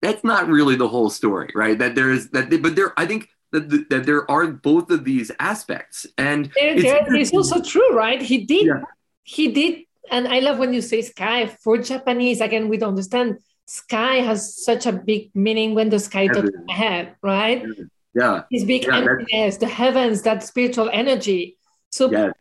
that's 0.02 0.24
not 0.24 0.48
really 0.48 0.76
the 0.76 0.88
whole 0.88 1.10
story, 1.10 1.52
right? 1.56 1.78
That 1.78 1.96
there's 1.96 2.30
that, 2.30 2.50
but 2.62 2.76
there 2.76 2.94
I 2.98 3.06
think 3.06 3.30
that, 3.52 3.90
that 3.90 4.06
there 4.06 4.30
are 4.30 4.48
both 4.48 4.92
of 4.92 5.04
these 5.04 5.32
aspects 5.40 6.06
and 6.18 6.52
there, 6.56 6.80
there, 6.82 7.16
it's 7.16 7.34
also 7.34 7.62
true 7.62 7.96
right 7.96 8.22
he 8.22 8.44
did 8.46 8.66
yeah. 8.66 8.82
he 9.24 9.52
did 9.52 9.86
and 10.12 10.28
i 10.28 10.40
love 10.40 10.58
when 10.58 10.74
you 10.74 10.82
say 10.82 11.02
sky 11.02 11.46
for 11.48 11.78
japanese. 11.78 12.42
Again 12.42 12.70
we 12.70 12.78
don't 12.78 12.90
understand. 12.90 13.38
Sky 13.66 14.16
has 14.22 14.64
such 14.64 14.86
a 14.86 14.94
big 14.94 15.30
meaning 15.36 15.76
when 15.76 15.90
the 15.90 16.00
sky 16.00 16.28
touches 16.28 16.52
my 16.66 16.74
head 16.74 17.16
right? 17.22 17.66
Yeah. 18.14 18.44
This 18.52 18.64
big 18.64 18.86
yeah, 18.86 18.98
emptiness 18.98 19.58
the 19.58 19.68
heavens 19.68 20.22
that 20.24 20.44
spiritual 20.44 20.90
energy. 20.92 21.58
So 21.92 22.34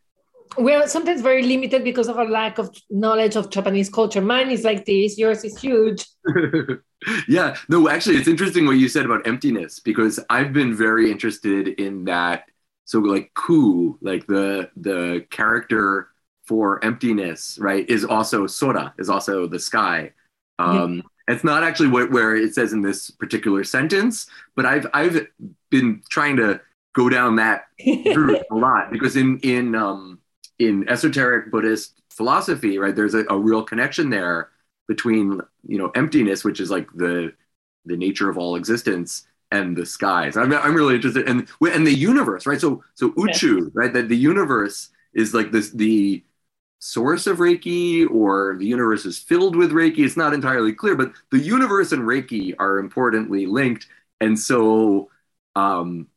we're 0.58 0.86
sometimes 0.88 1.20
very 1.20 1.42
limited 1.42 1.84
because 1.84 2.08
of 2.08 2.18
our 2.18 2.28
lack 2.28 2.58
of 2.58 2.74
knowledge 2.90 3.36
of 3.36 3.50
Japanese 3.50 3.88
culture. 3.88 4.20
Mine 4.20 4.50
is 4.50 4.64
like 4.64 4.84
this, 4.84 5.18
yours 5.18 5.44
is 5.44 5.58
huge. 5.58 6.06
yeah, 7.28 7.56
no, 7.68 7.88
actually, 7.88 8.16
it's 8.16 8.28
interesting 8.28 8.66
what 8.66 8.72
you 8.72 8.88
said 8.88 9.04
about 9.04 9.26
emptiness 9.26 9.80
because 9.80 10.18
I've 10.30 10.52
been 10.52 10.74
very 10.74 11.10
interested 11.10 11.68
in 11.68 12.04
that. 12.04 12.44
So, 12.84 13.00
like, 13.00 13.32
ku, 13.34 13.98
like 14.00 14.26
the 14.26 14.70
the 14.76 15.26
character 15.30 16.08
for 16.46 16.82
emptiness, 16.84 17.58
right, 17.60 17.88
is 17.88 18.04
also 18.04 18.46
sora, 18.46 18.94
is 18.98 19.10
also 19.10 19.46
the 19.46 19.58
sky. 19.58 20.12
Um, 20.58 20.96
yeah. 20.96 21.34
It's 21.34 21.44
not 21.44 21.64
actually 21.64 21.88
what, 21.88 22.12
where 22.12 22.36
it 22.36 22.54
says 22.54 22.72
in 22.72 22.82
this 22.82 23.10
particular 23.10 23.64
sentence, 23.64 24.28
but 24.54 24.64
I've 24.64 24.86
I've 24.94 25.26
been 25.70 26.02
trying 26.08 26.36
to 26.36 26.60
go 26.94 27.08
down 27.08 27.36
that 27.36 27.64
route 27.84 28.42
a 28.50 28.54
lot 28.54 28.92
because 28.92 29.16
in 29.16 29.38
in 29.40 29.74
um, 29.74 30.20
in 30.58 30.88
esoteric 30.88 31.50
Buddhist 31.50 32.00
philosophy, 32.10 32.78
right, 32.78 32.94
there's 32.94 33.14
a, 33.14 33.24
a, 33.28 33.36
real 33.36 33.62
connection 33.62 34.08
there 34.08 34.50
between 34.86 35.40
you 35.66 35.78
know 35.78 35.90
emptiness, 35.96 36.44
which 36.44 36.60
is 36.60 36.70
like 36.70 36.88
the 36.94 37.32
the 37.86 37.96
nature 37.96 38.30
of 38.30 38.38
all 38.38 38.54
existence, 38.54 39.26
and 39.50 39.76
the 39.76 39.86
skies. 39.86 40.36
I'm, 40.36 40.52
I'm 40.52 40.74
really 40.74 40.94
interested 40.94 41.28
in 41.28 41.46
and 41.60 41.86
the 41.86 41.94
universe, 41.94 42.46
right? 42.46 42.60
So 42.60 42.84
so 42.94 43.10
Uchu, 43.12 43.70
right? 43.74 43.92
That 43.92 44.08
the 44.08 44.16
universe 44.16 44.90
is 45.12 45.34
like 45.34 45.50
this 45.50 45.70
the 45.70 46.22
source 46.78 47.26
of 47.26 47.38
Reiki 47.38 48.08
or 48.10 48.56
the 48.58 48.66
universe 48.66 49.04
is 49.06 49.18
filled 49.18 49.56
with 49.56 49.72
Reiki. 49.72 50.00
It's 50.00 50.16
not 50.16 50.34
entirely 50.34 50.72
clear, 50.72 50.94
but 50.94 51.12
the 51.30 51.38
universe 51.38 51.92
and 51.92 52.02
Reiki 52.02 52.54
are 52.58 52.78
importantly 52.78 53.46
linked. 53.46 53.86
and 54.20 54.38
so 54.38 55.10
um, 55.56 56.08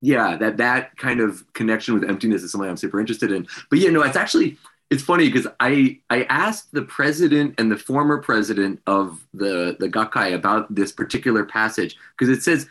yeah, 0.00 0.36
that 0.36 0.56
that 0.58 0.96
kind 0.96 1.20
of 1.20 1.44
connection 1.54 1.94
with 1.94 2.04
emptiness 2.08 2.42
is 2.42 2.52
something 2.52 2.68
I'm 2.70 2.76
super 2.76 3.00
interested 3.00 3.32
in. 3.32 3.46
But 3.70 3.80
yeah, 3.80 3.90
no, 3.90 4.02
it's 4.02 4.16
actually 4.16 4.56
it's 4.90 5.02
funny 5.02 5.26
because 5.28 5.46
I 5.60 6.00
I 6.10 6.24
asked 6.24 6.72
the 6.72 6.82
president 6.82 7.54
and 7.58 7.70
the 7.70 7.76
former 7.76 8.18
president 8.18 8.80
of 8.86 9.26
the 9.34 9.76
the 9.80 9.88
Gakkai 9.88 10.34
about 10.34 10.72
this 10.74 10.92
particular 10.92 11.44
passage 11.44 11.96
because 12.16 12.28
it 12.36 12.42
says 12.42 12.68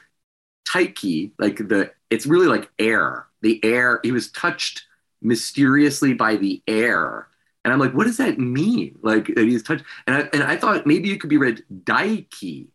taiki, 0.68 1.32
like 1.40 1.58
the 1.58 1.92
it's 2.10 2.26
really 2.26 2.48
like 2.48 2.70
air. 2.80 3.28
The 3.42 3.64
air, 3.64 4.00
he 4.04 4.12
was 4.12 4.32
touched 4.32 4.84
mysteriously 5.22 6.14
by 6.14 6.36
the 6.38 6.62
air. 6.68 7.28
And 7.67 7.73
I'm 7.73 7.82
like, 7.82 7.93
what 7.93 8.06
does 8.06 8.15
that 8.15 8.39
mean? 8.39 8.97
Like 9.01 9.27
that 9.36 9.43
he's 9.43 9.62
touched 9.62 9.84
and 10.08 10.15
I 10.15 10.30
and 10.32 10.41
I 10.41 10.56
thought 10.56 10.88
maybe 10.88 11.12
it 11.12 11.19
could 11.19 11.30
be 11.30 11.36
read 11.36 11.63
daiki 11.84 12.67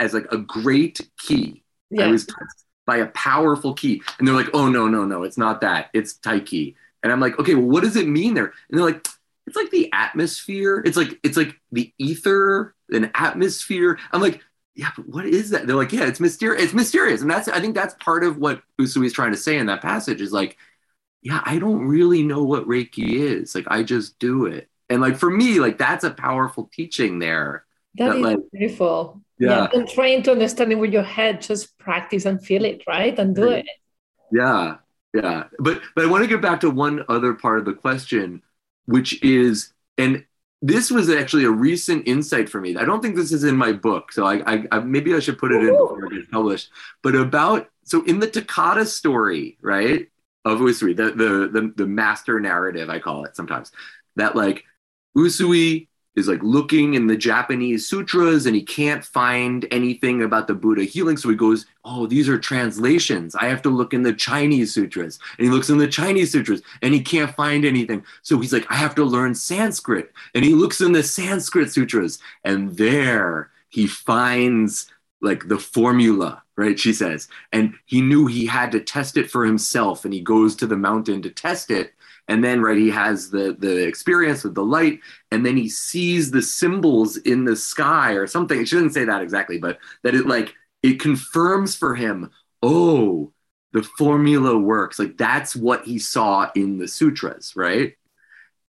as 0.00 0.12
like 0.12 0.26
a 0.32 0.38
great 0.38 1.00
ki. 1.20 1.62
Yeah. 1.90 2.06
I 2.06 2.08
was 2.08 2.26
touched 2.26 2.64
by 2.84 2.96
a 2.96 3.06
powerful 3.06 3.74
ki. 3.74 4.02
And 4.18 4.26
they're 4.26 4.34
like, 4.34 4.48
oh 4.52 4.68
no, 4.68 4.88
no, 4.88 5.04
no, 5.04 5.22
it's 5.22 5.38
not 5.38 5.60
that. 5.60 5.90
It's 5.94 6.14
taiki. 6.14 6.74
And 7.04 7.12
I'm 7.12 7.20
like, 7.20 7.38
okay, 7.38 7.54
well, 7.54 7.68
what 7.68 7.84
does 7.84 7.94
it 7.94 8.08
mean 8.08 8.34
there? 8.34 8.52
And 8.68 8.76
they're 8.76 8.84
like, 8.84 9.06
it's 9.46 9.54
like 9.54 9.70
the 9.70 9.88
atmosphere. 9.92 10.82
It's 10.84 10.96
like 10.96 11.20
it's 11.22 11.36
like 11.36 11.54
the 11.70 11.92
ether, 11.98 12.74
an 12.90 13.12
atmosphere. 13.14 14.00
I'm 14.10 14.20
like, 14.20 14.40
yeah, 14.74 14.90
but 14.96 15.08
what 15.08 15.26
is 15.26 15.50
that? 15.50 15.68
They're 15.68 15.76
like, 15.76 15.92
yeah, 15.92 16.06
it's 16.06 16.18
mysterious. 16.18 16.60
It's 16.60 16.74
mysterious, 16.74 17.22
and 17.22 17.30
that's 17.30 17.46
I 17.46 17.60
think 17.60 17.76
that's 17.76 17.94
part 18.02 18.24
of 18.24 18.38
what 18.38 18.62
Usui 18.80 19.06
is 19.06 19.12
trying 19.12 19.30
to 19.30 19.38
say 19.38 19.58
in 19.58 19.66
that 19.66 19.80
passage 19.80 20.20
is 20.20 20.32
like, 20.32 20.56
yeah, 21.24 21.40
I 21.44 21.58
don't 21.58 21.86
really 21.88 22.22
know 22.22 22.44
what 22.44 22.68
Reiki 22.68 23.14
is. 23.14 23.54
Like, 23.54 23.66
I 23.68 23.82
just 23.82 24.18
do 24.20 24.46
it, 24.46 24.68
and 24.88 25.00
like 25.00 25.16
for 25.16 25.30
me, 25.30 25.58
like 25.58 25.78
that's 25.78 26.04
a 26.04 26.10
powerful 26.10 26.70
teaching 26.72 27.18
there. 27.18 27.64
that, 27.96 28.10
that 28.10 28.16
is 28.16 28.22
like, 28.22 28.38
beautiful. 28.52 29.20
Yeah. 29.38 29.48
yeah. 29.48 29.66
Don't 29.72 29.88
trying 29.88 30.22
to 30.22 30.32
understand 30.32 30.70
it 30.70 30.76
with 30.76 30.92
your 30.92 31.02
head. 31.02 31.42
Just 31.42 31.76
practice 31.78 32.24
and 32.24 32.44
feel 32.44 32.64
it, 32.64 32.84
right, 32.86 33.18
and 33.18 33.34
do 33.34 33.48
it. 33.48 33.66
Yeah, 34.30 34.76
yeah 35.14 35.44
but 35.58 35.80
but 35.94 36.04
i 36.04 36.10
want 36.10 36.22
to 36.22 36.28
get 36.28 36.42
back 36.42 36.60
to 36.60 36.68
one 36.68 37.04
other 37.08 37.32
part 37.32 37.58
of 37.58 37.64
the 37.64 37.72
question 37.72 38.42
which 38.86 39.22
is 39.22 39.72
and 39.96 40.24
this 40.60 40.90
was 40.90 41.08
actually 41.08 41.44
a 41.44 41.50
recent 41.50 42.06
insight 42.06 42.48
for 42.48 42.60
me 42.60 42.76
i 42.76 42.84
don't 42.84 43.00
think 43.00 43.14
this 43.14 43.32
is 43.32 43.44
in 43.44 43.56
my 43.56 43.72
book 43.72 44.12
so 44.12 44.26
i, 44.26 44.42
I, 44.52 44.64
I 44.72 44.78
maybe 44.80 45.14
i 45.14 45.20
should 45.20 45.38
put 45.38 45.52
it 45.52 45.62
Ooh. 45.62 45.68
in 45.68 45.78
before 45.78 46.04
it 46.06 46.16
gets 46.16 46.28
published 46.30 46.70
but 47.02 47.14
about 47.14 47.70
so 47.84 48.04
in 48.04 48.18
the 48.18 48.26
takata 48.26 48.84
story 48.84 49.56
right 49.62 50.08
of 50.44 50.60
usui 50.60 50.96
the, 50.96 51.10
the 51.10 51.48
the 51.52 51.72
the 51.76 51.86
master 51.86 52.40
narrative 52.40 52.90
i 52.90 52.98
call 52.98 53.24
it 53.24 53.36
sometimes 53.36 53.72
that 54.16 54.36
like 54.36 54.64
usui 55.16 55.88
is 56.16 56.28
like 56.28 56.42
looking 56.42 56.94
in 56.94 57.06
the 57.06 57.16
Japanese 57.16 57.88
sutras 57.88 58.46
and 58.46 58.54
he 58.54 58.62
can't 58.62 59.04
find 59.04 59.66
anything 59.70 60.22
about 60.22 60.46
the 60.46 60.54
Buddha 60.54 60.84
healing. 60.84 61.16
So 61.16 61.28
he 61.28 61.34
goes, 61.34 61.66
Oh, 61.84 62.06
these 62.06 62.28
are 62.28 62.38
translations. 62.38 63.34
I 63.34 63.46
have 63.46 63.62
to 63.62 63.70
look 63.70 63.92
in 63.92 64.02
the 64.02 64.12
Chinese 64.12 64.72
sutras. 64.72 65.18
And 65.38 65.46
he 65.46 65.52
looks 65.52 65.70
in 65.70 65.78
the 65.78 65.88
Chinese 65.88 66.32
sutras 66.32 66.62
and 66.82 66.94
he 66.94 67.00
can't 67.00 67.34
find 67.34 67.64
anything. 67.64 68.04
So 68.22 68.38
he's 68.38 68.52
like, 68.52 68.70
I 68.70 68.76
have 68.76 68.94
to 68.96 69.04
learn 69.04 69.34
Sanskrit. 69.34 70.12
And 70.34 70.44
he 70.44 70.54
looks 70.54 70.80
in 70.80 70.92
the 70.92 71.02
Sanskrit 71.02 71.72
sutras 71.72 72.18
and 72.44 72.76
there 72.76 73.50
he 73.68 73.86
finds 73.88 74.86
like 75.24 75.48
the 75.48 75.58
formula, 75.58 76.42
right? 76.56 76.78
She 76.78 76.92
says. 76.92 77.28
And 77.52 77.74
he 77.86 78.00
knew 78.00 78.26
he 78.26 78.46
had 78.46 78.70
to 78.72 78.80
test 78.80 79.16
it 79.16 79.30
for 79.30 79.44
himself. 79.44 80.04
And 80.04 80.14
he 80.14 80.20
goes 80.20 80.54
to 80.56 80.66
the 80.66 80.76
mountain 80.76 81.22
to 81.22 81.30
test 81.30 81.70
it 81.70 81.94
and 82.28 82.42
then 82.42 82.60
right 82.60 82.78
he 82.78 82.90
has 82.90 83.30
the 83.30 83.56
the 83.58 83.86
experience 83.86 84.44
with 84.44 84.54
the 84.54 84.64
light 84.64 85.00
and 85.30 85.44
then 85.44 85.56
he 85.56 85.68
sees 85.68 86.30
the 86.30 86.42
symbols 86.42 87.16
in 87.18 87.44
the 87.44 87.56
sky 87.56 88.12
or 88.12 88.26
something 88.26 88.60
it 88.60 88.68
shouldn't 88.68 88.94
say 88.94 89.04
that 89.04 89.22
exactly 89.22 89.58
but 89.58 89.78
that 90.02 90.14
it 90.14 90.26
like 90.26 90.54
it 90.82 91.00
confirms 91.00 91.74
for 91.74 91.94
him 91.94 92.30
oh 92.62 93.32
the 93.72 93.82
formula 93.82 94.58
works 94.58 94.98
like 94.98 95.16
that's 95.16 95.54
what 95.54 95.84
he 95.84 95.98
saw 95.98 96.50
in 96.54 96.78
the 96.78 96.88
sutras 96.88 97.54
right 97.56 97.96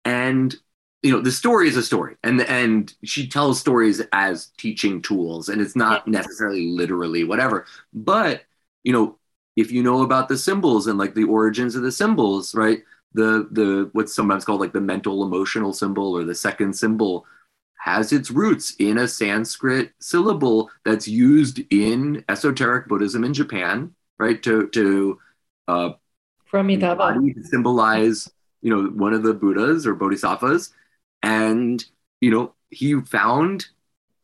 and 0.04 0.56
you 1.04 1.12
know 1.12 1.20
the 1.20 1.30
story 1.30 1.68
is 1.68 1.76
a 1.76 1.82
story 1.82 2.16
and 2.24 2.40
and 2.42 2.94
she 3.04 3.28
tells 3.28 3.60
stories 3.60 4.02
as 4.12 4.48
teaching 4.58 5.02
tools 5.02 5.48
and 5.48 5.60
it's 5.60 5.76
not 5.76 6.08
necessarily 6.08 6.68
literally 6.68 7.24
whatever. 7.24 7.66
But 7.92 8.42
you 8.82 8.92
know 8.92 9.18
if 9.56 9.70
you 9.70 9.82
know 9.82 10.02
about 10.02 10.28
the 10.28 10.38
symbols 10.38 10.88
and 10.88 10.98
like 10.98 11.14
the 11.14 11.24
origins 11.24 11.76
of 11.76 11.82
the 11.82 11.92
symbols 11.92 12.54
right 12.56 12.82
the 13.12 13.48
the 13.52 13.88
what's 13.92 14.14
sometimes 14.14 14.44
called 14.44 14.60
like 14.60 14.72
the 14.72 14.80
mental 14.80 15.22
emotional 15.22 15.72
symbol 15.72 16.16
or 16.16 16.24
the 16.24 16.34
second 16.34 16.74
symbol 16.74 17.24
has 17.84 18.12
its 18.14 18.30
roots 18.30 18.74
in 18.78 18.96
a 18.96 19.06
Sanskrit 19.06 19.92
syllable 20.00 20.70
that's 20.86 21.06
used 21.06 21.60
in 21.70 22.24
esoteric 22.30 22.88
Buddhism 22.88 23.24
in 23.24 23.34
Japan, 23.34 23.94
right? 24.18 24.42
To 24.42 24.68
to 24.68 25.18
uh, 25.68 25.90
to 27.34 27.44
symbolize 27.44 28.30
you 28.62 28.70
know 28.74 28.88
one 28.88 29.12
of 29.12 29.22
the 29.22 29.34
Buddhas 29.34 29.86
or 29.86 29.94
Bodhisattvas, 29.94 30.72
and 31.24 31.84
you 32.20 32.30
know 32.30 32.54
he 32.70 33.00
found 33.00 33.66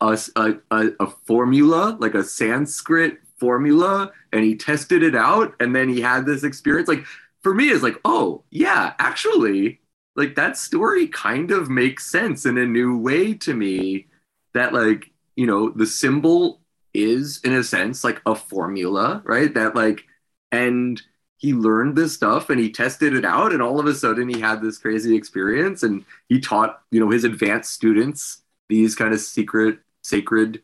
a, 0.01 0.19
a, 0.37 0.55
a 1.01 1.07
formula 1.27 1.97
like 1.99 2.15
a 2.15 2.23
Sanskrit 2.23 3.19
formula, 3.39 4.13
and 4.33 4.45
he 4.45 4.55
tested 4.55 5.03
it 5.03 5.17
out, 5.17 5.55
and 5.61 5.75
then 5.75 5.89
he 5.89 6.01
had 6.01 6.27
this 6.27 6.45
experience 6.45 6.89
like 6.89 7.05
for 7.43 7.55
me 7.55 7.71
it's 7.71 7.83
like, 7.83 7.99
oh, 8.05 8.45
yeah, 8.51 8.93
actually, 8.99 9.81
like 10.15 10.35
that 10.35 10.57
story 10.57 11.09
kind 11.09 11.51
of 11.51 11.71
makes 11.71 12.07
sense 12.07 12.45
in 12.45 12.59
a 12.59 12.67
new 12.67 12.99
way 12.99 13.33
to 13.35 13.55
me 13.55 14.07
that 14.53 14.75
like, 14.75 15.11
you 15.37 15.47
know, 15.47 15.71
the 15.71 15.87
symbol 15.87 16.61
is 16.93 17.41
in 17.45 17.55
a 17.55 17.65
sense 17.65 18.05
like 18.05 18.21
a 18.27 18.35
formula, 18.35 19.23
right? 19.25 19.55
That 19.55 19.75
like 19.75 20.05
and 20.53 21.01
he 21.41 21.55
learned 21.55 21.97
this 21.97 22.13
stuff 22.13 22.51
and 22.51 22.61
he 22.61 22.71
tested 22.71 23.15
it 23.15 23.25
out 23.25 23.51
and 23.51 23.63
all 23.63 23.81
of 23.81 23.87
a 23.87 23.95
sudden 23.95 24.29
he 24.29 24.39
had 24.41 24.61
this 24.61 24.77
crazy 24.77 25.17
experience 25.17 25.83
and 25.83 26.05
he 26.29 26.39
taught, 26.39 26.83
you 26.91 27.01
know, 27.01 27.11
his 27.11 27.25
advanced 27.25 27.73
students 27.73 28.43
these 28.69 28.95
kind 28.95 29.13
of 29.13 29.21
secret 29.21 29.81
sacred 30.03 30.63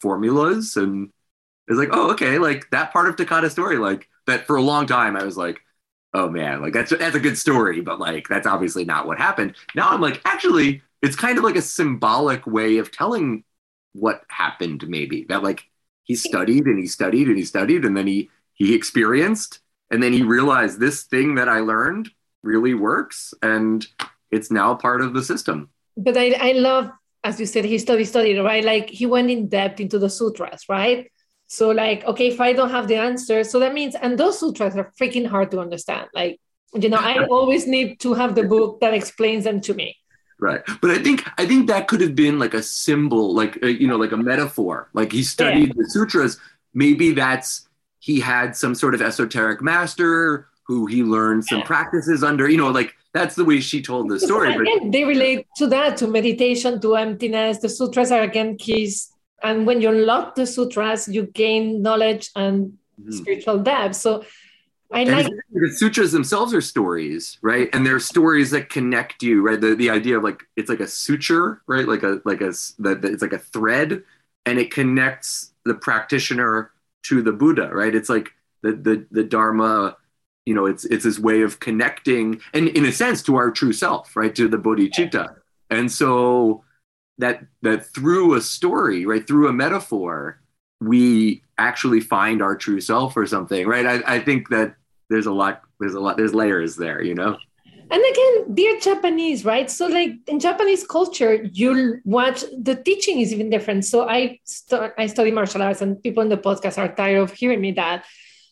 formulas 0.00 0.76
and 0.76 1.10
it's 1.66 1.78
like, 1.78 1.88
oh, 1.92 2.12
okay, 2.12 2.38
like 2.38 2.70
that 2.70 2.92
part 2.92 3.08
of 3.08 3.16
Takata 3.16 3.50
story, 3.50 3.78
like 3.78 4.08
that 4.26 4.46
for 4.46 4.56
a 4.56 4.62
long 4.62 4.86
time 4.86 5.16
I 5.16 5.24
was 5.24 5.38
like, 5.38 5.60
oh 6.12 6.28
man, 6.28 6.60
like 6.60 6.74
that's 6.74 6.90
that's 6.90 7.16
a 7.16 7.20
good 7.20 7.38
story, 7.38 7.80
but 7.80 7.98
like 7.98 8.28
that's 8.28 8.46
obviously 8.46 8.84
not 8.84 9.06
what 9.06 9.18
happened. 9.18 9.56
Now 9.74 9.88
I'm 9.88 10.00
like, 10.02 10.20
actually, 10.26 10.82
it's 11.00 11.16
kind 11.16 11.38
of 11.38 11.44
like 11.44 11.56
a 11.56 11.62
symbolic 11.62 12.46
way 12.46 12.76
of 12.78 12.92
telling 12.92 13.44
what 13.94 14.24
happened, 14.28 14.86
maybe. 14.88 15.24
That 15.30 15.42
like 15.42 15.64
he 16.04 16.16
studied 16.16 16.66
and 16.66 16.78
he 16.78 16.86
studied 16.86 17.28
and 17.28 17.38
he 17.38 17.44
studied 17.44 17.86
and 17.86 17.96
then 17.96 18.06
he 18.06 18.28
he 18.54 18.74
experienced 18.74 19.60
and 19.90 20.02
then 20.02 20.12
he 20.12 20.22
realized 20.22 20.78
this 20.78 21.04
thing 21.04 21.36
that 21.36 21.48
I 21.48 21.60
learned 21.60 22.10
really 22.42 22.74
works 22.74 23.34
and 23.42 23.86
it's 24.30 24.50
now 24.50 24.74
part 24.74 25.00
of 25.00 25.14
the 25.14 25.22
system. 25.22 25.70
But 25.96 26.16
I, 26.16 26.32
I 26.32 26.52
love, 26.52 26.90
as 27.24 27.40
you 27.40 27.46
said, 27.46 27.64
he 27.64 27.78
studied, 27.78 28.04
studied, 28.04 28.40
right? 28.40 28.64
Like 28.64 28.90
he 28.90 29.06
went 29.06 29.30
in 29.30 29.48
depth 29.48 29.80
into 29.80 29.98
the 29.98 30.10
sutras, 30.10 30.64
right? 30.68 31.10
So 31.46 31.70
like, 31.70 32.04
okay, 32.04 32.28
if 32.28 32.40
I 32.40 32.52
don't 32.52 32.70
have 32.70 32.88
the 32.88 32.96
answer, 32.96 33.42
so 33.42 33.58
that 33.60 33.72
means, 33.72 33.94
and 33.94 34.18
those 34.18 34.38
sutras 34.38 34.76
are 34.76 34.92
freaking 35.00 35.26
hard 35.26 35.50
to 35.52 35.60
understand. 35.60 36.08
Like, 36.14 36.40
you 36.74 36.90
know, 36.90 36.98
I 36.98 37.24
always 37.30 37.66
need 37.66 38.00
to 38.00 38.14
have 38.14 38.34
the 38.34 38.44
book 38.44 38.80
that 38.80 38.94
explains 38.94 39.44
them 39.44 39.60
to 39.62 39.74
me. 39.74 39.96
Right, 40.40 40.60
but 40.80 40.92
I 40.92 41.02
think 41.02 41.28
I 41.36 41.46
think 41.46 41.66
that 41.66 41.88
could 41.88 42.00
have 42.00 42.14
been 42.14 42.38
like 42.38 42.54
a 42.54 42.62
symbol, 42.62 43.34
like 43.34 43.56
a, 43.56 43.64
uh, 43.64 43.68
you 43.70 43.88
know, 43.88 43.96
like 43.96 44.12
a 44.12 44.16
metaphor. 44.16 44.88
Like 44.92 45.10
he 45.10 45.24
studied 45.24 45.70
yeah. 45.70 45.74
the 45.76 45.90
sutras. 45.90 46.38
Maybe 46.72 47.10
that's 47.10 47.67
he 48.00 48.20
had 48.20 48.56
some 48.56 48.74
sort 48.74 48.94
of 48.94 49.02
esoteric 49.02 49.60
master 49.62 50.48
who 50.66 50.86
he 50.86 51.02
learned 51.02 51.44
some 51.44 51.62
practices 51.62 52.22
under. 52.22 52.48
You 52.48 52.58
know, 52.58 52.70
like 52.70 52.94
that's 53.14 53.34
the 53.34 53.44
way 53.44 53.60
she 53.60 53.82
told 53.82 54.08
the 54.10 54.20
story. 54.20 54.54
Again, 54.54 54.78
but, 54.82 54.92
they 54.92 55.04
relate 55.04 55.46
to 55.56 55.66
that, 55.68 55.96
to 55.98 56.06
meditation, 56.06 56.80
to 56.80 56.96
emptiness. 56.96 57.58
The 57.58 57.68
sutras 57.68 58.12
are 58.12 58.22
again 58.22 58.56
keys 58.56 59.12
and 59.42 59.66
when 59.66 59.80
you 59.80 59.90
unlock 59.90 60.34
the 60.34 60.46
sutras 60.46 61.08
you 61.08 61.26
gain 61.26 61.82
knowledge 61.82 62.30
and 62.34 62.78
mm-hmm. 63.00 63.12
spiritual 63.12 63.58
depth 63.58 63.96
so 63.96 64.24
I 64.90 65.00
and 65.00 65.10
like 65.10 65.26
the 65.52 65.70
sutras 65.70 66.12
themselves 66.12 66.54
are 66.54 66.62
stories, 66.62 67.36
right? 67.42 67.68
And 67.74 67.84
they're 67.84 68.00
stories 68.00 68.50
that 68.52 68.70
connect 68.70 69.22
you, 69.22 69.42
right? 69.42 69.60
The 69.60 69.74
the 69.74 69.90
idea 69.90 70.16
of 70.16 70.24
like 70.24 70.42
it's 70.56 70.70
like 70.70 70.80
a 70.80 70.86
suture, 70.86 71.60
right? 71.66 71.86
Like 71.86 72.02
a 72.04 72.22
like 72.24 72.40
a 72.40 72.52
that 72.78 73.04
it's 73.04 73.20
like 73.20 73.34
a 73.34 73.38
thread, 73.38 74.02
and 74.46 74.58
it 74.58 74.70
connects 74.70 75.52
the 75.66 75.74
practitioner 75.74 76.70
to 77.08 77.22
the 77.22 77.32
Buddha, 77.32 77.70
right? 77.72 77.94
It's 77.94 78.08
like 78.08 78.30
the 78.62 78.72
the 78.72 79.06
the 79.10 79.24
Dharma, 79.24 79.96
you 80.46 80.54
know, 80.54 80.66
it's 80.66 80.84
it's 80.84 81.04
this 81.04 81.18
way 81.18 81.42
of 81.42 81.60
connecting, 81.60 82.40
and 82.54 82.68
in 82.68 82.84
a 82.84 82.92
sense, 82.92 83.22
to 83.24 83.36
our 83.36 83.50
true 83.50 83.72
self, 83.72 84.16
right? 84.16 84.34
To 84.34 84.48
the 84.48 84.58
bodhicitta, 84.58 85.36
and 85.70 85.90
so 85.90 86.64
that 87.18 87.44
that 87.62 87.86
through 87.86 88.34
a 88.34 88.40
story, 88.40 89.06
right, 89.06 89.26
through 89.26 89.48
a 89.48 89.52
metaphor, 89.52 90.40
we 90.80 91.42
actually 91.58 92.00
find 92.00 92.40
our 92.40 92.56
true 92.56 92.80
self 92.80 93.16
or 93.16 93.26
something, 93.26 93.66
right? 93.66 93.86
I, 93.86 94.16
I 94.16 94.20
think 94.20 94.48
that 94.50 94.76
there's 95.10 95.26
a 95.26 95.32
lot, 95.32 95.62
there's 95.80 95.94
a 95.94 96.00
lot, 96.00 96.16
there's 96.16 96.34
layers 96.34 96.76
there, 96.76 97.02
you 97.02 97.14
know. 97.14 97.36
And 97.90 98.02
again 98.12 98.54
they're 98.54 98.78
japanese 98.80 99.44
right? 99.44 99.70
So 99.70 99.86
like 99.86 100.12
in 100.26 100.38
japanese 100.40 100.86
culture 100.86 101.34
you 101.52 102.00
watch 102.04 102.44
the 102.58 102.76
teaching 102.76 103.20
is 103.20 103.32
even 103.32 103.50
different. 103.50 103.84
So 103.84 104.08
i 104.08 104.38
st- 104.44 104.92
i 104.98 105.06
study 105.06 105.30
martial 105.30 105.62
arts 105.62 105.80
and 105.82 106.02
people 106.02 106.22
in 106.22 106.28
the 106.28 106.36
podcast 106.36 106.78
are 106.78 106.94
tired 106.94 107.20
of 107.20 107.32
hearing 107.32 107.60
me 107.60 107.72
that. 107.72 108.04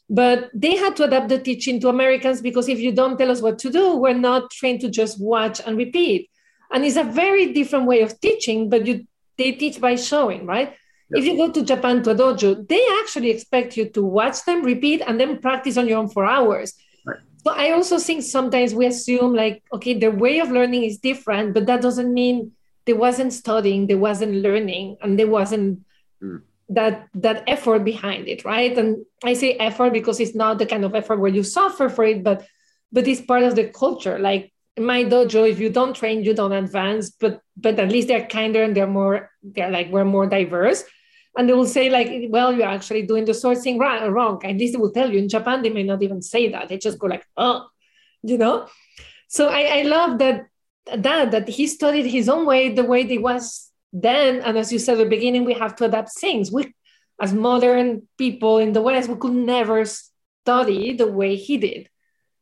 But 0.09 0.51
they 0.55 0.77
had 0.77 0.94
to 0.96 1.05
adapt 1.05 1.29
the 1.29 1.38
teaching 1.38 1.81
to 1.81 1.88
americans 1.88 2.40
because 2.40 2.68
if 2.68 2.79
you 2.79 2.92
don't 2.92 3.18
tell 3.18 3.31
us 3.31 3.42
what 3.42 3.59
to 3.61 3.70
do 3.70 3.96
we're 3.96 4.14
not 4.14 4.51
trained 4.51 4.81
to 4.81 4.88
just 4.88 5.20
watch 5.20 5.61
and 5.66 5.77
repeat. 5.77 6.31
And 6.72 6.85
it's 6.85 6.96
a 6.96 7.05
very 7.05 7.53
different 7.53 7.87
way 7.87 8.01
of 8.01 8.20
teaching 8.20 8.70
but 8.70 8.87
you 8.87 9.07
they 9.37 9.53
teach 9.53 9.81
by 9.81 9.96
showing 9.96 10.46
right? 10.46 10.75
If 11.11 11.25
you 11.25 11.37
go 11.37 11.53
to 11.53 11.62
japan 11.62 12.03
to 12.05 12.11
a 12.11 12.14
dojo 12.14 12.66
they 12.66 12.85
actually 13.01 13.31
expect 13.31 13.77
you 13.77 13.88
to 13.90 14.03
watch 14.03 14.44
them 14.44 14.64
repeat 14.64 15.03
and 15.07 15.20
then 15.20 15.38
practice 15.38 15.77
on 15.77 15.87
your 15.87 15.99
own 15.99 16.09
for 16.09 16.25
hours 16.25 16.75
so 17.46 17.52
I 17.52 17.70
also 17.70 17.98
think 17.98 18.24
sometimes 18.24 18.74
we 18.74 18.87
assume 18.87 19.32
like, 19.32 19.62
okay, 19.72 19.96
the 19.96 20.11
way 20.11 20.40
of 20.40 20.50
learning 20.50 20.82
is 20.82 20.98
different, 20.98 21.54
but 21.54 21.66
that 21.66 21.80
doesn't 21.80 22.12
mean 22.12 22.50
there 22.87 22.96
wasn't 22.96 23.32
studying, 23.32 23.87
there 23.87 23.98
wasn't 23.98 24.35
learning, 24.35 24.96
and 25.00 25.16
there 25.16 25.28
wasn't 25.28 25.85
mm. 26.20 26.42
that 26.70 27.06
that 27.14 27.44
effort 27.46 27.85
behind 27.85 28.26
it, 28.26 28.44
right? 28.44 28.76
And 28.76 29.06
I 29.22 29.35
say 29.35 29.52
effort 29.59 29.92
because 29.92 30.18
it's 30.18 30.35
not 30.35 30.59
the 30.59 30.66
kind 30.66 30.85
of 30.85 30.96
effort 30.96 31.20
where 31.20 31.30
you 31.30 31.44
suffer 31.44 31.88
for 31.88 32.02
it, 32.02 32.24
but 32.24 32.44
but 32.90 33.06
it's 33.06 33.20
part 33.20 33.44
of 33.44 33.54
the 33.54 33.68
culture. 33.68 34.18
Like 34.18 34.52
in 34.76 34.85
my 34.85 35.04
dojo, 35.04 35.48
if 35.48 35.61
you 35.61 35.70
don't 35.70 35.94
train, 35.94 36.24
you 36.24 36.35
don't 36.35 36.50
advance. 36.50 37.11
But 37.11 37.42
but 37.56 37.78
at 37.78 37.92
least 37.92 38.09
they're 38.09 38.26
kinder 38.26 38.64
and 38.64 38.76
they're 38.76 38.88
more 38.88 39.30
they're 39.44 39.70
like 39.70 39.92
we're 39.92 40.04
more 40.04 40.26
diverse 40.26 40.82
and 41.37 41.49
they 41.49 41.53
will 41.53 41.66
say 41.66 41.90
like 41.90 42.11
well 42.31 42.53
you're 42.53 42.66
actually 42.66 43.03
doing 43.03 43.25
the 43.25 43.33
sourcing 43.33 43.79
wrong. 43.79 44.40
At 44.44 44.57
least 44.57 44.72
they 44.72 44.79
will 44.79 44.92
tell 44.92 45.11
you. 45.11 45.18
In 45.18 45.29
japan 45.29 45.62
they 45.62 45.70
may 45.70 45.83
not 45.83 46.03
even 46.03 46.22
say 46.22 46.49
that. 46.51 46.68
They 46.68 46.79
just 46.79 46.99
go 46.99 47.07
like 47.07 47.27
oh 47.37 47.68
you 48.22 48.38
know? 48.38 48.68
So 49.29 49.49
i, 49.49 49.81
I 49.81 49.83
love 49.83 50.18
that 50.18 50.46
that 50.96 51.31
that 51.33 51.49
he 51.49 51.66
studied 51.66 52.07
his 52.07 52.29
own 52.29 52.46
way 52.46 52.72
the 52.72 52.85
way 52.85 53.03
it 53.03 53.22
was 53.22 53.70
then. 53.92 54.40
And 54.42 54.59
as 54.59 54.72
you 54.72 54.79
said 54.79 54.94
at 54.94 55.05
the 55.05 55.11
beginning 55.11 55.44
we 55.44 55.55
have 55.55 55.77
to 55.77 55.85
adapt 55.85 56.12
things. 56.18 56.51
We 56.51 56.75
as 57.20 57.33
modern 57.33 58.09
people 58.18 58.59
in 58.59 58.72
the 58.72 58.83
west 58.83 59.09
we 59.09 59.16
could 59.16 59.33
never 59.33 59.85
study 59.85 60.92
the 60.92 61.07
way 61.07 61.37
he 61.37 61.57
did 61.57 61.88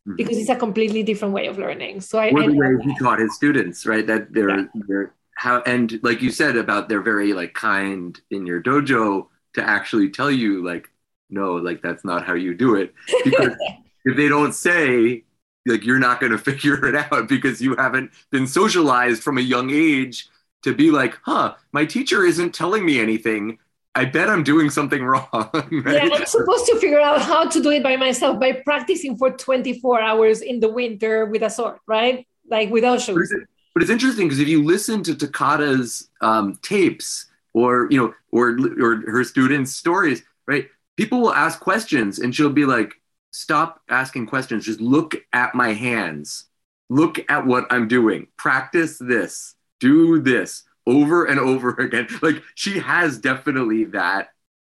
mm-hmm. 0.06 0.16
because 0.16 0.36
it's 0.36 0.50
a 0.50 0.56
completely 0.56 1.02
different 1.02 1.34
way 1.34 1.46
of 1.46 1.58
learning. 1.58 2.00
So 2.00 2.18
i, 2.18 2.30
or 2.30 2.42
the 2.42 2.56
way 2.56 2.84
he 2.84 2.98
taught 2.98 3.18
his 3.18 3.34
students 3.34 3.86
right? 3.86 4.06
That 4.06 4.32
they're 4.32 4.50
yeah. 4.50 4.66
they're 4.88 5.14
how 5.34 5.60
and 5.62 6.00
like 6.02 6.22
you 6.22 6.30
said 6.30 6.56
about 6.56 6.88
they're 6.88 7.02
very 7.02 7.32
like 7.32 7.54
kind 7.54 8.20
in 8.30 8.46
your 8.46 8.62
dojo 8.62 9.26
to 9.54 9.62
actually 9.62 10.10
tell 10.10 10.30
you 10.30 10.64
like 10.64 10.88
no 11.30 11.54
like 11.54 11.82
that's 11.82 12.04
not 12.04 12.24
how 12.24 12.34
you 12.34 12.54
do 12.54 12.76
it 12.76 12.94
because 13.24 13.54
if 14.04 14.16
they 14.16 14.28
don't 14.28 14.54
say 14.54 15.24
like 15.66 15.84
you're 15.84 15.98
not 15.98 16.20
going 16.20 16.32
to 16.38 16.38
figure 16.38 16.86
it 16.86 16.94
out 16.94 17.28
because 17.28 17.60
you 17.60 17.74
haven't 17.76 18.10
been 18.30 18.46
socialized 18.46 19.22
from 19.22 19.38
a 19.38 19.42
young 19.42 19.70
age 19.70 20.28
to 20.62 20.74
be 20.74 20.90
like 20.90 21.18
huh 21.22 21.54
my 21.72 21.84
teacher 21.84 22.24
isn't 22.24 22.54
telling 22.54 22.84
me 22.84 23.00
anything 23.00 23.58
I 23.96 24.04
bet 24.04 24.28
I'm 24.28 24.42
doing 24.42 24.70
something 24.70 25.04
wrong. 25.12 25.28
Right? 25.32 25.62
Yeah, 25.72 26.08
I'm 26.12 26.26
supposed 26.26 26.66
to 26.66 26.78
figure 26.80 27.00
out 27.00 27.22
how 27.22 27.48
to 27.48 27.62
do 27.62 27.70
it 27.70 27.82
by 27.82 27.96
myself 27.96 28.40
by 28.40 28.52
practicing 28.52 29.16
for 29.16 29.30
24 29.30 30.00
hours 30.00 30.40
in 30.40 30.58
the 30.60 30.68
winter 30.68 31.26
with 31.26 31.42
a 31.42 31.50
sword, 31.50 31.78
right? 31.86 32.26
Like 32.48 32.70
without 32.70 33.00
shoes. 33.00 33.32
But 33.74 33.82
it's 33.82 33.90
interesting 33.90 34.28
because 34.28 34.40
if 34.40 34.48
you 34.48 34.62
listen 34.62 35.02
to 35.02 35.14
Takata's 35.14 36.08
um, 36.20 36.58
tapes 36.62 37.26
or 37.52 37.88
you 37.90 37.98
know 37.98 38.14
or 38.30 38.56
or 38.80 39.10
her 39.10 39.24
students' 39.24 39.72
stories, 39.72 40.22
right? 40.46 40.68
People 40.96 41.20
will 41.20 41.34
ask 41.34 41.58
questions 41.60 42.20
and 42.20 42.34
she'll 42.34 42.50
be 42.50 42.66
like, 42.66 42.94
"Stop 43.32 43.80
asking 43.88 44.26
questions. 44.26 44.64
Just 44.64 44.80
look 44.80 45.16
at 45.32 45.54
my 45.54 45.72
hands. 45.72 46.44
Look 46.88 47.18
at 47.28 47.46
what 47.46 47.66
I'm 47.70 47.88
doing. 47.88 48.28
Practice 48.36 48.98
this. 48.98 49.54
Do 49.80 50.20
this." 50.20 50.64
over 50.86 51.24
and 51.24 51.38
over 51.40 51.70
again. 51.78 52.08
Like 52.22 52.42
she 52.54 52.78
has 52.78 53.18
definitely 53.18 53.84
that 53.96 54.28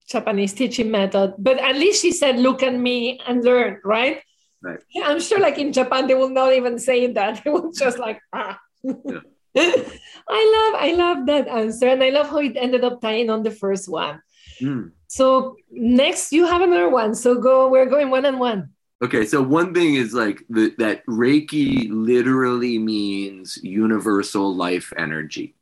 Japanese 0.07 0.53
teaching 0.53 0.91
method, 0.91 1.35
but 1.37 1.57
at 1.57 1.75
least 1.75 2.01
she 2.01 2.11
said, 2.11 2.37
"Look 2.37 2.63
at 2.63 2.75
me 2.75 3.19
and 3.27 3.43
learn." 3.43 3.79
Right? 3.83 4.21
Right. 4.61 4.79
Yeah, 4.93 5.07
I'm 5.07 5.19
sure, 5.19 5.39
like 5.39 5.57
in 5.57 5.73
Japan, 5.73 6.07
they 6.07 6.13
will 6.13 6.29
not 6.29 6.53
even 6.53 6.77
say 6.77 7.07
that. 7.13 7.41
They 7.43 7.49
will 7.49 7.71
just 7.71 7.97
like, 7.97 8.19
ah, 8.33 8.59
yeah. 8.83 9.19
I 9.57 10.71
love 10.71 10.81
I 10.81 10.93
love 10.95 11.25
that 11.25 11.47
answer, 11.47 11.87
and 11.87 12.03
I 12.03 12.09
love 12.09 12.29
how 12.29 12.37
it 12.37 12.55
ended 12.55 12.83
up 12.83 13.01
tying 13.01 13.29
on 13.29 13.43
the 13.43 13.51
first 13.51 13.89
one. 13.89 14.21
Mm. 14.61 14.91
So 15.07 15.57
next, 15.69 16.31
you 16.31 16.45
have 16.45 16.61
another 16.61 16.89
one. 16.89 17.15
So 17.15 17.35
go. 17.35 17.67
We're 17.69 17.87
going 17.87 18.09
one 18.09 18.25
on 18.25 18.39
one. 18.39 18.69
Okay, 19.03 19.25
so 19.25 19.41
one 19.41 19.73
thing 19.73 19.95
is 19.95 20.13
like 20.13 20.43
the, 20.47 20.73
that 20.77 21.05
Reiki 21.07 21.87
literally 21.89 22.77
means 22.77 23.57
universal 23.63 24.55
life 24.55 24.93
energy, 24.95 25.55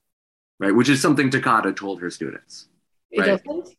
right? 0.60 0.76
Which 0.76 0.90
is 0.90 1.02
something 1.02 1.30
Takata 1.30 1.72
told 1.72 2.02
her 2.02 2.10
students. 2.10 2.68
It 3.12 3.22
right? 3.22 3.44
doesn't. 3.44 3.76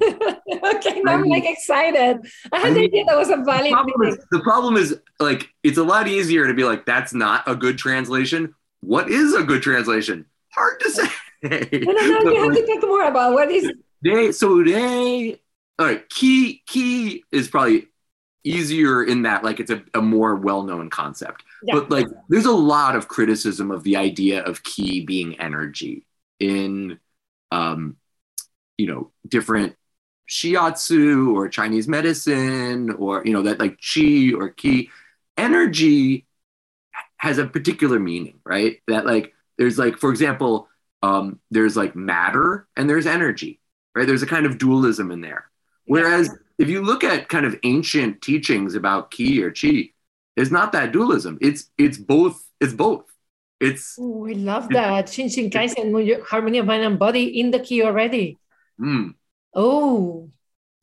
okay, 0.02 1.00
now 1.00 1.12
I 1.12 1.14
am 1.14 1.24
like 1.24 1.44
excited. 1.44 2.18
I 2.52 2.58
had 2.58 2.68
I 2.68 2.74
mean, 2.74 2.84
idea 2.84 3.04
that 3.06 3.16
was 3.16 3.30
a 3.30 3.36
valid. 3.38 3.72
The 3.72 3.74
problem, 3.74 4.08
is, 4.08 4.18
the 4.30 4.40
problem 4.40 4.76
is 4.76 5.00
like 5.18 5.48
it's 5.62 5.78
a 5.78 5.84
lot 5.84 6.06
easier 6.06 6.46
to 6.46 6.54
be 6.54 6.64
like 6.64 6.86
that's 6.86 7.12
not 7.12 7.42
a 7.48 7.56
good 7.56 7.78
translation 7.78 8.54
what 8.84 9.10
is 9.10 9.34
a 9.34 9.42
good 9.42 9.62
translation? 9.62 10.26
Hard 10.50 10.80
to 10.80 10.90
say. 10.90 11.08
No, 11.42 11.92
no, 11.92 12.20
no. 12.20 12.32
You 12.32 12.42
have 12.44 12.54
to 12.54 12.66
talk 12.66 12.88
more 12.88 13.04
about 13.04 13.34
what 13.34 13.50
is. 13.50 13.70
They 14.02 14.32
so 14.32 14.62
they 14.62 15.40
all 15.78 15.86
right. 15.86 16.08
Ki 16.08 16.62
ki 16.66 17.24
is 17.32 17.48
probably 17.48 17.88
easier 18.44 19.02
in 19.02 19.22
that 19.22 19.42
like 19.42 19.58
it's 19.58 19.70
a, 19.70 19.82
a 19.94 20.02
more 20.02 20.36
well-known 20.36 20.90
concept. 20.90 21.42
Yeah. 21.62 21.74
But 21.74 21.90
like 21.90 22.06
there's 22.28 22.46
a 22.46 22.52
lot 22.52 22.96
of 22.96 23.08
criticism 23.08 23.70
of 23.70 23.82
the 23.82 23.96
idea 23.96 24.42
of 24.42 24.62
ki 24.62 25.04
being 25.04 25.40
energy 25.40 26.06
in 26.40 26.98
um 27.52 27.96
you 28.76 28.86
know 28.86 29.10
different 29.28 29.76
shiatsu 30.28 31.34
or 31.34 31.48
Chinese 31.48 31.88
medicine 31.88 32.90
or 32.90 33.22
you 33.24 33.32
know 33.32 33.42
that 33.42 33.58
like 33.58 33.78
chi 33.80 34.32
or 34.34 34.50
ki 34.50 34.90
energy 35.36 36.26
has 37.24 37.38
a 37.38 37.46
particular 37.46 37.98
meaning, 37.98 38.38
right? 38.44 38.82
That 38.86 39.06
like 39.06 39.32
there's 39.56 39.78
like, 39.78 39.96
for 39.96 40.10
example, 40.10 40.68
um, 41.02 41.40
there's 41.50 41.74
like 41.74 41.96
matter 41.96 42.68
and 42.76 42.88
there's 42.88 43.06
energy, 43.06 43.60
right? 43.94 44.06
There's 44.06 44.22
a 44.22 44.26
kind 44.26 44.44
of 44.44 44.58
dualism 44.58 45.10
in 45.10 45.22
there. 45.22 45.46
Whereas 45.86 46.28
if 46.58 46.68
you 46.68 46.82
look 46.82 47.02
at 47.02 47.30
kind 47.30 47.46
of 47.46 47.56
ancient 47.62 48.20
teachings 48.20 48.74
about 48.74 49.10
ki 49.10 49.42
or 49.42 49.50
chi, 49.50 49.90
it's 50.36 50.50
not 50.50 50.72
that 50.72 50.92
dualism. 50.92 51.38
It's 51.40 51.70
it's 51.78 51.96
both. 51.96 52.44
It's 52.60 52.74
both. 52.74 53.06
It's. 53.58 53.96
Oh, 53.98 54.28
I 54.28 54.32
love 54.32 54.68
that 54.70 55.08
Shin 55.08 55.28
Kaisen, 55.28 56.22
harmony 56.24 56.58
of 56.58 56.66
mind 56.66 56.84
and 56.84 56.98
body 56.98 57.40
in 57.40 57.52
the 57.52 57.60
ki 57.60 57.82
already. 57.82 58.36
Mm. 58.78 59.14
Oh, 59.54 60.30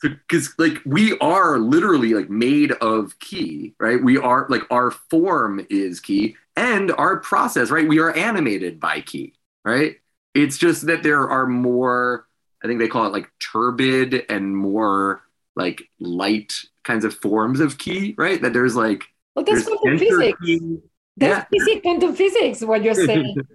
because 0.02 0.54
like 0.58 0.78
we 0.86 1.18
are 1.20 1.60
literally 1.60 2.14
like 2.14 2.30
made 2.30 2.72
of 2.74 3.18
ki 3.20 3.74
right? 3.80 4.04
We 4.04 4.18
are 4.18 4.48
like 4.50 4.64
our 4.72 4.92
form 4.92 5.66
is 5.70 6.00
ki 6.00 6.36
and 6.56 6.92
our 6.92 7.18
process 7.18 7.70
right? 7.70 7.88
We 7.88 8.00
are 8.00 8.16
animated 8.16 8.80
by 8.80 9.02
ki 9.02 9.34
right? 9.64 9.98
It's 10.34 10.58
just 10.58 10.88
that 10.88 11.04
there 11.04 11.30
are 11.30 11.46
more 11.46 12.28
i 12.64 12.68
think 12.68 12.80
they 12.80 12.88
call 12.88 13.06
it 13.06 13.14
like 13.14 13.30
turbid 13.40 14.26
and 14.30 14.56
more 14.56 15.24
like 15.56 15.84
light 16.00 16.54
kinds 16.84 17.06
of 17.06 17.14
forms 17.16 17.60
of 17.60 17.78
ki 17.78 18.16
right? 18.18 18.42
That 18.42 18.54
there's 18.54 18.76
like 18.76 19.04
well 19.36 19.46
that's 19.46 19.66
quantum 19.66 20.00
physics. 20.00 20.40
ki. 20.44 20.80
that's 21.18 21.48
yeah. 21.52 21.60
physics 21.60 21.82
quantum 21.84 22.16
physics 22.16 22.62
what 22.62 22.84
you're 22.84 22.94
saying. 22.94 23.36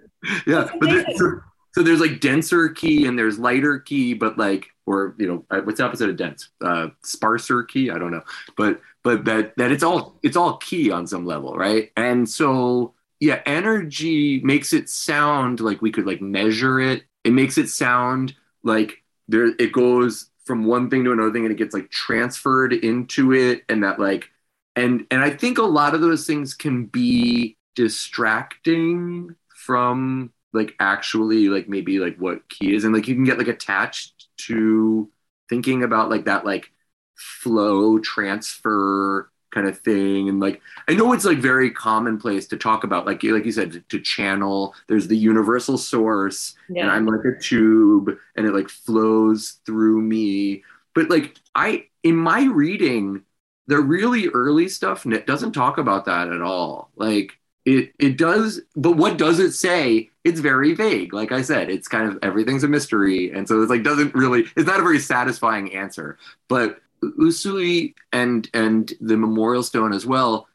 Yeah 0.47 0.67
so, 1.15 1.41
so 1.73 1.83
there's 1.83 2.01
like 2.01 2.19
denser 2.19 2.69
ki 2.69 3.05
and 3.05 3.17
there's 3.19 3.37
lighter 3.37 3.79
ki 3.79 4.15
but 4.15 4.37
like 4.37 4.67
or 4.87 5.15
you 5.19 5.27
know 5.27 5.45
uh, 5.51 5.61
what's 5.61 5.77
the 5.77 5.85
opposite 5.85 6.09
of 6.09 6.17
dense? 6.17 6.49
Uh, 6.61 6.87
sparser 7.03 7.63
ki? 7.63 7.91
I 7.91 7.99
don't 7.99 8.11
know. 8.11 8.23
But 8.55 8.81
but 9.03 9.25
that 9.25 9.55
that 9.57 9.71
it's 9.71 9.83
all 9.83 10.17
it's 10.23 10.37
all 10.37 10.57
ki 10.57 10.89
on 10.91 11.05
some 11.05 11.25
level 11.25 11.55
right? 11.55 11.91
And 11.95 12.27
so 12.27 12.93
yeah 13.19 13.41
energy 13.45 14.41
makes 14.43 14.73
it 14.73 14.89
sound 14.89 15.59
like 15.59 15.81
we 15.81 15.91
could 15.91 16.07
like 16.07 16.21
measure 16.21 16.79
it. 16.79 17.03
It 17.23 17.33
makes 17.33 17.57
it 17.57 17.69
sound 17.69 18.33
like 18.63 19.03
there 19.27 19.47
it 19.59 19.71
goes 19.71 20.29
from 20.45 20.65
one 20.65 20.89
thing 20.89 21.03
to 21.03 21.11
another 21.11 21.31
thing 21.31 21.43
and 21.45 21.51
it 21.51 21.57
gets 21.57 21.73
like 21.73 21.89
transferred 21.91 22.73
into 22.73 23.33
it 23.33 23.63
and 23.69 23.83
that 23.83 23.99
like 23.99 24.29
and 24.75 25.05
and 25.11 25.21
i 25.21 25.29
think 25.29 25.57
a 25.57 25.63
lot 25.63 25.93
of 25.93 26.01
those 26.01 26.25
things 26.25 26.53
can 26.53 26.85
be 26.85 27.57
distracting 27.75 29.35
from 29.55 30.31
like 30.53 30.73
actually 30.79 31.49
like 31.49 31.67
maybe 31.67 31.99
like 31.99 32.15
what 32.17 32.47
ki 32.49 32.73
is 32.73 32.85
and 32.85 32.93
like 32.93 33.07
you 33.07 33.15
can 33.15 33.25
get 33.25 33.37
like 33.37 33.49
attached 33.49 34.16
to 34.37 35.09
thinking 35.49 35.83
about 35.83 36.09
like 36.09 36.25
that 36.25 36.45
like 36.45 36.71
flow 37.15 37.99
transfer 37.99 39.29
kind 39.51 39.67
of 39.67 39.79
thing. 39.79 40.29
And 40.29 40.39
like 40.39 40.61
i 40.87 40.93
know 40.93 41.13
it's 41.13 41.25
like 41.25 41.39
very 41.39 41.71
commonplace 41.71 42.47
to 42.47 42.57
talk 42.57 42.83
about 42.83 43.05
like 43.05 43.23
like 43.23 43.45
you 43.45 43.51
said 43.51 43.71
to, 43.73 43.79
to 43.81 43.99
channel 43.99 44.75
there's 44.87 45.07
the 45.07 45.17
universal 45.17 45.77
source 45.77 46.55
yeah. 46.69 46.83
and 46.83 46.91
i'm 46.91 47.05
like 47.05 47.25
a 47.25 47.39
tube 47.39 48.15
and 48.35 48.45
it 48.45 48.53
like 48.53 48.69
flows 48.69 49.59
through 49.65 50.01
me. 50.01 50.63
But 50.93 51.09
like 51.09 51.35
i 51.55 51.85
in 52.03 52.15
my 52.15 52.45
reading 52.45 53.23
the 53.67 53.79
really 53.79 54.29
early 54.29 54.69
stuff 54.69 55.05
doesn't 55.25 55.51
talk 55.51 55.77
about 55.77 56.05
that 56.05 56.29
at 56.29 56.41
all. 56.41 56.89
Like 56.95 57.37
it 57.67 57.93
it 57.99 58.17
does 58.17 58.61
but 58.75 58.93
what 58.93 59.17
does 59.17 59.39
it 59.39 59.51
say? 59.51 60.09
It's 60.23 60.39
very 60.39 60.73
vague. 60.73 61.13
Like 61.13 61.31
i 61.31 61.41
said 61.41 61.69
it's 61.69 61.87
kind 61.87 62.09
of 62.09 62.17
everything's 62.23 62.63
a 62.63 62.67
mystery. 62.67 63.31
And 63.31 63.47
so 63.47 63.61
it's 63.61 63.69
like 63.69 63.83
doesn't 63.83 64.15
really 64.15 64.45
it's 64.55 64.67
not 64.67 64.79
a 64.79 64.83
very 64.83 64.99
satisfying 64.99 65.73
answer. 65.75 66.17
But 66.47 66.79
usui 67.03 67.93
and 68.13 68.49
and 68.53 68.93
the 69.01 69.17
memorial 69.17 69.63
stone 69.63 69.93
as 69.93 70.05
well 70.05 70.47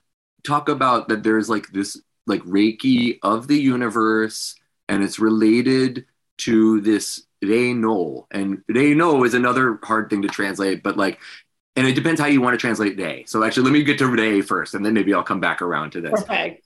talk 0.43 0.69
about 0.69 1.09
that 1.09 1.23
there's 1.23 1.49
like 1.51 1.69
this 1.69 2.01
like 2.27 2.43
reiki 2.43 3.19
of 3.23 3.47
the 3.47 3.61
universe 3.61 4.57
and 4.89 5.05
it's 5.05 5.19
related 5.19 6.07
to 6.39 6.81
this 6.81 7.25
rei 7.43 7.73
no 7.75 8.27
and 8.31 8.63
rei 8.69 8.95
no 8.95 9.23
is 9.23 9.35
another 9.35 9.79
hard 9.85 10.11
thing 10.11 10.23
to 10.23 10.29
translate 10.29 10.83
but 10.83 10.97
like 10.97 11.21
and 11.77 11.87
it 11.87 11.95
depends 11.95 12.21
how 12.21 12.27
you 12.27 12.41
want 12.41 12.55
to 12.55 12.59
translate 12.59 12.99
rei. 12.99 13.25
So 13.27 13.43
actually, 13.45 13.65
let 13.65 13.73
me 13.73 13.83
get 13.83 13.99
to 13.99 14.07
Rei 14.07 14.41
first, 14.43 14.75
and 14.75 14.85
then 14.85 14.95
maybe 14.95 15.15
I'll 15.15 15.23
come 15.23 15.41
back 15.41 15.63
around 15.63 15.93
to 15.93 16.01
this. 16.01 16.23
Okay. 16.23 16.61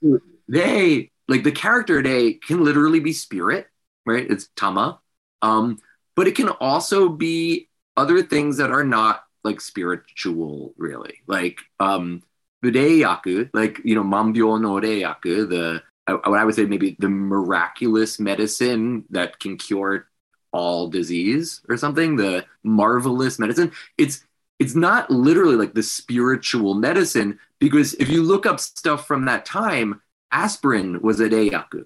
Rei 0.47 1.11
like 1.27 1.43
the 1.43 1.51
character 1.51 2.01
Rei 2.01 2.33
can 2.33 2.63
literally 2.63 2.99
be 2.99 3.13
spirit, 3.13 3.67
right? 4.05 4.29
It's 4.29 4.49
Tama, 4.55 4.99
um, 5.41 5.79
but 6.15 6.27
it 6.27 6.35
can 6.35 6.49
also 6.49 7.09
be 7.09 7.69
other 7.95 8.21
things 8.23 8.57
that 8.57 8.71
are 8.71 8.83
not 8.83 9.23
like 9.43 9.61
spiritual, 9.61 10.73
really. 10.77 11.15
Like 11.27 11.59
um, 11.79 12.23
Yaku, 12.63 13.49
like 13.53 13.79
you 13.83 13.95
know, 13.95 14.03
Mambyo 14.03 14.59
no 14.61 14.79
Yaku, 14.79 15.49
the 15.49 15.83
what 16.07 16.39
I 16.39 16.45
would 16.45 16.55
say 16.55 16.65
maybe 16.65 16.95
the 16.99 17.09
miraculous 17.09 18.19
medicine 18.19 19.03
that 19.09 19.39
can 19.39 19.57
cure 19.57 20.07
all 20.53 20.87
disease 20.87 21.61
or 21.67 21.77
something. 21.77 22.15
The 22.15 22.45
marvelous 22.63 23.39
medicine. 23.39 23.71
It's 23.97 24.23
it's 24.59 24.75
not 24.75 25.09
literally 25.11 25.55
like 25.55 25.73
the 25.73 25.83
spiritual 25.83 26.73
medicine 26.73 27.39
because 27.59 27.93
if 27.95 28.09
you 28.09 28.23
look 28.23 28.45
up 28.45 28.59
stuff 28.59 29.05
from 29.07 29.25
that 29.25 29.45
time, 29.45 30.01
aspirin 30.31 31.01
was 31.01 31.19
a 31.19 31.29
reiyaku. 31.29 31.85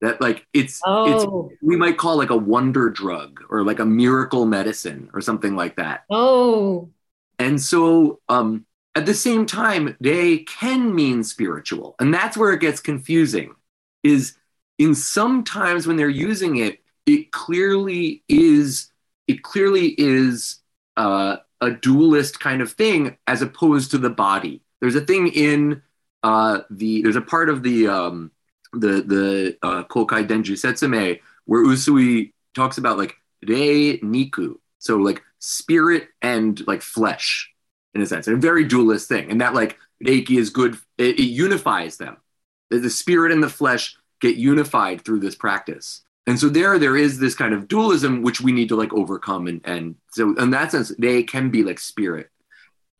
That 0.00 0.20
like 0.20 0.46
it's 0.52 0.80
oh. 0.84 1.48
it's 1.48 1.58
we 1.62 1.76
might 1.76 1.96
call 1.96 2.16
like 2.16 2.30
a 2.30 2.36
wonder 2.36 2.90
drug 2.90 3.40
or 3.48 3.62
like 3.62 3.78
a 3.78 3.86
miracle 3.86 4.46
medicine 4.46 5.08
or 5.14 5.20
something 5.20 5.54
like 5.54 5.76
that. 5.76 6.04
Oh. 6.10 6.90
And 7.38 7.60
so 7.60 8.20
um 8.28 8.66
at 8.94 9.06
the 9.06 9.14
same 9.14 9.46
time, 9.46 9.96
rei 10.00 10.38
can 10.38 10.94
mean 10.94 11.24
spiritual. 11.24 11.94
And 11.98 12.12
that's 12.12 12.36
where 12.36 12.52
it 12.52 12.60
gets 12.60 12.80
confusing. 12.80 13.54
Is 14.02 14.36
in 14.78 14.94
some 14.96 15.44
times 15.44 15.86
when 15.86 15.96
they're 15.96 16.08
using 16.08 16.56
it, 16.56 16.80
it 17.06 17.30
clearly 17.30 18.24
is 18.28 18.90
it 19.28 19.42
clearly 19.44 19.94
is 19.98 20.58
uh 20.96 21.36
a 21.62 21.70
dualist 21.70 22.40
kind 22.40 22.60
of 22.60 22.72
thing 22.72 23.16
as 23.26 23.40
opposed 23.40 23.92
to 23.92 23.98
the 23.98 24.10
body. 24.10 24.60
There's 24.80 24.96
a 24.96 25.00
thing 25.00 25.28
in 25.28 25.80
uh, 26.22 26.62
the 26.68 27.02
there's 27.02 27.16
a 27.16 27.22
part 27.22 27.48
of 27.48 27.62
the 27.62 27.88
um, 27.88 28.32
the 28.72 29.02
the 29.02 29.58
uh, 29.62 29.84
Kokai 29.84 30.26
Denju 30.26 30.56
Setsumei 30.58 31.20
where 31.46 31.64
Usui 31.64 32.32
talks 32.54 32.78
about 32.78 32.98
like 32.98 33.14
rei 33.46 33.98
niku, 34.00 34.56
so 34.78 34.96
like 34.96 35.22
spirit 35.38 36.08
and 36.20 36.64
like 36.66 36.82
flesh 36.82 37.48
in 37.94 38.02
a 38.02 38.06
sense, 38.06 38.26
a 38.26 38.36
very 38.36 38.64
dualist 38.64 39.08
thing, 39.08 39.30
and 39.30 39.40
that 39.40 39.54
like 39.54 39.78
Reiki 40.04 40.38
is 40.38 40.50
good. 40.50 40.76
It, 40.98 41.18
it 41.18 41.24
unifies 41.24 41.96
them. 41.96 42.16
The 42.70 42.90
spirit 42.90 43.32
and 43.32 43.42
the 43.42 43.48
flesh 43.48 43.96
get 44.20 44.36
unified 44.36 45.04
through 45.04 45.20
this 45.20 45.34
practice 45.34 46.02
and 46.26 46.38
so 46.38 46.48
there 46.48 46.78
there 46.78 46.96
is 46.96 47.18
this 47.18 47.34
kind 47.34 47.52
of 47.54 47.68
dualism 47.68 48.22
which 48.22 48.40
we 48.40 48.52
need 48.52 48.68
to 48.68 48.76
like 48.76 48.92
overcome 48.92 49.46
and 49.46 49.60
and 49.64 49.94
so 50.10 50.34
in 50.36 50.50
that 50.50 50.70
sense 50.70 50.92
rei 50.98 51.22
can 51.22 51.50
be 51.50 51.62
like 51.62 51.78
spirit 51.78 52.28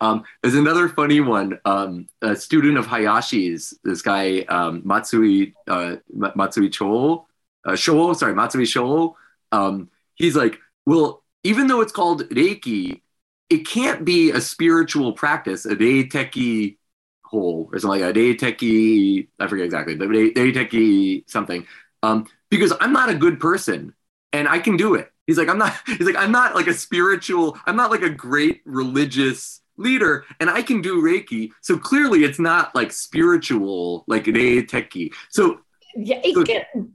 um, 0.00 0.24
there's 0.42 0.56
another 0.56 0.88
funny 0.88 1.20
one 1.20 1.60
um, 1.64 2.08
a 2.22 2.34
student 2.34 2.76
of 2.76 2.86
hayashi's 2.86 3.78
this 3.84 4.02
guy 4.02 4.40
um, 4.48 4.82
matsui 4.84 5.54
uh, 5.68 5.96
matsui 6.34 6.68
cho 6.68 7.26
uh, 7.64 7.76
Sho, 7.76 8.12
sorry 8.14 8.34
matsui 8.34 8.66
Sho. 8.66 9.16
Um, 9.52 9.90
he's 10.14 10.36
like 10.36 10.58
well 10.86 11.22
even 11.44 11.66
though 11.66 11.80
it's 11.80 11.92
called 11.92 12.28
reiki 12.30 13.00
it 13.48 13.66
can't 13.66 14.04
be 14.04 14.30
a 14.30 14.40
spiritual 14.40 15.12
practice 15.12 15.64
a 15.66 15.76
reiteki 15.76 16.78
hole 17.24 17.70
or 17.72 17.78
something 17.78 18.00
like 18.00 18.16
a 18.16 18.18
reiteki 18.18 19.28
i 19.38 19.46
forget 19.46 19.64
exactly 19.64 19.94
but 19.94 20.08
reiteki 20.08 21.22
something 21.30 21.66
um, 22.02 22.26
because 22.50 22.72
I'm 22.80 22.92
not 22.92 23.08
a 23.08 23.14
good 23.14 23.40
person 23.40 23.94
and 24.32 24.48
I 24.48 24.58
can 24.58 24.76
do 24.76 24.94
it. 24.94 25.10
He's 25.26 25.38
like, 25.38 25.48
I'm 25.48 25.58
not, 25.58 25.74
he's 25.86 26.06
like, 26.06 26.16
I'm 26.16 26.32
not 26.32 26.54
like 26.54 26.66
a 26.66 26.74
spiritual, 26.74 27.58
I'm 27.66 27.76
not 27.76 27.90
like 27.90 28.02
a 28.02 28.10
great 28.10 28.62
religious 28.64 29.60
leader 29.76 30.24
and 30.40 30.50
I 30.50 30.62
can 30.62 30.82
do 30.82 31.02
Reiki. 31.02 31.50
So 31.60 31.78
clearly 31.78 32.24
it's 32.24 32.38
not 32.38 32.74
like 32.74 32.92
spiritual, 32.92 34.04
like 34.06 34.24
Reiteki. 34.24 35.12
So 35.30 35.60
yeah, 35.94 36.20
it 36.22 36.34
so, 36.34 36.44
can, 36.44 36.92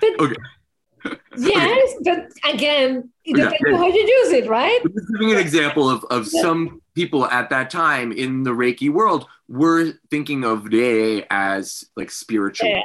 but, 0.00 0.20
okay. 0.20 0.36
yes, 1.36 1.94
okay. 2.00 2.26
but 2.42 2.54
again, 2.54 3.10
it 3.24 3.36
depends 3.36 3.56
yeah, 3.64 3.76
how 3.76 3.86
you 3.86 4.00
use 4.00 4.32
it, 4.32 4.48
right? 4.48 4.80
I'm 4.84 4.92
just 4.92 5.12
giving 5.12 5.32
an 5.32 5.38
example 5.38 5.88
of, 5.88 6.04
of 6.10 6.28
yeah. 6.32 6.42
some 6.42 6.82
people 6.94 7.26
at 7.26 7.50
that 7.50 7.70
time 7.70 8.10
in 8.10 8.42
the 8.42 8.50
Reiki 8.50 8.90
world 8.90 9.26
were 9.48 9.92
thinking 10.10 10.44
of 10.44 10.64
Rei 10.64 11.24
as 11.30 11.84
like 11.96 12.10
spiritual. 12.10 12.70
Yeah. 12.70 12.82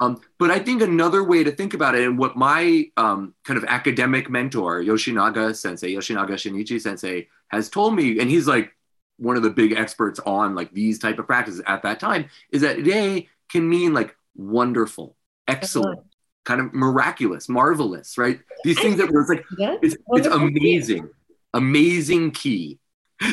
Um, 0.00 0.20
but 0.38 0.50
I 0.50 0.58
think 0.58 0.82
another 0.82 1.22
way 1.22 1.44
to 1.44 1.52
think 1.52 1.74
about 1.74 1.94
it, 1.94 2.06
and 2.06 2.18
what 2.18 2.36
my 2.36 2.90
um, 2.96 3.34
kind 3.44 3.56
of 3.56 3.64
academic 3.64 4.28
mentor, 4.30 4.80
Yoshinaga 4.80 5.54
Sensei, 5.54 5.94
Yoshinaga 5.94 6.32
Shinichi 6.32 6.80
Sensei, 6.80 7.28
has 7.48 7.68
told 7.68 7.94
me, 7.94 8.18
and 8.18 8.30
he's 8.30 8.46
like 8.46 8.74
one 9.16 9.36
of 9.36 9.42
the 9.42 9.50
big 9.50 9.72
experts 9.72 10.18
on 10.20 10.54
like 10.54 10.72
these 10.72 10.98
type 10.98 11.18
of 11.18 11.26
practices 11.26 11.62
at 11.66 11.82
that 11.82 12.00
time, 12.00 12.28
is 12.50 12.62
that 12.62 12.84
rei 12.84 13.28
can 13.48 13.68
mean 13.68 13.94
like 13.94 14.16
wonderful, 14.34 15.16
excellent, 15.46 16.00
kind 16.44 16.60
of 16.60 16.74
miraculous, 16.74 17.48
marvelous, 17.48 18.18
right? 18.18 18.40
These 18.64 18.80
things 18.80 18.96
that 18.96 19.10
were 19.10 19.26
like 19.26 19.44
it's, 19.82 19.96
it's 20.08 20.26
amazing, 20.26 21.08
amazing 21.52 22.32
ki. 22.32 22.78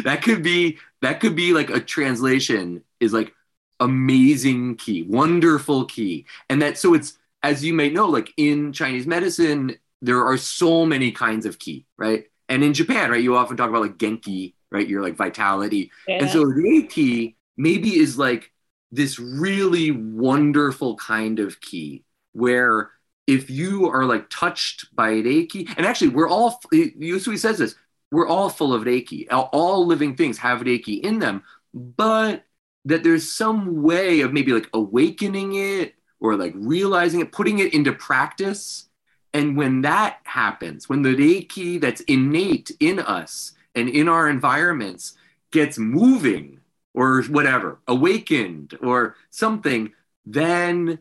That 0.04 0.22
could 0.22 0.44
be 0.44 0.78
that 1.02 1.20
could 1.20 1.36
be 1.36 1.54
like 1.54 1.70
a 1.70 1.80
translation 1.80 2.84
is 3.00 3.14
like 3.14 3.34
amazing 3.82 4.78
ki, 4.78 5.04
wonderful 5.04 5.84
ki. 5.86 6.26
And 6.50 6.62
that, 6.62 6.78
so 6.78 6.94
it's, 6.94 7.18
as 7.44 7.66
you 7.66 7.74
may 7.74 7.90
know, 7.90 8.08
like 8.08 8.32
in 8.38 8.72
Chinese 8.72 9.06
medicine, 9.06 9.76
there 10.02 10.26
are 10.26 10.38
so 10.38 10.86
many 10.86 11.12
kinds 11.12 11.46
of 11.46 11.60
ki, 11.60 11.86
right? 11.98 12.26
And 12.48 12.64
in 12.64 12.74
Japan, 12.74 13.12
right, 13.12 13.22
you 13.22 13.36
often 13.36 13.58
talk 13.58 13.70
about 13.70 13.82
like 13.82 13.98
genki, 13.98 14.54
right? 14.72 14.88
Your 14.88 15.02
like 15.02 15.16
vitality. 15.16 15.92
Yeah. 16.08 16.20
And 16.20 16.30
so 16.30 16.46
the 16.46 16.54
reiki 16.54 17.36
maybe 17.58 17.98
is 17.98 18.18
like 18.18 18.52
this 18.92 19.20
really 19.20 19.92
wonderful 19.92 20.96
kind 20.98 21.40
of 21.40 21.60
ki 21.62 22.04
where 22.34 22.92
if 23.28 23.50
you 23.50 23.90
are 23.90 24.06
like 24.06 24.30
touched 24.30 24.94
by 24.96 25.12
reiki, 25.12 25.72
and 25.78 25.86
actually 25.86 26.10
we're 26.10 26.30
all, 26.30 26.62
Usui 26.74 27.38
says 27.38 27.58
this, 27.58 27.76
we're 28.12 28.28
all 28.28 28.50
full 28.50 28.74
of 28.74 28.84
reiki. 28.84 29.26
All 29.32 29.86
living 29.86 30.16
things 30.16 30.38
have 30.40 30.62
reiki 30.62 31.00
in 31.00 31.20
them, 31.20 31.44
but 31.74 32.44
that 32.86 33.04
there's 33.04 33.32
some 33.32 33.82
way 33.82 34.22
of 34.22 34.34
maybe 34.34 34.54
like 34.54 34.70
awakening 34.74 35.56
it 35.56 35.96
or 36.20 36.36
like 36.36 36.54
realizing 36.56 37.20
it, 37.20 37.32
putting 37.32 37.60
it 37.60 37.74
into 37.74 37.92
practice. 37.94 38.88
And 39.34 39.56
when 39.56 39.82
that 39.82 40.20
happens, 40.24 40.90
when 40.90 41.02
the 41.02 41.16
Reiki 41.16 41.80
that's 41.80 42.02
innate 42.02 42.72
in 42.80 43.00
us 43.00 43.54
and 43.76 43.88
in 43.90 44.10
our 44.10 44.30
environments 44.30 45.14
gets 45.52 45.78
moving 45.78 46.60
or 46.94 47.24
whatever, 47.24 47.80
awakened 47.88 48.78
or 48.82 49.16
something, 49.30 49.94
then 50.26 51.00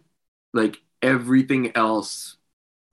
like 0.53 0.81
everything 1.03 1.77
else, 1.77 2.37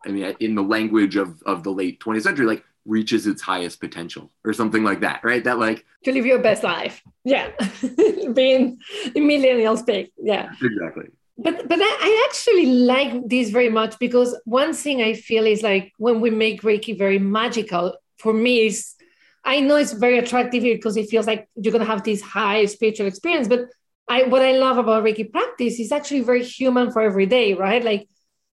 I 0.05 0.09
mean, 0.09 0.35
in 0.39 0.55
the 0.55 0.63
language 0.63 1.15
of, 1.15 1.41
of 1.43 1.63
the 1.63 1.71
late 1.71 1.99
20th 1.99 2.23
century, 2.23 2.45
like 2.45 2.63
reaches 2.87 3.27
its 3.27 3.41
highest 3.41 3.79
potential 3.79 4.31
or 4.43 4.53
something 4.53 4.83
like 4.83 5.01
that, 5.01 5.23
right? 5.23 5.43
That 5.43 5.59
like 5.59 5.85
to 6.05 6.11
live 6.11 6.25
your 6.25 6.39
best 6.39 6.63
life. 6.63 7.03
Yeah. 7.23 7.51
Being 8.33 8.79
a 9.15 9.19
millennial 9.19 9.77
speak. 9.77 10.11
Yeah. 10.17 10.49
Exactly. 10.61 11.05
But 11.37 11.67
but 11.67 11.79
I 11.79 12.27
actually 12.27 12.65
like 12.65 13.27
this 13.27 13.49
very 13.51 13.69
much 13.69 13.99
because 13.99 14.35
one 14.45 14.73
thing 14.73 15.03
I 15.03 15.13
feel 15.13 15.45
is 15.45 15.61
like 15.61 15.93
when 15.97 16.19
we 16.19 16.31
make 16.31 16.63
Reiki 16.63 16.97
very 16.97 17.19
magical, 17.19 17.95
for 18.17 18.33
me 18.33 18.65
is 18.65 18.95
I 19.43 19.59
know 19.59 19.75
it's 19.75 19.93
very 19.93 20.17
attractive 20.17 20.63
because 20.63 20.97
it 20.97 21.09
feels 21.09 21.27
like 21.27 21.47
you're 21.55 21.71
gonna 21.71 21.85
have 21.85 22.03
this 22.03 22.21
high 22.21 22.65
spiritual 22.65 23.07
experience. 23.07 23.47
But 23.47 23.67
I 24.07 24.23
what 24.23 24.41
I 24.41 24.53
love 24.53 24.77
about 24.77 25.03
Reiki 25.03 25.31
practice 25.31 25.79
is 25.79 25.91
actually 25.91 26.21
very 26.21 26.43
human 26.43 26.91
for 26.91 27.01
every 27.01 27.27
day, 27.27 27.53
right? 27.53 27.83
Like 27.83 28.07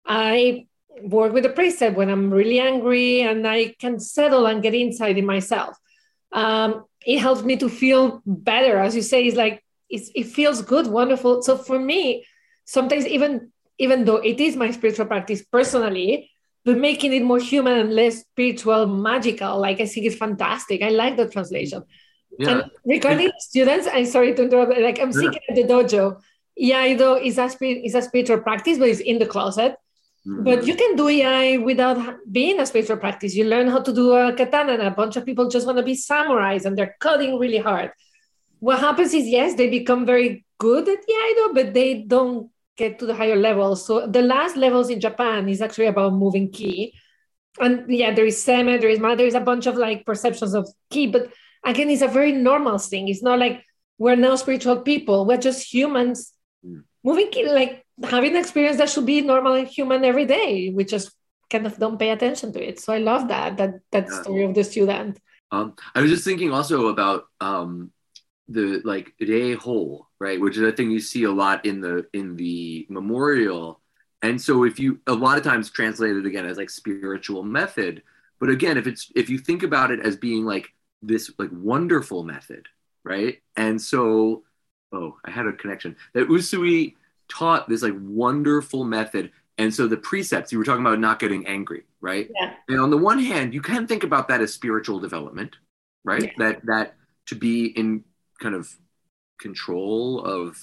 I 0.05 0.67
work 1.03 1.33
with 1.33 1.45
the 1.45 1.51
precept 1.51 1.97
when 1.97 2.09
I'm 2.09 2.31
really 2.31 2.61
angry 2.61 3.23
and 3.23 3.47
I 3.47 3.75
can 3.79 3.99
settle 3.99 4.47
and 4.47 4.63
get 4.63 4.75
inside 4.75 5.19
in 5.19 5.27
myself. 5.27 5.77
Um, 6.33 6.85
it 7.07 7.19
helps 7.19 7.43
me 7.43 7.57
to 7.57 7.69
feel 7.69 8.23
better. 8.27 8.79
As 8.79 8.97
you 8.97 9.03
say, 9.03 9.27
it's 9.27 9.37
like 9.37 9.63
it's, 9.89 10.11
it 10.15 10.25
feels 10.25 10.63
good, 10.63 10.87
wonderful. 10.87 11.43
So 11.43 11.57
for 11.57 11.79
me, 11.79 12.25
sometimes 12.65 13.07
even 13.07 13.53
even 13.79 14.05
though 14.05 14.17
it 14.17 14.41
is 14.41 14.57
my 14.57 14.71
spiritual 14.71 15.07
practice 15.07 15.43
personally, 15.43 16.31
but 16.65 16.79
making 16.79 17.13
it 17.13 17.23
more 17.23 17.39
human 17.39 17.77
and 17.79 17.93
less 17.93 18.21
spiritual, 18.21 18.87
magical, 18.87 19.59
like 19.59 19.81
I 19.81 19.87
think 19.87 20.07
is 20.07 20.17
fantastic. 20.17 20.83
I 20.83 20.91
like 20.91 21.17
the 21.17 21.29
translation. 21.29 21.83
Yeah. 22.39 22.51
And 22.51 22.71
regarding 22.85 23.31
students, 23.39 23.89
I'm 23.93 24.07
sorry 24.07 24.35
to 24.35 24.45
interrupt. 24.45 24.79
Like 24.81 25.01
I'm 25.01 25.13
thinking 25.13 25.41
yeah. 25.49 25.63
at 25.63 25.69
the 25.69 25.73
dojo, 25.73 26.21
yeah, 26.57 26.87
Iaido 26.87 27.21
it's 27.25 27.39
a, 27.39 27.49
it's 27.61 27.95
a 27.95 28.03
spiritual 28.03 28.41
practice, 28.41 28.79
but 28.79 28.89
it's 28.89 29.01
in 29.01 29.19
the 29.19 29.27
closet. 29.27 29.77
Mm-hmm. 30.27 30.45
But 30.45 30.67
you 30.67 30.75
can 30.75 30.97
do 30.97 31.05
Iai 31.05 31.63
without 31.63 32.19
being 32.31 32.59
a 32.59 32.67
spiritual 32.67 32.97
practice. 32.97 33.35
You 33.35 33.45
learn 33.45 33.69
how 33.69 33.81
to 33.81 33.93
do 33.93 34.13
a 34.13 34.33
katana, 34.33 34.73
and 34.73 34.83
a 34.83 34.91
bunch 34.91 35.17
of 35.17 35.27
people 35.27 35.49
just 35.49 35.67
want 35.67 35.79
to 35.79 35.85
be 35.85 35.95
samurais 35.95 36.65
and 36.65 36.79
they're 36.79 36.97
cutting 36.99 37.39
really 37.39 37.59
hard. 37.59 37.93
What 38.61 38.79
happens 38.79 39.13
is, 39.13 39.27
yes, 39.27 39.55
they 39.55 39.69
become 39.69 40.07
very 40.07 40.47
good 40.59 40.89
at 40.89 40.99
the 41.07 41.13
Iaido, 41.13 41.55
but 41.55 41.75
they 41.75 42.03
don't 42.03 42.51
get 42.77 42.99
to 42.99 43.07
the 43.07 43.15
higher 43.15 43.37
levels. 43.37 43.87
So 43.87 44.07
the 44.07 44.23
last 44.23 44.57
levels 44.57 44.89
in 44.89 45.01
Japan 45.01 45.49
is 45.49 45.61
actually 45.61 45.87
about 45.87 46.15
moving 46.15 46.51
ki. 46.51 46.95
And 47.61 47.85
yeah, 47.89 48.15
there 48.15 48.25
is 48.25 48.43
seme, 48.43 48.81
there 48.81 48.91
is 48.91 48.99
ma, 48.99 49.15
there 49.15 49.27
is 49.27 49.35
a 49.35 49.41
bunch 49.41 49.67
of 49.67 49.77
like 49.77 50.07
perceptions 50.07 50.55
of 50.55 50.69
ki, 50.91 51.09
but 51.09 51.31
again, 51.65 51.91
it's 51.91 52.03
a 52.03 52.09
very 52.09 52.33
normal 52.33 52.79
thing. 52.79 53.09
It's 53.09 53.23
not 53.23 53.39
like 53.39 53.63
we're 53.99 54.17
now 54.17 54.37
spiritual 54.37 54.81
people. 54.81 55.27
We're 55.27 55.37
just 55.37 55.73
humans 55.73 56.33
mm. 56.67 56.83
moving 57.05 57.31
ki, 57.31 57.49
like 57.49 57.84
having 58.03 58.33
an 58.33 58.41
experience 58.41 58.79
that 58.79 58.91
should 58.91 59.07
be 59.07 59.21
normal 59.21 59.55
and 59.55 59.69
human 59.69 60.05
every 60.05 60.27
day. 60.27 60.71
We 60.75 60.85
just 60.85 61.13
kind 61.51 61.67
of 61.67 61.79
don't 61.79 61.99
pay 61.99 62.11
attention 62.11 62.53
to 62.53 62.69
it. 62.69 62.81
So 62.81 62.93
I 62.93 62.99
love 62.99 63.29
that 63.29 63.57
that 63.59 63.81
that 63.93 64.07
yeah. 64.09 64.23
story 64.23 64.45
of 64.45 64.55
the 64.55 64.65
student. 64.65 65.21
Um, 65.51 65.75
I 65.95 66.01
was 66.01 66.11
just 66.11 66.25
thinking 66.25 66.53
also 66.53 66.89
about 66.89 67.27
um, 67.41 67.93
the 68.49 68.81
like 68.85 69.15
day 69.19 69.55
whole, 69.55 70.09
right, 70.19 70.41
which 70.41 70.57
is 70.57 70.63
a 70.63 70.73
thing 70.73 70.91
you 70.91 71.01
see 71.01 71.25
a 71.25 71.31
lot 71.31 71.65
in 71.65 71.81
the 71.81 72.07
in 72.13 72.37
the 72.37 72.87
memorial. 72.89 73.81
And 74.23 74.41
so 74.41 74.65
if 74.65 74.79
you 74.79 75.01
a 75.07 75.15
lot 75.15 75.39
of 75.39 75.45
times 75.45 75.71
translated 75.71 76.27
again 76.27 76.47
as 76.47 76.57
like 76.57 76.71
spiritual 76.71 77.43
method, 77.43 78.03
but 78.41 78.49
again, 78.49 78.77
if 78.77 78.87
it's 78.87 79.13
if 79.15 79.29
you 79.31 79.39
think 79.39 79.63
about 79.63 79.91
it 79.91 80.01
as 80.01 80.17
being 80.17 80.45
like 80.45 80.73
this 81.03 81.31
like 81.39 81.51
wonderful 81.53 82.25
method, 82.25 82.67
right? 83.05 83.43
And 83.57 83.81
so, 83.81 84.45
oh, 84.93 85.19
I 85.25 85.31
had 85.31 85.47
a 85.47 85.53
connection 85.53 85.97
that 86.15 86.29
Usui 86.29 86.95
taught 87.29 87.69
this 87.69 87.83
like 87.83 87.95
wonderful 87.99 88.85
method. 88.85 89.31
And 89.59 89.73
so 89.73 89.87
the 89.87 89.97
precepts, 89.97 90.53
you 90.53 90.59
were 90.59 90.65
talking 90.65 90.85
about 90.85 90.99
not 90.99 91.21
getting 91.21 91.47
angry, 91.47 91.85
right? 92.01 92.29
Yeah. 92.35 92.55
And 92.69 92.81
on 92.81 92.91
the 92.91 92.99
one 92.99 93.19
hand, 93.19 93.55
you 93.55 93.63
can 93.63 93.87
think 93.87 94.03
about 94.03 94.29
that 94.29 94.41
as 94.41 94.53
spiritual 94.53 94.99
development, 94.99 95.57
right? 96.05 96.23
Yeah. 96.23 96.33
That 96.39 96.67
that 96.67 96.95
to 97.27 97.35
be 97.35 97.67
in 97.67 98.05
kind 98.41 98.55
of 98.55 98.75
control 99.39 100.25
of 100.25 100.57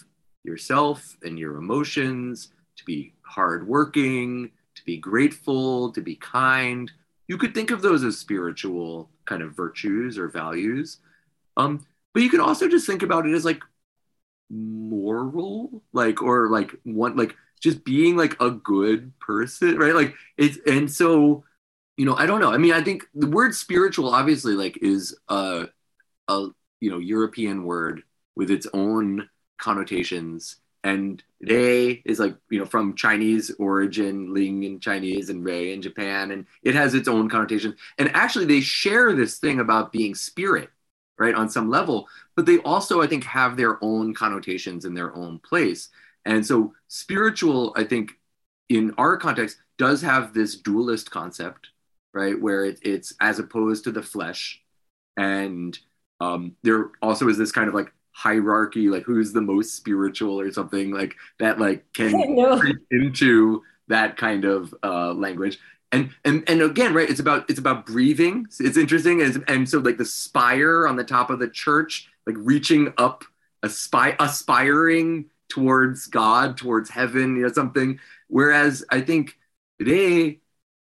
yourself 0.44 1.18
and 1.24 1.40
your 1.40 1.58
emotions, 1.58 2.52
to 2.78 2.86
be 2.86 3.14
hardworking, 3.22 4.52
to 4.76 4.86
be 4.86 4.98
grateful, 4.98 5.92
to 5.92 6.02
be 6.02 6.16
kind. 6.16 6.92
You 7.28 7.38
could 7.38 7.54
think 7.54 7.72
of 7.72 7.82
those 7.82 8.04
as 8.04 8.18
spiritual 8.18 9.10
kind 9.26 9.42
of 9.42 9.56
virtues 9.56 10.18
or 10.18 10.28
values. 10.28 10.98
Um, 11.58 11.86
but 12.14 12.24
you 12.24 12.30
could 12.30 12.40
also 12.40 12.68
just 12.68 12.88
think 12.88 13.04
about 13.04 13.26
it 13.26 13.34
as 13.34 13.46
like 13.46 13.62
moral? 14.52 15.82
Like 15.94 16.22
or 16.22 16.50
like 16.50 16.72
one 16.84 17.16
like 17.16 17.36
just 17.62 17.84
being 17.84 18.18
like 18.18 18.36
a 18.42 18.52
good 18.52 19.18
person 19.20 19.78
right? 19.78 19.96
Like 19.96 20.16
it's 20.38 20.58
and 20.68 20.92
so 20.92 21.44
you 21.98 22.06
know 22.06 22.16
i 22.16 22.26
don't 22.26 22.42
know. 22.42 22.52
I 22.52 22.58
mean 22.58 22.74
i 22.74 22.82
think 22.82 23.06
the 23.14 23.28
word 23.28 23.56
spiritual 23.56 24.10
obviously 24.14 24.54
like 24.54 24.78
is 24.82 25.18
a 25.30 25.68
a 26.28 26.48
you 26.80 26.90
know 26.90 26.98
european 26.98 27.64
word 27.64 28.04
with 28.36 28.52
its 28.52 28.68
own 28.74 29.30
connotations. 29.58 30.58
And 30.84 31.24
rei 31.48 32.02
is 32.06 32.20
like 32.20 32.36
you 32.50 32.60
know 32.60 32.66
from 32.66 32.96
chinese 32.96 33.52
origin 33.60 34.34
ling 34.34 34.64
in 34.64 34.80
chinese 34.80 35.30
and 35.30 35.44
rei 35.46 35.74
in 35.74 35.82
japan 35.82 36.32
and 36.32 36.46
it 36.64 36.76
has 36.76 36.94
its 36.94 37.08
own 37.08 37.30
connotation 37.30 37.76
and 37.98 38.10
actually 38.16 38.46
they 38.46 38.62
share 38.62 39.14
this 39.14 39.38
thing 39.38 39.60
about 39.60 39.92
being 39.92 40.16
spirit 40.16 40.70
right, 41.22 41.36
on 41.36 41.48
some 41.48 41.70
level, 41.70 42.10
but 42.36 42.48
they 42.48 42.58
also, 42.60 43.00
I 43.00 43.06
think, 43.06 43.24
have 43.26 43.56
their 43.56 43.78
own 43.84 44.12
connotations 44.16 44.86
in 44.86 44.96
their 44.96 45.16
own 45.16 45.38
place. 45.38 45.90
And 46.26 46.44
so 46.44 46.74
spiritual, 46.88 47.74
I 47.78 47.84
think, 47.84 48.14
in 48.70 48.92
our 48.98 49.18
context, 49.18 49.58
does 49.78 50.02
have 50.02 50.34
this 50.34 50.56
dualist 50.56 51.12
concept, 51.12 51.68
right, 52.12 52.40
where 52.42 52.66
it, 52.66 52.80
it's 52.82 53.14
as 53.22 53.38
opposed 53.38 53.84
to 53.84 53.92
the 53.92 54.02
flesh. 54.02 54.64
And 55.16 55.78
um, 56.20 56.56
there 56.64 56.90
also 57.04 57.30
is 57.30 57.38
this 57.38 57.52
kind 57.52 57.68
of 57.68 57.76
like 57.76 57.94
hierarchy, 58.14 58.90
like 58.90 59.04
who's 59.04 59.32
the 59.32 59.42
most 59.42 59.76
spiritual 59.76 60.40
or 60.40 60.52
something 60.52 60.90
like 60.92 61.14
that, 61.38 61.60
like 61.60 61.86
can 61.94 62.14
into 62.92 63.62
that 63.90 64.18
kind 64.18 64.46
of 64.46 64.74
uh, 64.84 65.14
language 65.14 65.60
and 65.92 66.10
and 66.24 66.44
and 66.48 66.62
again 66.62 66.94
right 66.94 67.10
it's 67.10 67.20
about 67.20 67.50
it's 67.50 67.60
about 67.60 67.86
breathing. 67.86 68.48
It's 68.60 68.78
interesting. 68.78 69.22
And, 69.22 69.44
and 69.48 69.70
so 69.70 69.80
like 69.80 69.98
the 69.98 70.06
spire 70.06 70.88
on 70.88 70.96
the 70.96 71.04
top 71.04 71.30
of 71.30 71.40
the 71.40 71.50
church 71.50 72.10
like 72.26 72.36
reaching 72.40 72.94
up 72.98 73.24
aspire 73.64 74.16
aspiring 74.20 75.26
towards 75.50 76.08
god 76.08 76.58
towards 76.58 76.90
heaven 76.90 77.36
you 77.36 77.44
know 77.44 77.52
something. 77.52 78.00
Whereas 78.28 78.86
i 78.90 79.02
think 79.02 79.38
today 79.80 80.40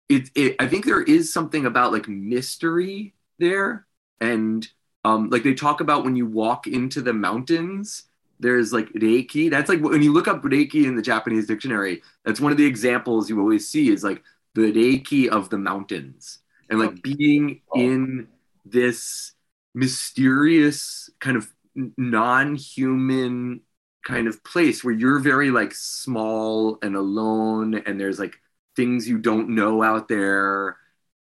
it, 0.09 0.31
it 0.35 0.57
i 0.59 0.67
think 0.67 0.85
there 0.85 1.03
is 1.03 1.33
something 1.33 1.67
about 1.67 1.93
like 1.93 2.09
mystery 2.09 3.15
there. 3.39 3.87
And 4.21 4.67
um 5.05 5.31
like 5.31 5.45
they 5.45 5.55
talk 5.55 5.81
about 5.81 6.05
when 6.05 6.17
you 6.17 6.27
walk 6.27 6.67
into 6.67 7.01
the 7.03 7.13
mountains 7.13 8.05
there's 8.41 8.73
like 8.73 8.89
reiki. 8.93 9.51
That's 9.51 9.69
like 9.69 9.81
when 9.81 10.03
you 10.03 10.13
look 10.13 10.29
up 10.29 10.43
reiki 10.43 10.85
in 10.87 10.97
the 10.97 11.03
japanese 11.03 11.47
dictionary 11.47 12.03
that's 12.25 12.41
one 12.41 12.51
of 12.53 12.59
the 12.59 12.67
examples 12.67 13.31
you 13.31 13.39
always 13.39 13.69
see 13.69 13.91
is 13.91 14.03
like 14.03 14.23
the 14.59 14.73
reiki 14.73 15.29
of 15.29 15.51
the 15.51 15.59
mountains 15.59 16.39
and 16.69 16.81
like 16.81 16.91
oh. 16.91 17.01
being 17.03 17.61
oh. 17.73 17.81
in 17.81 18.29
this 18.65 19.33
mysterious 19.75 21.09
kind 21.21 21.37
of 21.37 21.49
non-human 21.97 23.61
kind 24.05 24.27
of 24.27 24.43
place 24.43 24.83
where 24.83 24.95
you're 24.95 25.21
very 25.21 25.51
like 25.51 25.73
small 25.73 26.79
and 26.83 26.97
alone 26.97 27.75
and 27.87 28.01
there's 28.01 28.19
like 28.19 28.35
things 28.75 29.09
you 29.09 29.19
don't 29.19 29.49
know 29.49 29.83
out 29.83 30.09
there 30.09 30.77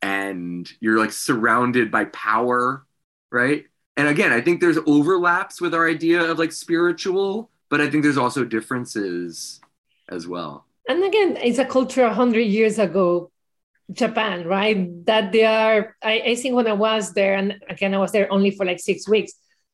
and 0.03 0.71
you're 0.81 0.99
like 0.99 1.13
surrounded 1.13 1.91
by 1.91 2.05
power 2.07 2.85
right? 3.31 3.65
And 3.97 4.09
again 4.09 4.33
i 4.33 4.41
think 4.41 4.61
there's 4.61 4.79
overlaps 4.87 5.61
with 5.61 5.75
our 5.75 5.89
idea 5.89 6.23
of 6.23 6.39
like 6.39 6.53
spiritual 6.53 7.51
but 7.71 7.81
i 7.81 7.89
think 7.89 8.03
there's 8.03 8.19
also 8.19 8.45
differences 8.45 9.61
as 10.09 10.27
well 10.27 10.67
and 10.89 11.05
again, 11.05 11.37
it's 11.37 11.59
a 11.59 11.65
culture 11.65 12.05
100 12.05 12.41
years 12.41 12.79
ago, 12.79 13.31
Japan, 13.93 14.47
right? 14.47 15.05
That 15.07 15.33
they 15.33 15.45
are, 15.45 15.97
I, 16.03 16.21
I 16.21 16.35
think 16.35 16.55
when 16.55 16.67
I 16.67 16.73
was 16.73 17.13
there, 17.13 17.35
and 17.35 17.61
again, 17.69 17.95
I 17.95 17.99
was 17.99 18.13
there 18.13 18.33
only 18.33 18.51
for 18.51 18.67
like 18.67 18.81
six 18.81 19.09
weeks, 19.09 19.33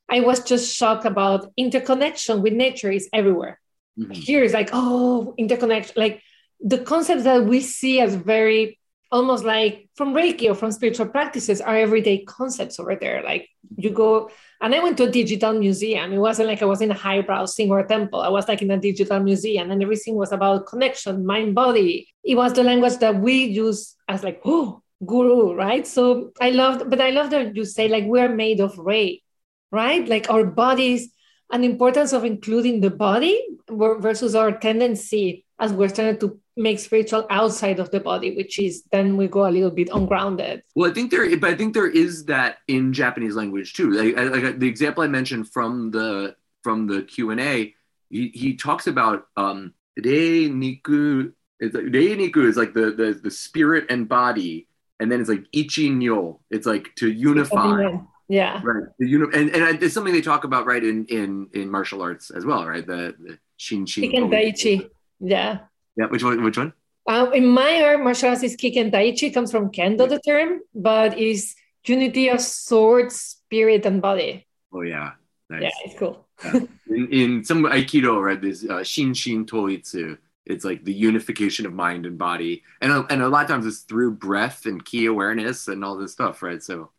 I 0.09 0.21
was 0.21 0.43
just 0.43 0.75
shocked 0.75 1.05
about 1.05 1.53
interconnection 1.57 2.43
with 2.43 2.53
nature 2.53 2.91
is 2.91 3.09
everywhere. 3.13 3.61
Mm-hmm. 3.99 4.13
Here 4.13 4.43
is 4.43 4.53
like, 4.53 4.71
oh, 4.73 5.35
interconnection, 5.37 5.95
like 5.97 6.23
the 6.61 6.79
concepts 6.79 7.25
that 7.25 7.45
we 7.45 7.61
see 7.61 8.01
as 8.01 8.15
very 8.15 8.78
almost 9.11 9.45
like 9.45 9.89
from 9.95 10.15
Reiki 10.15 10.51
or 10.51 10.55
from 10.55 10.73
spiritual 10.73 11.07
practices 11.07 11.61
are 11.61 11.77
everyday 11.77 12.25
concepts 12.25 12.79
over 12.79 12.95
there. 12.95 13.23
Like 13.23 13.49
you 13.77 13.91
go, 13.91 14.31
and 14.61 14.75
I 14.75 14.83
went 14.83 14.97
to 14.99 15.05
a 15.05 15.11
digital 15.11 15.53
museum. 15.53 16.13
It 16.13 16.19
wasn't 16.19 16.49
like 16.49 16.63
I 16.63 16.67
was 16.67 16.81
in 16.81 16.91
a 16.91 16.95
highbrow 16.95 17.47
thing 17.47 17.71
or 17.71 17.85
temple. 17.85 18.21
I 18.21 18.29
was 18.29 18.49
like 18.49 18.63
in 18.63 18.71
a 18.71 18.79
digital 18.79 19.21
museum, 19.21 19.71
and 19.71 19.83
everything 19.83 20.17
was 20.17 20.33
about 20.33 20.67
connection, 20.67 21.25
mind, 21.25 21.55
body. 21.55 22.09
It 22.25 22.37
was 22.37 22.53
the 22.53 22.65
language 22.65 22.99
that 22.99 23.17
we 23.21 23.45
use 23.45 23.97
as 24.09 24.23
like, 24.23 24.41
oh, 24.45 24.83
guru, 25.07 25.55
right? 25.55 25.87
So 25.87 26.33
I 26.41 26.51
loved, 26.51 26.91
but 26.91 27.01
I 27.01 27.11
love 27.11 27.31
that 27.31 27.55
you 27.55 27.65
say 27.65 27.89
like 27.89 28.05
we're 28.05 28.29
made 28.29 28.61
of 28.61 28.77
ray, 28.79 29.23
right? 29.71 30.07
Like 30.09 30.29
our 30.31 30.45
bodies, 30.45 31.11
and 31.51 31.65
importance 31.65 32.13
of 32.13 32.25
including 32.25 32.81
the 32.81 32.91
body 32.91 33.43
versus 33.71 34.35
our 34.35 34.53
tendency 34.53 35.47
as 35.61 35.73
we're 35.73 35.89
trying 35.89 36.19
to 36.19 36.39
make 36.57 36.79
spiritual 36.79 37.27
outside 37.31 37.79
of 37.79 37.91
the 37.91 38.01
body, 38.01 38.37
which 38.37 38.59
is 38.59 38.85
then 38.93 39.17
we 39.17 39.27
go 39.27 39.47
a 39.47 39.51
little 39.51 39.71
bit 39.71 39.89
ungrounded. 39.93 40.63
Well, 40.75 40.91
I 40.91 40.95
think 40.95 41.11
there, 41.11 41.37
but 41.37 41.51
I 41.51 41.55
think 41.55 41.75
there 41.75 41.89
is 41.89 42.25
that 42.27 42.59
in 42.69 42.93
Japanese 42.93 43.35
language 43.35 43.75
too. 43.75 43.91
Like, 43.91 44.17
like 44.17 44.59
the 44.59 44.69
example 44.69 45.03
I 45.03 45.09
mentioned 45.09 45.51
from 45.51 45.91
the 45.91 46.37
from 46.63 46.87
the 46.87 47.03
Q 47.03 47.31
and 47.31 47.41
A, 47.41 47.75
he, 48.11 48.29
he 48.29 48.57
talks 48.57 48.87
about 48.87 49.27
um, 49.37 49.75
rei 49.97 50.49
niku. 50.49 51.33
It's 51.61 51.75
like, 51.75 51.85
rei 51.85 52.17
niku 52.17 52.45
is 52.45 52.57
like 52.57 52.75
the, 52.75 52.93
the 52.93 53.21
the 53.23 53.31
spirit 53.31 53.87
and 53.91 54.09
body, 54.09 54.69
and 55.01 55.11
then 55.11 55.21
it's 55.21 55.29
like 55.29 55.45
ichi 55.53 55.91
nyo. 55.91 56.41
It's 56.51 56.67
like 56.67 56.95
to 56.97 57.11
unify. 57.11 57.99
Yeah. 58.29 58.61
Right. 58.63 58.85
The 58.99 59.09
uni- 59.09 59.35
and 59.35 59.51
and 59.51 59.83
it's 59.83 59.95
something 59.95 60.13
they 60.13 60.21
talk 60.21 60.45
about 60.45 60.67
right 60.67 60.85
in 60.85 61.07
in 61.07 61.49
in 61.55 61.71
martial 61.71 62.03
arts 62.03 62.31
as 62.31 62.45
well, 62.45 62.67
right? 62.67 62.87
The, 62.87 63.15
the 63.19 63.39
shin 63.57 63.87
shin. 63.87 64.13
Daichi. 64.13 64.91
Yeah. 65.21 65.59
Yeah, 65.97 66.07
which 66.07 66.23
one? 66.23 66.43
Which 66.43 66.59
one? 66.59 66.73
Um, 67.09 67.33
in 67.33 67.47
my 67.47 67.83
art, 67.83 68.05
martial 68.05 68.29
arts 68.29 68.43
is 68.43 68.57
Kiken 68.57 68.93
Daichi, 68.93 69.33
comes 69.33 69.51
from 69.51 69.71
Kendo, 69.71 70.09
the 70.09 70.21
term, 70.21 70.61
but 70.75 71.19
is 71.19 71.55
unity 71.85 72.29
of 72.29 72.41
sword, 72.41 73.11
spirit, 73.11 73.87
and 73.87 74.03
body. 74.03 74.47
Oh 74.73 74.83
yeah, 74.83 75.13
nice. 75.49 75.63
Yeah, 75.63 75.71
it's 75.85 75.99
cool. 75.99 76.27
Yeah. 76.45 76.61
In, 76.89 77.09
in 77.13 77.45
some 77.45 77.65
Aikido, 77.65 78.23
right, 78.23 78.41
there's 78.41 78.65
uh, 78.65 78.85
Shin 78.85 79.15
Shin 79.15 79.47
Toitsu. 79.47 80.19
It's 80.47 80.65
like 80.65 80.85
the 80.85 80.93
unification 80.93 81.67
of 81.67 81.73
mind 81.73 82.07
and 82.07 82.17
body, 82.19 82.63
and 82.81 82.93
a, 82.93 83.07
and 83.11 83.23
a 83.23 83.29
lot 83.29 83.45
of 83.45 83.51
times 83.51 83.67
it's 83.67 83.81
through 83.81 84.13
breath 84.13 84.67
and 84.67 84.85
ki 84.85 85.07
awareness 85.07 85.69
and 85.69 85.85
all 85.85 85.97
this 85.97 86.13
stuff, 86.13 86.43
right? 86.43 86.63
So, 86.63 86.91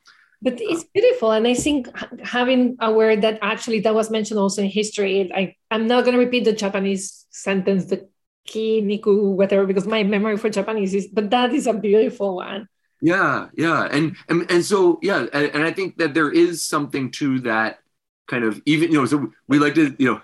but 0.42 0.54
it's 0.58 0.84
beautiful 0.94 1.32
and 1.32 1.48
i 1.48 1.54
think 1.54 1.88
having 2.24 2.78
aware 2.80 3.16
that 3.16 3.40
actually 3.42 3.80
that 3.82 3.94
was 3.94 4.10
mentioned 4.10 4.40
also 4.40 4.62
in 4.62 4.70
history 4.70 5.30
like 5.34 5.58
i'm 5.72 5.88
not 5.88 6.04
going 6.04 6.14
to 6.14 6.24
repeat 6.24 6.46
the 6.46 6.54
japanese 6.54 7.26
sentence 7.30 7.86
the 7.86 8.08
ki 8.50 8.82
niku 8.82 9.38
whatever 9.38 9.66
because 9.70 9.86
my 9.86 10.02
memory 10.04 10.38
for 10.38 10.50
japanese 10.50 10.94
is 10.94 11.08
but 11.08 11.30
that 11.30 11.54
is 11.54 11.68
a 11.68 11.74
beautiful 11.74 12.36
one. 12.38 12.68
Yeah 13.02 13.48
yeah 13.56 13.88
and 13.92 14.18
and, 14.28 14.50
and 14.52 14.66
so 14.66 15.00
yeah 15.02 15.26
and, 15.32 15.56
and 15.56 15.64
i 15.64 15.72
think 15.72 15.98
that 16.00 16.14
there 16.14 16.32
is 16.32 16.62
something 16.62 17.12
to 17.22 17.40
that 17.48 17.80
kind 18.28 18.44
of 18.44 18.62
even 18.66 18.92
you 18.92 18.98
know 19.00 19.06
so 19.06 19.32
we 19.48 19.58
like 19.58 19.76
to 19.76 19.96
you 19.98 20.08
know 20.10 20.22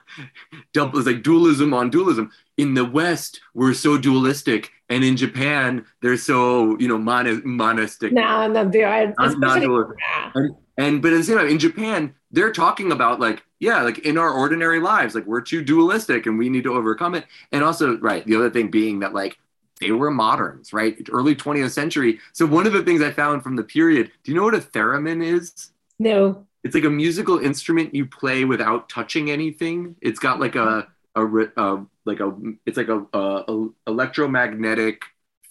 double 0.73 0.99
it's 0.99 1.07
like 1.07 1.23
dualism 1.23 1.73
on 1.73 1.89
dualism. 1.89 2.32
In 2.57 2.73
the 2.73 2.86
west 2.86 3.41
we're 3.53 3.73
so 3.73 3.97
dualistic 3.97 4.71
and 4.89 5.03
in 5.03 5.15
japan 5.15 5.86
they're 6.01 6.17
so 6.17 6.78
you 6.80 6.88
know 6.88 6.97
mon- 6.97 7.41
monistic. 7.45 8.11
No 8.11 8.47
no 8.47 8.67
they 8.67 8.84
are 8.84 9.13
not, 9.17 9.39
not 9.39 9.61
yeah. 9.61 10.32
and, 10.36 10.55
and 10.78 11.01
but 11.01 11.13
at 11.13 11.17
the 11.17 11.23
same 11.23 11.38
time 11.38 11.47
in 11.47 11.59
japan 11.59 12.13
they're 12.32 12.51
talking 12.51 12.91
about 12.91 13.19
like 13.19 13.43
yeah 13.59 13.81
like 13.81 13.99
in 13.99 14.17
our 14.17 14.31
ordinary 14.31 14.79
lives 14.79 15.15
like 15.15 15.25
we're 15.25 15.41
too 15.41 15.63
dualistic 15.63 16.25
and 16.25 16.37
we 16.37 16.49
need 16.49 16.63
to 16.63 16.73
overcome 16.73 17.15
it 17.15 17.25
and 17.51 17.63
also 17.63 17.97
right 17.99 18.25
the 18.25 18.35
other 18.35 18.49
thing 18.49 18.69
being 18.69 18.99
that 18.99 19.13
like 19.13 19.37
they 19.81 19.91
were 19.91 20.11
moderns 20.11 20.73
right 20.73 20.97
early 21.11 21.35
20th 21.35 21.71
century 21.71 22.19
so 22.33 22.45
one 22.45 22.67
of 22.67 22.73
the 22.73 22.83
things 22.83 23.01
i 23.01 23.11
found 23.11 23.43
from 23.43 23.55
the 23.55 23.63
period 23.63 24.11
do 24.23 24.31
you 24.31 24.37
know 24.37 24.43
what 24.43 24.55
a 24.55 24.59
theremin 24.59 25.23
is 25.23 25.71
no 25.99 26.45
it's 26.65 26.73
like 26.73 26.83
a 26.83 26.89
musical 26.89 27.37
instrument 27.37 27.93
you 27.93 28.07
play 28.07 28.43
without 28.43 28.89
touching 28.89 29.29
anything. 29.29 29.95
It's 30.01 30.17
got 30.17 30.39
like 30.39 30.55
a 30.55 30.87
a, 31.15 31.23
a 31.23 31.85
like 32.05 32.19
a 32.19 32.35
it's 32.65 32.75
like 32.75 32.87
a, 32.87 33.05
a, 33.13 33.43
a 33.47 33.69
electromagnetic 33.85 35.03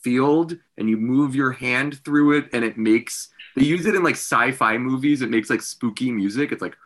field, 0.02 0.58
and 0.76 0.90
you 0.90 0.96
move 0.96 1.36
your 1.36 1.52
hand 1.52 2.04
through 2.04 2.38
it, 2.38 2.48
and 2.52 2.64
it 2.64 2.76
makes. 2.76 3.28
They 3.54 3.62
use 3.62 3.86
it 3.86 3.94
in 3.94 4.02
like 4.02 4.16
sci-fi 4.16 4.76
movies. 4.76 5.22
It 5.22 5.30
makes 5.30 5.50
like 5.50 5.62
spooky 5.62 6.10
music. 6.10 6.50
It's 6.50 6.60
like, 6.60 6.76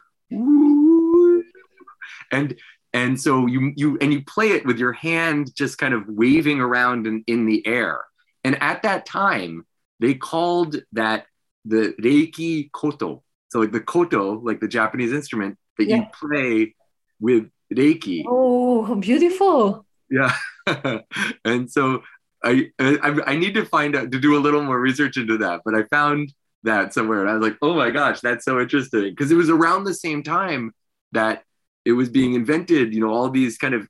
and 2.32 2.56
and 2.92 3.20
so 3.20 3.46
you 3.46 3.72
you 3.76 3.98
and 4.00 4.12
you 4.12 4.24
play 4.24 4.48
it 4.52 4.64
with 4.64 4.78
your 4.78 4.92
hand 4.92 5.54
just 5.54 5.78
kind 5.78 5.94
of 5.94 6.04
waving 6.08 6.60
around 6.60 7.06
in, 7.06 7.22
in 7.26 7.46
the 7.46 7.66
air. 7.66 8.04
And 8.44 8.60
at 8.62 8.82
that 8.82 9.04
time, 9.04 9.66
they 10.00 10.14
called 10.14 10.76
that 10.92 11.26
the 11.64 11.94
reiki 12.00 12.70
koto, 12.72 13.22
so 13.50 13.60
like 13.60 13.72
the 13.72 13.80
koto, 13.80 14.40
like 14.40 14.60
the 14.60 14.68
Japanese 14.68 15.12
instrument 15.12 15.58
that 15.76 15.86
yeah. 15.86 15.96
you 15.96 16.06
play 16.14 16.74
with 17.20 17.50
reiki. 17.74 18.24
Oh, 18.26 18.94
beautiful! 18.94 19.84
Yeah, 20.10 20.34
and 21.44 21.70
so 21.70 22.02
I, 22.42 22.70
I 22.78 23.20
I 23.26 23.36
need 23.36 23.54
to 23.54 23.66
find 23.66 23.96
out 23.96 24.12
to 24.12 24.18
do 24.18 24.36
a 24.36 24.40
little 24.40 24.62
more 24.62 24.80
research 24.80 25.16
into 25.16 25.36
that, 25.38 25.60
but 25.64 25.74
I 25.74 25.82
found 25.84 26.32
that 26.64 26.94
somewhere 26.94 27.20
and 27.20 27.30
I 27.30 27.34
was 27.34 27.42
like, 27.42 27.58
oh 27.62 27.74
my 27.74 27.90
gosh, 27.90 28.20
that's 28.20 28.44
so 28.44 28.60
interesting 28.60 29.10
because 29.10 29.30
it 29.30 29.36
was 29.36 29.50
around 29.50 29.84
the 29.84 29.94
same 29.94 30.22
time 30.22 30.72
that 31.12 31.44
it 31.88 31.92
was 32.00 32.08
being 32.18 32.32
invented. 32.40 32.86
You 32.94 33.00
know, 33.02 33.12
all 33.16 33.30
these 33.40 33.56
kind 33.64 33.74
of 33.78 33.82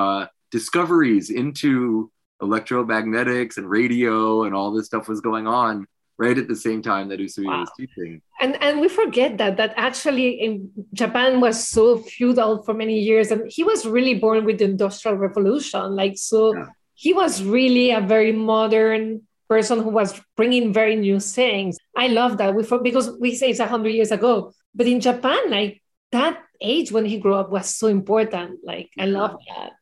uh, 0.00 0.26
discoveries 0.50 1.26
into 1.42 2.10
electromagnetics 2.42 3.56
and 3.56 3.66
radio 3.80 4.44
and 4.44 4.52
all 4.54 4.70
this 4.70 4.86
stuff 4.90 5.08
was 5.08 5.20
going 5.28 5.46
on 5.46 5.74
right 6.18 6.38
at 6.42 6.48
the 6.48 6.60
same 6.66 6.80
time 6.82 7.08
that 7.08 7.18
Usui 7.18 7.46
wow. 7.46 7.60
was 7.60 7.70
teaching. 7.78 8.20
And 8.42 8.52
and 8.66 8.74
we 8.84 8.88
forget 8.88 9.38
that 9.38 9.56
that 9.60 9.72
actually 9.88 10.30
in 10.44 10.70
Japan 10.92 11.40
was 11.40 11.56
so 11.76 11.84
feudal 11.98 12.62
for 12.64 12.74
many 12.82 12.98
years, 13.10 13.30
and 13.32 13.40
he 13.56 13.62
was 13.64 13.86
really 13.96 14.14
born 14.24 14.44
with 14.44 14.58
the 14.58 14.66
Industrial 14.74 15.16
Revolution. 15.26 15.96
Like 16.02 16.14
so, 16.16 16.54
yeah. 16.54 16.66
he 17.04 17.12
was 17.22 17.42
really 17.42 17.90
a 17.90 18.02
very 18.14 18.32
modern 18.32 19.22
person 19.48 19.76
who 19.84 19.92
was 20.00 20.20
bringing 20.36 20.72
very 20.72 20.96
new 20.96 21.20
things. 21.20 21.78
I 21.96 22.06
love 22.08 22.32
that 22.38 22.54
we 22.54 22.62
for, 22.64 22.78
because 22.88 23.06
we 23.24 23.34
say 23.34 23.50
it's 23.50 23.60
hundred 23.60 23.94
years 24.00 24.12
ago, 24.18 24.52
but 24.74 24.86
in 24.86 25.00
Japan, 25.00 25.50
like 25.58 25.82
that 26.12 26.42
age 26.60 26.92
when 26.92 27.04
he 27.04 27.18
grew 27.18 27.34
up 27.34 27.50
was 27.50 27.74
so 27.74 27.86
important. 27.86 28.60
Like 28.64 28.90
I 28.98 29.06
love 29.06 29.38
that. 29.48 29.72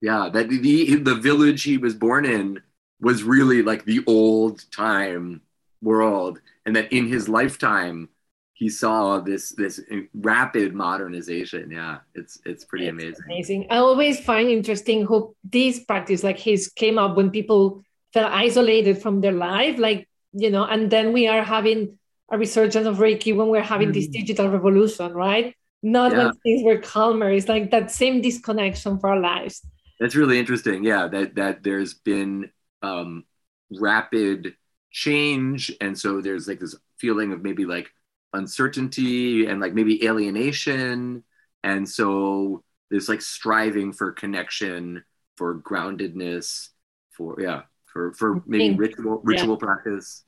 Yeah, 0.00 0.28
that 0.32 0.48
the 0.48 0.96
the 0.96 1.14
village 1.14 1.62
he 1.62 1.78
was 1.78 1.94
born 1.94 2.24
in 2.24 2.60
was 3.00 3.22
really 3.22 3.62
like 3.62 3.84
the 3.84 4.02
old 4.06 4.64
time 4.70 5.42
world 5.82 6.40
and 6.64 6.76
that 6.76 6.92
in 6.92 7.08
his 7.08 7.28
lifetime 7.28 8.08
he 8.54 8.68
saw 8.68 9.18
this 9.18 9.50
this 9.50 9.80
rapid 10.14 10.72
modernization 10.72 11.68
yeah 11.70 11.98
it's 12.14 12.38
it's 12.46 12.64
pretty 12.64 12.86
it's 12.86 12.92
amazing 12.92 13.24
amazing 13.26 13.66
i 13.70 13.78
always 13.78 14.20
find 14.20 14.48
interesting 14.48 15.04
how 15.04 15.34
this 15.42 15.80
practice 15.80 16.22
like 16.22 16.38
his 16.38 16.68
came 16.68 16.98
up 16.98 17.16
when 17.16 17.30
people 17.30 17.82
felt 18.12 18.30
isolated 18.32 19.02
from 19.02 19.20
their 19.20 19.32
life 19.32 19.76
like 19.78 20.08
you 20.32 20.50
know 20.50 20.64
and 20.64 20.90
then 20.90 21.12
we 21.12 21.26
are 21.26 21.42
having 21.42 21.98
a 22.30 22.38
resurgence 22.38 22.86
of 22.86 22.98
reiki 22.98 23.34
when 23.34 23.48
we're 23.48 23.60
having 23.60 23.90
mm. 23.90 23.94
this 23.94 24.06
digital 24.06 24.48
revolution 24.48 25.12
right 25.12 25.56
not 25.82 26.12
yeah. 26.12 26.24
when 26.24 26.32
things 26.44 26.64
were 26.64 26.78
calmer. 26.78 27.30
It's 27.30 27.48
like 27.48 27.70
that 27.70 27.90
same 27.90 28.20
disconnection 28.20 28.98
for 28.98 29.10
our 29.10 29.20
lives. 29.20 29.62
That's 30.00 30.14
really 30.14 30.38
interesting. 30.38 30.84
Yeah 30.84 31.08
that 31.08 31.34
that 31.36 31.62
there's 31.62 31.94
been 31.94 32.50
um 32.82 33.24
rapid 33.70 34.54
change. 34.90 35.72
And 35.80 35.98
so 35.98 36.20
there's 36.20 36.46
like 36.46 36.60
this 36.60 36.76
feeling 36.98 37.32
of 37.32 37.42
maybe 37.42 37.64
like 37.64 37.90
uncertainty 38.32 39.46
and 39.46 39.60
like 39.60 39.74
maybe 39.74 40.04
alienation. 40.06 41.24
And 41.64 41.88
so 41.88 42.62
there's 42.90 43.08
like 43.08 43.22
striving 43.22 43.92
for 43.92 44.12
connection 44.12 45.04
for 45.36 45.60
groundedness 45.60 46.68
for 47.16 47.36
yeah 47.40 47.62
for 47.86 48.12
for 48.12 48.42
maybe 48.46 48.76
ritual 48.76 49.20
ritual 49.24 49.58
yeah. 49.60 49.66
practice 49.66 50.24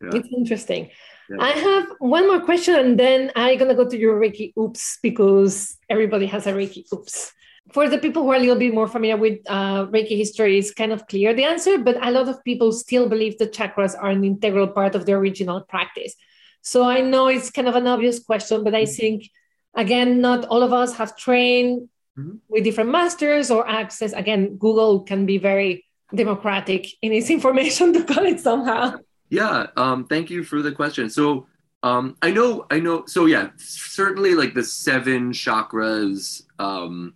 yeah. 0.00 0.10
it's 0.14 0.28
interesting 0.36 0.90
yeah. 1.28 1.36
i 1.40 1.50
have 1.50 1.86
one 1.98 2.26
more 2.26 2.40
question 2.40 2.74
and 2.74 2.98
then 2.98 3.30
i'm 3.36 3.58
gonna 3.58 3.74
go 3.74 3.88
to 3.88 3.98
your 3.98 4.20
reiki 4.20 4.52
oops 4.58 4.98
because 5.02 5.78
everybody 5.88 6.26
has 6.26 6.46
a 6.46 6.52
reiki 6.52 6.84
oops 6.92 7.32
for 7.72 7.88
the 7.88 7.98
people 7.98 8.22
who 8.22 8.30
are 8.30 8.36
a 8.36 8.40
little 8.40 8.56
bit 8.58 8.74
more 8.74 8.88
familiar 8.88 9.16
with 9.16 9.38
uh, 9.46 9.86
Reiki 9.86 10.16
history, 10.16 10.58
it's 10.58 10.72
kind 10.72 10.92
of 10.92 11.06
clear 11.06 11.34
the 11.34 11.44
answer, 11.44 11.78
but 11.78 12.04
a 12.04 12.10
lot 12.10 12.28
of 12.28 12.42
people 12.44 12.72
still 12.72 13.08
believe 13.08 13.38
the 13.38 13.46
chakras 13.46 13.94
are 13.98 14.10
an 14.10 14.24
integral 14.24 14.68
part 14.68 14.94
of 14.94 15.06
the 15.06 15.12
original 15.12 15.60
practice. 15.60 16.14
So 16.62 16.84
I 16.84 17.00
know 17.00 17.28
it's 17.28 17.50
kind 17.50 17.68
of 17.68 17.76
an 17.76 17.86
obvious 17.86 18.18
question, 18.18 18.64
but 18.64 18.74
I 18.74 18.82
mm-hmm. 18.82 18.92
think, 18.92 19.30
again, 19.74 20.20
not 20.20 20.46
all 20.46 20.62
of 20.62 20.72
us 20.72 20.96
have 20.96 21.16
trained 21.16 21.88
mm-hmm. 22.18 22.36
with 22.48 22.64
different 22.64 22.90
masters 22.90 23.50
or 23.50 23.66
access. 23.68 24.12
Again, 24.12 24.56
Google 24.56 25.00
can 25.00 25.24
be 25.24 25.38
very 25.38 25.86
democratic 26.14 26.86
in 27.02 27.12
its 27.12 27.30
information 27.36 27.92
to 27.92 28.04
call 28.04 28.26
it 28.26 28.40
somehow. 28.40 28.96
Yeah, 29.30 29.66
um, 29.76 30.06
thank 30.06 30.30
you 30.30 30.42
for 30.44 30.62
the 30.62 30.72
question. 30.72 31.08
So 31.08 31.46
um, 31.82 32.16
I 32.20 32.30
know, 32.30 32.66
I 32.70 32.80
know. 32.80 33.04
So 33.06 33.26
yeah, 33.26 33.50
certainly 33.56 34.34
like 34.34 34.54
the 34.54 34.64
seven 34.64 35.32
chakras. 35.32 36.42
Um, 36.58 37.14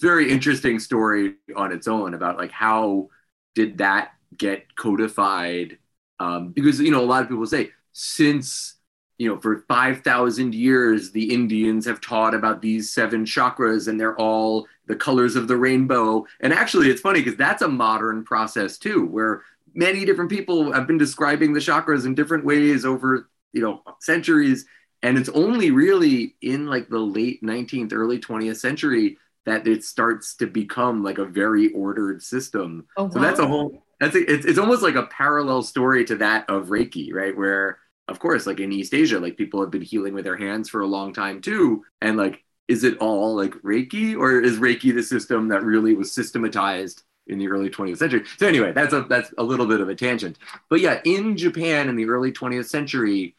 very 0.00 0.30
interesting 0.30 0.78
story 0.78 1.34
on 1.56 1.72
its 1.72 1.88
own 1.88 2.14
about 2.14 2.36
like 2.36 2.50
how 2.50 3.08
did 3.54 3.78
that 3.78 4.10
get 4.36 4.74
codified 4.76 5.78
um, 6.20 6.50
because 6.52 6.80
you 6.80 6.90
know 6.90 7.02
a 7.02 7.06
lot 7.06 7.22
of 7.22 7.28
people 7.28 7.46
say 7.46 7.70
since 7.92 8.74
you 9.18 9.28
know 9.28 9.40
for 9.40 9.64
5000 9.68 10.54
years 10.54 11.12
the 11.12 11.32
indians 11.32 11.86
have 11.86 12.00
taught 12.00 12.34
about 12.34 12.60
these 12.60 12.92
seven 12.92 13.24
chakras 13.24 13.86
and 13.88 13.98
they're 14.00 14.18
all 14.18 14.66
the 14.86 14.96
colors 14.96 15.36
of 15.36 15.46
the 15.48 15.56
rainbow 15.56 16.24
and 16.40 16.52
actually 16.52 16.90
it's 16.90 17.00
funny 17.00 17.20
because 17.20 17.36
that's 17.36 17.62
a 17.62 17.68
modern 17.68 18.24
process 18.24 18.76
too 18.78 19.06
where 19.06 19.42
many 19.74 20.04
different 20.04 20.30
people 20.30 20.72
have 20.72 20.86
been 20.86 20.98
describing 20.98 21.52
the 21.52 21.60
chakras 21.60 22.06
in 22.06 22.14
different 22.14 22.44
ways 22.44 22.84
over 22.84 23.28
you 23.52 23.60
know 23.60 23.82
centuries 24.00 24.66
and 25.02 25.18
it's 25.18 25.28
only 25.30 25.70
really 25.70 26.34
in 26.40 26.66
like 26.66 26.88
the 26.88 26.98
late 26.98 27.42
19th 27.42 27.92
early 27.92 28.18
20th 28.18 28.56
century 28.56 29.18
that 29.46 29.66
it 29.66 29.84
starts 29.84 30.36
to 30.36 30.46
become 30.46 31.02
like 31.02 31.18
a 31.18 31.24
very 31.24 31.70
ordered 31.72 32.22
system. 32.22 32.86
Oh, 32.96 33.04
wow. 33.04 33.10
So 33.10 33.20
that's 33.20 33.38
a 33.38 33.46
whole 33.46 33.82
that's 34.00 34.16
a, 34.16 34.32
it's, 34.32 34.46
it's 34.46 34.58
almost 34.58 34.82
like 34.82 34.96
a 34.96 35.06
parallel 35.06 35.62
story 35.62 36.04
to 36.06 36.16
that 36.16 36.48
of 36.48 36.68
Reiki, 36.68 37.12
right? 37.12 37.36
Where 37.36 37.78
of 38.08 38.18
course, 38.18 38.46
like 38.46 38.60
in 38.60 38.72
East 38.72 38.92
Asia, 38.92 39.18
like 39.18 39.36
people 39.36 39.60
have 39.60 39.70
been 39.70 39.82
healing 39.82 40.14
with 40.14 40.24
their 40.24 40.36
hands 40.36 40.68
for 40.68 40.82
a 40.82 40.86
long 40.86 41.12
time 41.12 41.40
too. 41.40 41.84
And 42.02 42.16
like, 42.16 42.42
is 42.68 42.84
it 42.84 42.98
all 42.98 43.34
like 43.34 43.52
Reiki 43.62 44.16
or 44.16 44.40
is 44.40 44.58
Reiki 44.58 44.94
the 44.94 45.02
system 45.02 45.48
that 45.48 45.62
really 45.62 45.94
was 45.94 46.12
systematized 46.12 47.02
in 47.26 47.38
the 47.38 47.48
early 47.48 47.70
20th 47.70 47.98
century? 47.98 48.24
So 48.38 48.46
anyway, 48.46 48.72
that's 48.72 48.92
a 48.92 49.02
that's 49.02 49.32
a 49.38 49.42
little 49.42 49.66
bit 49.66 49.80
of 49.80 49.88
a 49.88 49.94
tangent. 49.94 50.38
But 50.68 50.80
yeah, 50.80 51.00
in 51.04 51.36
Japan 51.36 51.88
in 51.88 51.96
the 51.96 52.08
early 52.08 52.32
20th 52.32 52.66
century, 52.66 53.36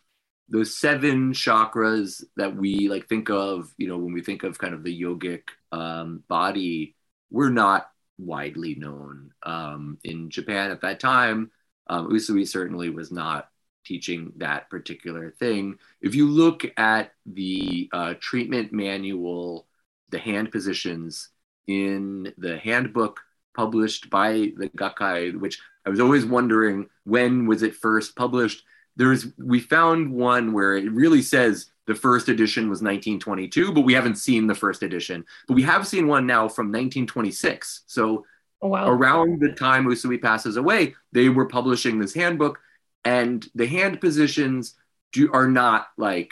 those 0.49 0.77
seven 0.77 1.33
chakras 1.33 2.23
that 2.37 2.55
we 2.55 2.87
like 2.89 3.07
think 3.07 3.29
of, 3.29 3.73
you 3.77 3.87
know, 3.87 3.97
when 3.97 4.13
we 4.13 4.21
think 4.21 4.43
of 4.43 4.57
kind 4.57 4.73
of 4.73 4.83
the 4.83 5.01
yogic 5.01 5.43
um, 5.71 6.23
body, 6.27 6.95
were 7.31 7.49
not 7.49 7.89
widely 8.17 8.75
known 8.75 9.31
um, 9.43 9.97
in 10.03 10.29
Japan 10.29 10.71
at 10.71 10.81
that 10.81 10.99
time. 10.99 11.51
Um, 11.87 12.09
Usui 12.09 12.47
certainly 12.47 12.89
was 12.89 13.11
not 13.11 13.49
teaching 13.85 14.33
that 14.37 14.69
particular 14.69 15.31
thing. 15.31 15.77
If 16.01 16.15
you 16.15 16.27
look 16.27 16.63
at 16.77 17.11
the 17.25 17.89
uh, 17.93 18.13
treatment 18.19 18.73
manual, 18.73 19.67
the 20.09 20.19
hand 20.19 20.51
positions 20.51 21.29
in 21.67 22.33
the 22.37 22.57
handbook 22.57 23.21
published 23.55 24.09
by 24.09 24.51
the 24.57 24.69
Gakkai, 24.77 25.39
which 25.39 25.59
I 25.85 25.89
was 25.89 25.99
always 25.99 26.25
wondering 26.25 26.87
when 27.03 27.45
was 27.45 27.63
it 27.63 27.75
first 27.75 28.15
published 28.15 28.63
there's 28.95 29.27
we 29.37 29.59
found 29.59 30.11
one 30.11 30.53
where 30.53 30.75
it 30.75 30.91
really 30.91 31.21
says 31.21 31.69
the 31.85 31.95
first 31.95 32.29
edition 32.29 32.63
was 32.69 32.81
1922, 32.81 33.71
but 33.71 33.81
we 33.81 33.93
haven't 33.93 34.15
seen 34.15 34.47
the 34.47 34.55
first 34.55 34.83
edition. 34.83 35.23
But 35.47 35.53
we 35.55 35.63
have 35.63 35.85
seen 35.85 36.07
one 36.07 36.25
now 36.25 36.47
from 36.47 36.67
1926. 36.67 37.83
So 37.87 38.25
Oh, 38.61 38.69
wow. 38.69 38.89
around 38.89 39.41
the 39.41 39.51
time 39.51 39.85
Usui 39.85 40.19
passes 40.19 40.55
away, 40.55 40.95
they 41.11 41.27
were 41.29 41.45
publishing 41.45 41.99
this 41.99 42.13
handbook, 42.13 42.57
and 43.03 43.45
the 43.53 43.67
hand 43.67 43.99
positions 43.99 44.75
do 45.11 45.31
are 45.33 45.47
not 45.47 45.87
like 45.97 46.31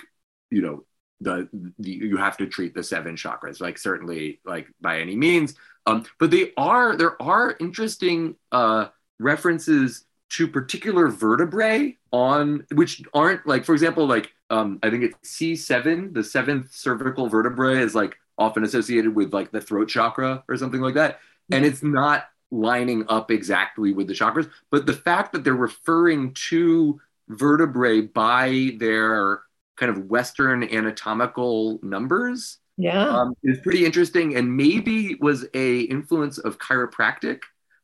you 0.49 0.61
know 0.61 0.85
the, 1.19 1.49
the 1.79 1.91
you 1.91 2.17
have 2.17 2.37
to 2.37 2.47
treat 2.47 2.73
the 2.73 2.83
seven 2.83 3.15
chakras 3.15 3.59
like 3.59 3.77
certainly 3.77 4.39
like 4.45 4.67
by 4.81 4.99
any 4.99 5.15
means, 5.15 5.55
um, 5.85 6.05
but 6.19 6.31
they 6.31 6.51
are 6.57 6.95
there 6.95 7.21
are 7.21 7.55
interesting 7.59 8.35
uh, 8.51 8.87
references 9.19 10.05
to 10.29 10.47
particular 10.47 11.09
vertebrae 11.09 11.97
on 12.11 12.65
which 12.73 13.03
aren't 13.13 13.45
like 13.45 13.65
for 13.65 13.73
example 13.73 14.05
like 14.05 14.31
um, 14.49 14.79
I 14.83 14.89
think 14.89 15.03
it's 15.03 15.39
C7 15.39 16.13
the 16.13 16.23
seventh 16.23 16.73
cervical 16.73 17.27
vertebrae 17.27 17.79
is 17.79 17.95
like 17.95 18.15
often 18.37 18.63
associated 18.63 19.13
with 19.15 19.33
like 19.33 19.51
the 19.51 19.61
throat 19.61 19.89
chakra 19.89 20.43
or 20.47 20.57
something 20.57 20.81
like 20.81 20.95
that. 20.95 21.19
And 21.51 21.65
it's 21.65 21.83
not 21.83 22.25
lining 22.49 23.05
up 23.09 23.29
exactly 23.31 23.93
with 23.93 24.07
the 24.07 24.13
chakras 24.13 24.49
but 24.69 24.85
the 24.85 24.93
fact 24.93 25.33
that 25.33 25.43
they're 25.43 25.55
referring 25.55 26.33
to 26.35 26.99
vertebrae 27.29 28.01
by 28.01 28.71
their 28.77 29.41
kind 29.75 29.89
of 29.89 30.05
western 30.05 30.63
anatomical 30.63 31.79
numbers 31.81 32.59
yeah. 32.77 33.07
um, 33.07 33.35
is 33.43 33.59
pretty 33.59 33.85
interesting 33.85 34.35
and 34.35 34.55
maybe 34.55 35.15
was 35.19 35.45
a 35.53 35.81
influence 35.81 36.37
of 36.37 36.57
chiropractic 36.57 37.41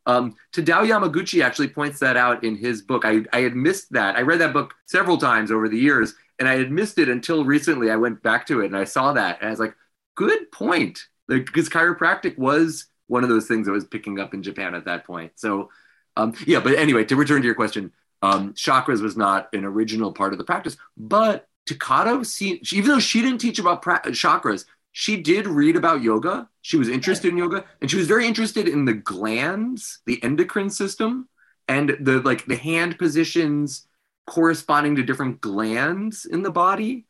um, 0.10 0.36
Tadao 0.54 0.88
Yamaguchi 0.88 1.44
actually 1.44 1.68
points 1.68 2.00
that 2.00 2.18
out 2.18 2.44
in 2.44 2.56
his 2.56 2.82
book. 2.82 3.06
I, 3.06 3.22
I 3.32 3.42
had 3.42 3.56
missed 3.56 3.92
that. 3.94 4.16
I 4.16 4.22
read 4.22 4.40
that 4.40 4.54
book 4.54 4.74
several 4.88 5.18
times 5.18 5.52
over 5.52 5.70
the 5.70 5.78
years, 5.78 6.16
and 6.40 6.48
I 6.48 6.58
had 6.58 6.72
missed 6.72 6.98
it 6.98 7.10
until 7.10 7.46
recently. 7.46 7.92
I 7.92 7.96
went 7.96 8.24
back 8.24 8.48
to 8.48 8.62
it 8.62 8.66
and 8.66 8.78
I 8.78 8.86
saw 8.86 9.14
that, 9.14 9.40
and 9.40 9.48
I 9.48 9.52
was 9.52 9.60
like, 9.60 9.76
"Good 10.16 10.52
point." 10.52 11.00
Like, 11.28 11.46
because 11.46 11.70
chiropractic 11.70 12.40
was 12.40 12.88
one 13.06 13.24
of 13.24 13.30
those 13.30 13.48
things 13.48 13.68
that 13.68 13.72
was 13.72 13.86
picking 13.86 14.20
up 14.20 14.34
in 14.34 14.42
Japan 14.42 14.74
at 14.74 14.86
that 14.86 15.06
point. 15.06 15.34
So, 15.36 15.70
um, 16.18 16.34
yeah. 16.48 16.60
But 16.60 16.74
anyway, 16.74 17.04
to 17.06 17.16
return 17.16 17.42
to 17.42 17.46
your 17.46 17.56
question, 17.56 17.92
um, 18.24 18.54
chakras 18.54 19.02
was 19.02 19.16
not 19.16 19.54
an 19.54 19.64
original 19.64 20.12
part 20.12 20.34
of 20.34 20.40
the 20.40 20.44
practice, 20.44 20.76
but 20.98 21.48
Takata, 21.68 22.26
see, 22.26 22.60
even 22.72 22.90
though 22.90 23.00
she 23.00 23.22
didn't 23.22 23.38
teach 23.38 23.60
about 23.60 23.84
pra- 23.84 24.02
chakras, 24.08 24.66
she 24.92 25.22
did 25.22 25.48
read 25.48 25.76
about 25.76 26.02
yoga. 26.02 26.50
She 26.62 26.78
was 26.78 26.90
interested 26.90 27.30
in 27.32 27.38
yoga, 27.38 27.66
and 27.82 27.90
she 27.90 27.98
was 27.98 28.08
very 28.08 28.28
interested 28.28 28.68
in 28.68 28.86
the 28.86 28.94
glands, 28.94 30.00
the 30.06 30.22
endocrine 30.24 30.70
system, 30.70 31.30
and 31.68 31.96
the 32.02 32.20
like 32.22 32.46
the 32.46 32.56
hand 32.56 32.98
positions 32.98 33.88
corresponding 34.28 34.96
to 34.96 35.04
different 35.04 35.42
glands 35.42 36.26
in 36.26 36.44
the 36.44 36.52
body. 36.52 37.06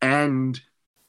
And 0.00 0.58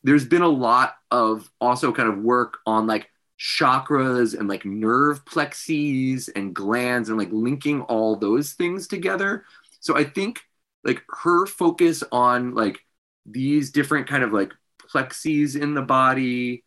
there's 0.03 0.25
been 0.25 0.41
a 0.41 0.47
lot 0.47 0.95
of 1.11 1.49
also 1.61 1.91
kind 1.91 2.09
of 2.09 2.19
work 2.19 2.57
on 2.65 2.87
like 2.87 3.09
chakras 3.39 4.37
and 4.37 4.47
like 4.47 4.65
nerve 4.65 5.25
plexes 5.25 6.29
and 6.35 6.53
glands 6.53 7.09
and 7.09 7.17
like 7.17 7.31
linking 7.31 7.81
all 7.81 8.15
those 8.15 8.53
things 8.53 8.87
together. 8.87 9.45
So 9.79 9.97
I 9.97 10.03
think 10.03 10.41
like 10.83 11.01
her 11.09 11.45
focus 11.45 12.03
on 12.11 12.53
like 12.53 12.79
these 13.25 13.71
different 13.71 14.07
kind 14.07 14.23
of 14.23 14.33
like 14.33 14.51
plexes 14.93 15.59
in 15.59 15.73
the 15.73 15.81
body 15.81 16.63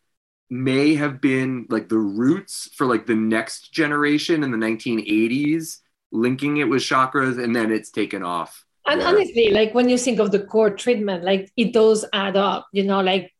may 0.50 0.94
have 0.94 1.20
been 1.20 1.66
like 1.70 1.88
the 1.88 1.98
roots 1.98 2.70
for 2.76 2.86
like 2.86 3.06
the 3.06 3.14
next 3.14 3.72
generation 3.72 4.44
in 4.44 4.50
the 4.52 4.56
1980s 4.58 5.80
linking 6.12 6.58
it 6.58 6.64
with 6.68 6.82
chakras 6.82 7.42
and 7.42 7.54
then 7.54 7.72
it's 7.72 7.90
taken 7.90 8.22
off 8.22 8.64
And 8.86 9.02
honestly, 9.02 9.50
like 9.50 9.74
when 9.74 9.88
you 9.88 9.98
think 9.98 10.20
of 10.20 10.30
the 10.30 10.38
core 10.40 10.70
treatment, 10.70 11.24
like 11.24 11.50
it 11.56 11.72
does 11.72 12.04
add 12.12 12.36
up, 12.36 12.68
you 12.72 12.84
know, 12.84 13.00
like 13.00 13.32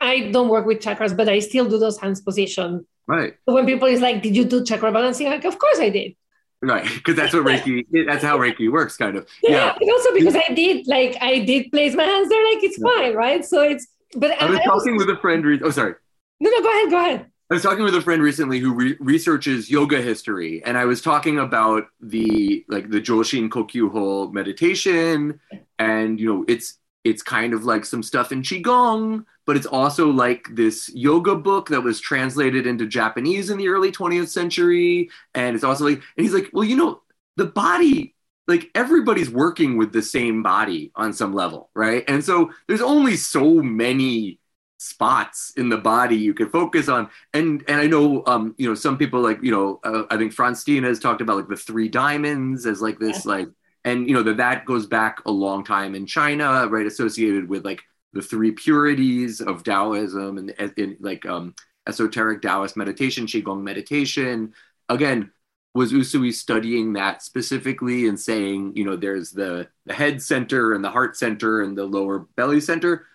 I 0.00 0.30
don't 0.30 0.48
work 0.48 0.64
with 0.66 0.80
chakras, 0.80 1.16
but 1.16 1.28
I 1.28 1.40
still 1.40 1.68
do 1.68 1.78
those 1.78 1.98
hands 1.98 2.20
position. 2.22 2.86
right 3.06 3.34
When 3.46 3.66
people 3.66 3.88
is 3.88 4.00
like, 4.00 4.22
did 4.22 4.36
you 4.36 4.44
do 4.44 4.64
chakra 4.64 4.92
balancing? 4.92 5.28
Like, 5.28 5.44
of 5.44 5.58
course 5.58 5.78
I 5.80 5.90
did. 5.90 6.14
right 6.62 6.84
because 6.94 7.16
that's 7.16 7.34
what 7.34 7.44
reiki 7.44 7.84
that's 8.06 8.24
how 8.24 8.38
reiki 8.38 8.70
works 8.70 8.96
kind 8.96 9.16
of 9.16 9.28
Yeah. 9.42 9.50
yeah 9.50 9.74
And 9.80 9.90
also 9.90 10.12
because 10.14 10.36
I 10.36 10.52
did, 10.54 10.86
like 10.86 11.16
I 11.20 11.40
did 11.40 11.70
place 11.70 11.94
my 11.94 12.04
hands 12.04 12.28
there, 12.28 12.44
like 12.54 12.62
it's 12.64 12.78
Yeah. 12.78 12.88
fine, 12.96 13.14
right? 13.14 13.44
So 13.44 13.62
it's 13.62 13.86
but 14.14 14.30
i 14.42 14.48
was 14.48 14.58
I 14.60 14.64
talking 14.64 14.96
with 14.96 15.08
a 15.08 15.16
friend 15.16 15.44
re- 15.44 15.60
oh 15.62 15.70
sorry 15.70 15.94
No, 16.40 16.50
no, 16.50 16.62
go 16.62 16.70
ahead, 16.70 16.90
go 16.90 16.98
ahead. 16.98 17.26
I 17.50 17.54
was 17.54 17.62
talking 17.62 17.84
with 17.84 17.94
a 17.94 18.02
friend 18.02 18.22
recently 18.22 18.58
who 18.58 18.72
re- 18.74 18.96
researches 19.00 19.70
yoga 19.70 20.00
history, 20.00 20.62
and 20.64 20.76
I 20.76 20.86
was 20.86 21.00
talking 21.02 21.38
about 21.38 21.84
the 22.00 22.64
like 22.68 22.90
the 22.90 23.00
Joshin 23.00 23.48
Kokyuho 23.48 24.32
meditation, 24.32 25.40
and 25.78 26.18
you 26.18 26.26
know 26.26 26.44
it's 26.48 26.78
it's 27.04 27.22
kind 27.22 27.52
of 27.52 27.64
like 27.64 27.84
some 27.84 28.02
stuff 28.02 28.32
in 28.32 28.42
qigong, 28.42 29.24
but 29.46 29.56
it's 29.56 29.66
also 29.66 30.10
like 30.10 30.48
this 30.52 30.90
yoga 30.94 31.34
book 31.36 31.68
that 31.68 31.82
was 31.82 32.00
translated 32.00 32.66
into 32.66 32.86
Japanese 32.86 33.50
in 33.50 33.58
the 33.58 33.68
early 33.68 33.92
20th 33.92 34.28
century, 34.28 35.10
and 35.34 35.54
it's 35.54 35.64
also 35.64 35.84
like, 35.84 36.02
and 36.16 36.24
he's 36.24 36.34
like, 36.34 36.50
well, 36.52 36.64
you 36.64 36.76
know, 36.76 37.02
the 37.36 37.46
body. 37.46 38.13
Like 38.46 38.70
everybody's 38.74 39.30
working 39.30 39.76
with 39.76 39.92
the 39.92 40.02
same 40.02 40.42
body 40.42 40.92
on 40.94 41.12
some 41.12 41.32
level, 41.32 41.70
right? 41.74 42.04
And 42.08 42.22
so 42.22 42.50
there's 42.68 42.82
only 42.82 43.16
so 43.16 43.62
many 43.62 44.38
spots 44.78 45.52
in 45.56 45.70
the 45.70 45.78
body 45.78 46.16
you 46.16 46.34
can 46.34 46.50
focus 46.50 46.88
on. 46.88 47.08
And 47.32 47.64
and 47.68 47.80
i 47.80 47.86
know 47.86 48.22
um 48.26 48.54
you 48.58 48.68
know 48.68 48.74
some 48.74 48.98
people 48.98 49.20
like 49.20 49.42
you 49.42 49.50
know 49.50 49.80
uh, 49.84 50.02
i 50.10 50.18
think 50.18 50.32
Frans 50.32 50.62
Stiene 50.62 50.84
has 50.84 50.98
talked 50.98 51.22
about 51.22 51.36
like 51.36 51.48
the 51.48 51.56
three 51.56 51.88
diamonds 51.88 52.66
as 52.66 52.82
like 52.82 52.98
this 52.98 53.24
like 53.24 53.48
and 53.84 54.06
you 54.06 54.14
know 54.14 54.22
that 54.24 54.36
that 54.36 54.66
goes 54.66 54.86
back 54.86 55.24
a 55.24 55.30
long 55.30 55.64
time 55.64 55.94
in 55.94 56.04
china 56.04 56.66
right 56.68 56.86
associated 56.86 57.48
with 57.48 57.64
like 57.64 57.82
the 58.12 58.20
three 58.20 58.50
purities 58.52 59.40
of 59.40 59.64
taoism 59.64 60.36
and, 60.38 60.54
and 60.58 60.96
like 61.00 61.24
um 61.24 61.54
esoteric 61.86 62.42
taoist 62.42 62.76
meditation 62.76 63.26
qigong 63.26 63.62
meditation. 63.62 64.54
Again 64.88 65.30
was 65.74 65.92
Usui 65.92 66.32
studying 66.32 66.92
that 66.92 67.22
specifically 67.22 68.06
and 68.06 68.18
saying, 68.18 68.76
you 68.76 68.84
know, 68.84 68.96
there's 68.96 69.32
the 69.32 69.68
the 69.86 69.94
head 69.94 70.22
center 70.22 70.72
and 70.74 70.84
the 70.84 70.90
heart 70.90 71.16
center 71.16 71.62
and 71.62 71.76
the 71.76 71.84
lower 71.84 72.20
belly 72.36 72.60
center? 72.60 73.06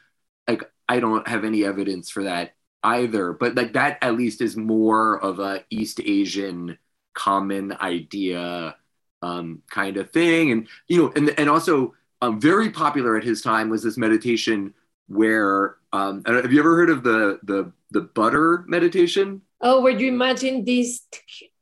Like, 0.48 0.64
I 0.88 1.00
don't 1.00 1.28
have 1.28 1.46
any 1.46 1.64
evidence 1.64 2.10
for 2.10 2.24
that 2.24 2.54
either. 2.84 3.34
But 3.34 3.56
like 3.56 3.74
that 3.74 3.98
at 4.02 4.16
least 4.16 4.42
is 4.42 4.58
more 4.58 5.22
of 5.24 5.40
a 5.40 5.64
East 5.70 6.00
Asian 6.04 6.78
common 7.14 7.74
idea 7.74 8.76
um, 9.22 9.62
kind 9.70 9.98
of 9.98 10.12
thing. 10.12 10.52
And 10.52 10.68
you 10.88 10.98
know, 10.98 11.12
and 11.16 11.30
and 11.38 11.50
also 11.50 11.94
um, 12.22 12.40
very 12.40 12.70
popular 12.70 13.18
at 13.18 13.24
his 13.24 13.42
time 13.42 13.70
was 13.70 13.84
this 13.84 13.98
meditation 13.98 14.74
where 15.08 15.78
um, 15.92 16.24
have 16.26 16.52
you 16.52 16.60
ever 16.60 16.76
heard 16.76 16.90
of 16.90 17.04
the 17.04 17.40
the 17.44 17.72
the 17.92 18.02
butter 18.02 18.64
meditation? 18.68 19.42
Oh, 19.62 19.82
where 19.82 19.98
you 19.98 20.08
imagine 20.08 20.64
this 20.64 21.02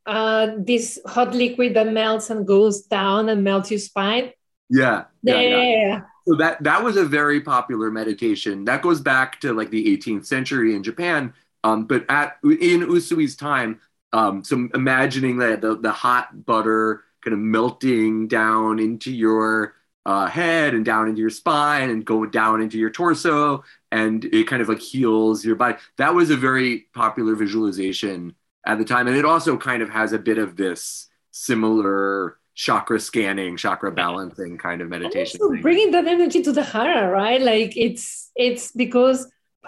uh 0.08 0.56
this 0.58 0.98
hot 1.06 1.34
liquid 1.34 1.74
that 1.74 1.92
melts 1.92 2.30
and 2.30 2.46
goes 2.46 2.82
down 2.82 3.28
and 3.28 3.44
melts 3.44 3.70
your 3.70 3.80
spine? 3.80 4.32
Yeah, 4.70 5.04
Yeah, 5.22 5.40
yeah, 5.40 5.62
yeah. 5.62 6.00
So 6.26 6.36
that 6.36 6.62
that 6.62 6.82
was 6.84 6.96
a 6.96 7.04
very 7.04 7.40
popular 7.40 7.90
meditation. 7.90 8.64
That 8.64 8.82
goes 8.82 9.00
back 9.00 9.40
to 9.40 9.52
like 9.52 9.70
the 9.70 9.86
18th 9.88 10.26
century 10.26 10.74
in 10.74 10.82
Japan. 10.82 11.32
Um, 11.64 11.86
but 11.86 12.04
at 12.08 12.36
in 12.44 12.82
Usui's 12.82 13.36
time, 13.36 13.80
um, 14.12 14.44
so 14.44 14.68
imagining 14.74 15.38
that 15.38 15.60
the, 15.60 15.76
the 15.76 15.92
hot 15.92 16.44
butter 16.46 17.04
kind 17.24 17.34
of 17.34 17.40
melting 17.40 18.28
down 18.28 18.78
into 18.78 19.12
your 19.12 19.74
uh, 20.06 20.26
head 20.26 20.74
and 20.74 20.84
down 20.84 21.08
into 21.08 21.20
your 21.20 21.30
spine 21.30 21.90
and 21.90 22.04
going 22.04 22.30
down 22.30 22.62
into 22.62 22.78
your 22.78 22.90
torso, 22.90 23.64
and 23.90 24.24
it 24.26 24.46
kind 24.46 24.62
of 24.62 24.68
like 24.68 24.80
heals 24.80 25.44
your 25.44 25.56
body. 25.56 25.76
That 25.96 26.14
was 26.14 26.30
a 26.30 26.36
very 26.36 26.86
popular 26.94 27.34
visualization 27.34 28.34
at 28.68 28.78
the 28.78 28.84
time, 28.84 29.08
and 29.08 29.16
it 29.16 29.24
also 29.24 29.56
kind 29.56 29.82
of 29.82 29.88
has 29.90 30.12
a 30.12 30.18
bit 30.18 30.38
of 30.38 30.54
this 30.56 31.08
similar 31.32 32.36
chakra 32.54 33.00
scanning, 33.00 33.56
chakra 33.56 33.90
balancing 33.90 34.58
kind 34.58 34.80
of 34.82 34.86
And 34.92 35.02
meditation. 35.02 35.40
also 35.40 35.52
thing. 35.54 35.62
bringing 35.62 35.90
that 35.92 36.06
energy 36.06 36.42
to 36.42 36.52
the 36.52 36.62
hara, 36.62 37.08
right? 37.10 37.40
Like 37.40 37.72
it's 37.76 38.30
it's 38.36 38.72
because 38.72 39.18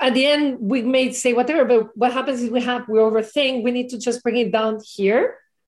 at 0.01 0.12
the 0.14 0.26
end 0.26 0.59
we 0.61 0.82
may 0.82 1.12
say 1.12 1.32
whatever, 1.32 1.64
but 1.64 1.96
what 1.96 2.12
happens 2.12 2.42
is 2.42 2.51
we 2.51 2.61
have 2.70 2.82
we 2.88 2.98
overthink. 2.98 3.62
We 3.64 3.70
need 3.70 3.88
to 3.90 3.98
just 3.98 4.22
bring 4.24 4.36
it 4.44 4.51
down 4.53 4.80
here, 4.96 5.22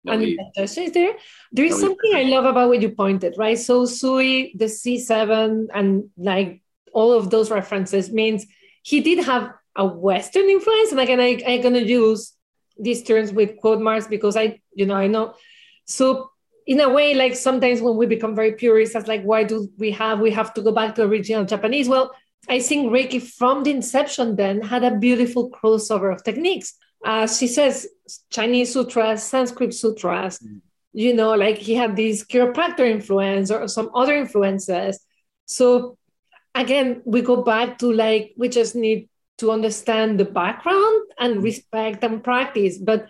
No, 0.05 0.13
and 0.13 0.23
the 0.23 0.37
digestion 0.57 0.85
is 0.89 0.93
there. 0.93 1.15
There 1.53 1.65
is 1.65 1.77
No, 1.77 1.89
something 1.89 2.13
I 2.15 2.25
love 2.35 2.45
about 2.45 2.69
what 2.71 2.83
you 2.83 2.91
pointed, 2.91 3.33
right? 3.39 3.59
So 3.69 3.87
Sui, 3.87 4.53
the 4.59 4.67
C7, 4.67 5.69
and 5.73 6.11
like 6.19 6.61
all 6.93 7.13
of 7.13 7.31
those 7.31 7.51
references 7.51 8.11
means 8.13 8.45
he 8.83 9.01
did 9.01 9.25
have 9.25 9.45
a 9.77 9.87
Western 9.87 10.47
influence. 10.57 10.91
And 10.93 11.01
again, 11.01 11.21
I, 11.21 11.31
I'm 11.47 11.63
gonna 11.63 11.87
use 12.03 12.35
these 12.83 13.03
terms 13.03 13.33
with 13.33 13.57
quote 13.61 13.81
marks 13.81 14.07
because 14.07 14.37
I, 14.37 14.61
you 14.75 14.87
know, 14.87 14.95
I 14.95 15.07
know. 15.07 15.35
So 15.87 16.31
in 16.67 16.81
a 16.81 16.89
way, 16.89 17.15
like 17.15 17.35
sometimes 17.35 17.81
when 17.81 17.97
we 17.97 18.07
become 18.07 18.35
very 18.35 18.53
purist, 18.53 18.93
that's 18.93 19.09
like, 19.09 19.23
why 19.23 19.45
do 19.45 19.69
we 19.79 19.91
have 19.93 20.21
we 20.21 20.31
have 20.31 20.53
to 20.55 20.63
go 20.63 20.73
back 20.73 20.95
to 20.95 21.03
original 21.03 21.45
Japanese? 21.45 21.89
Well, 21.89 22.15
I 22.49 22.61
think 22.61 22.91
Reiki 22.93 23.21
from 23.23 23.63
the 23.65 23.71
inception 23.71 24.37
then 24.37 24.61
had 24.63 24.85
a 24.85 24.97
beautiful 24.99 25.51
crossover 25.51 26.13
of 26.13 26.25
techniques. 26.25 26.75
Uh, 27.05 27.27
she 27.27 27.47
says 27.47 27.89
Chinese 28.31 28.73
sutras, 28.73 29.23
Sanskrit 29.23 29.75
sutras, 29.75 30.39
Mm. 30.39 30.61
you 30.93 31.15
know, 31.15 31.35
like 31.35 31.59
he 31.59 31.75
had 31.75 31.97
these 31.97 32.25
chiropractor 32.25 32.87
influence 32.89 33.51
or 33.51 33.67
some 33.69 33.91
other 33.95 34.15
influences. 34.15 35.01
So 35.47 35.97
again, 36.55 37.03
we 37.05 37.23
go 37.23 37.43
back 37.43 37.79
to 37.79 37.93
like, 37.93 38.35
we 38.37 38.49
just 38.49 38.75
need 38.75 39.09
to 39.39 39.51
understand 39.51 40.21
the 40.21 40.25
background 40.25 41.03
and 41.19 41.35
mm-hmm. 41.35 41.45
respect 41.45 42.05
and 42.05 42.23
practice. 42.23 42.79
But 42.79 43.09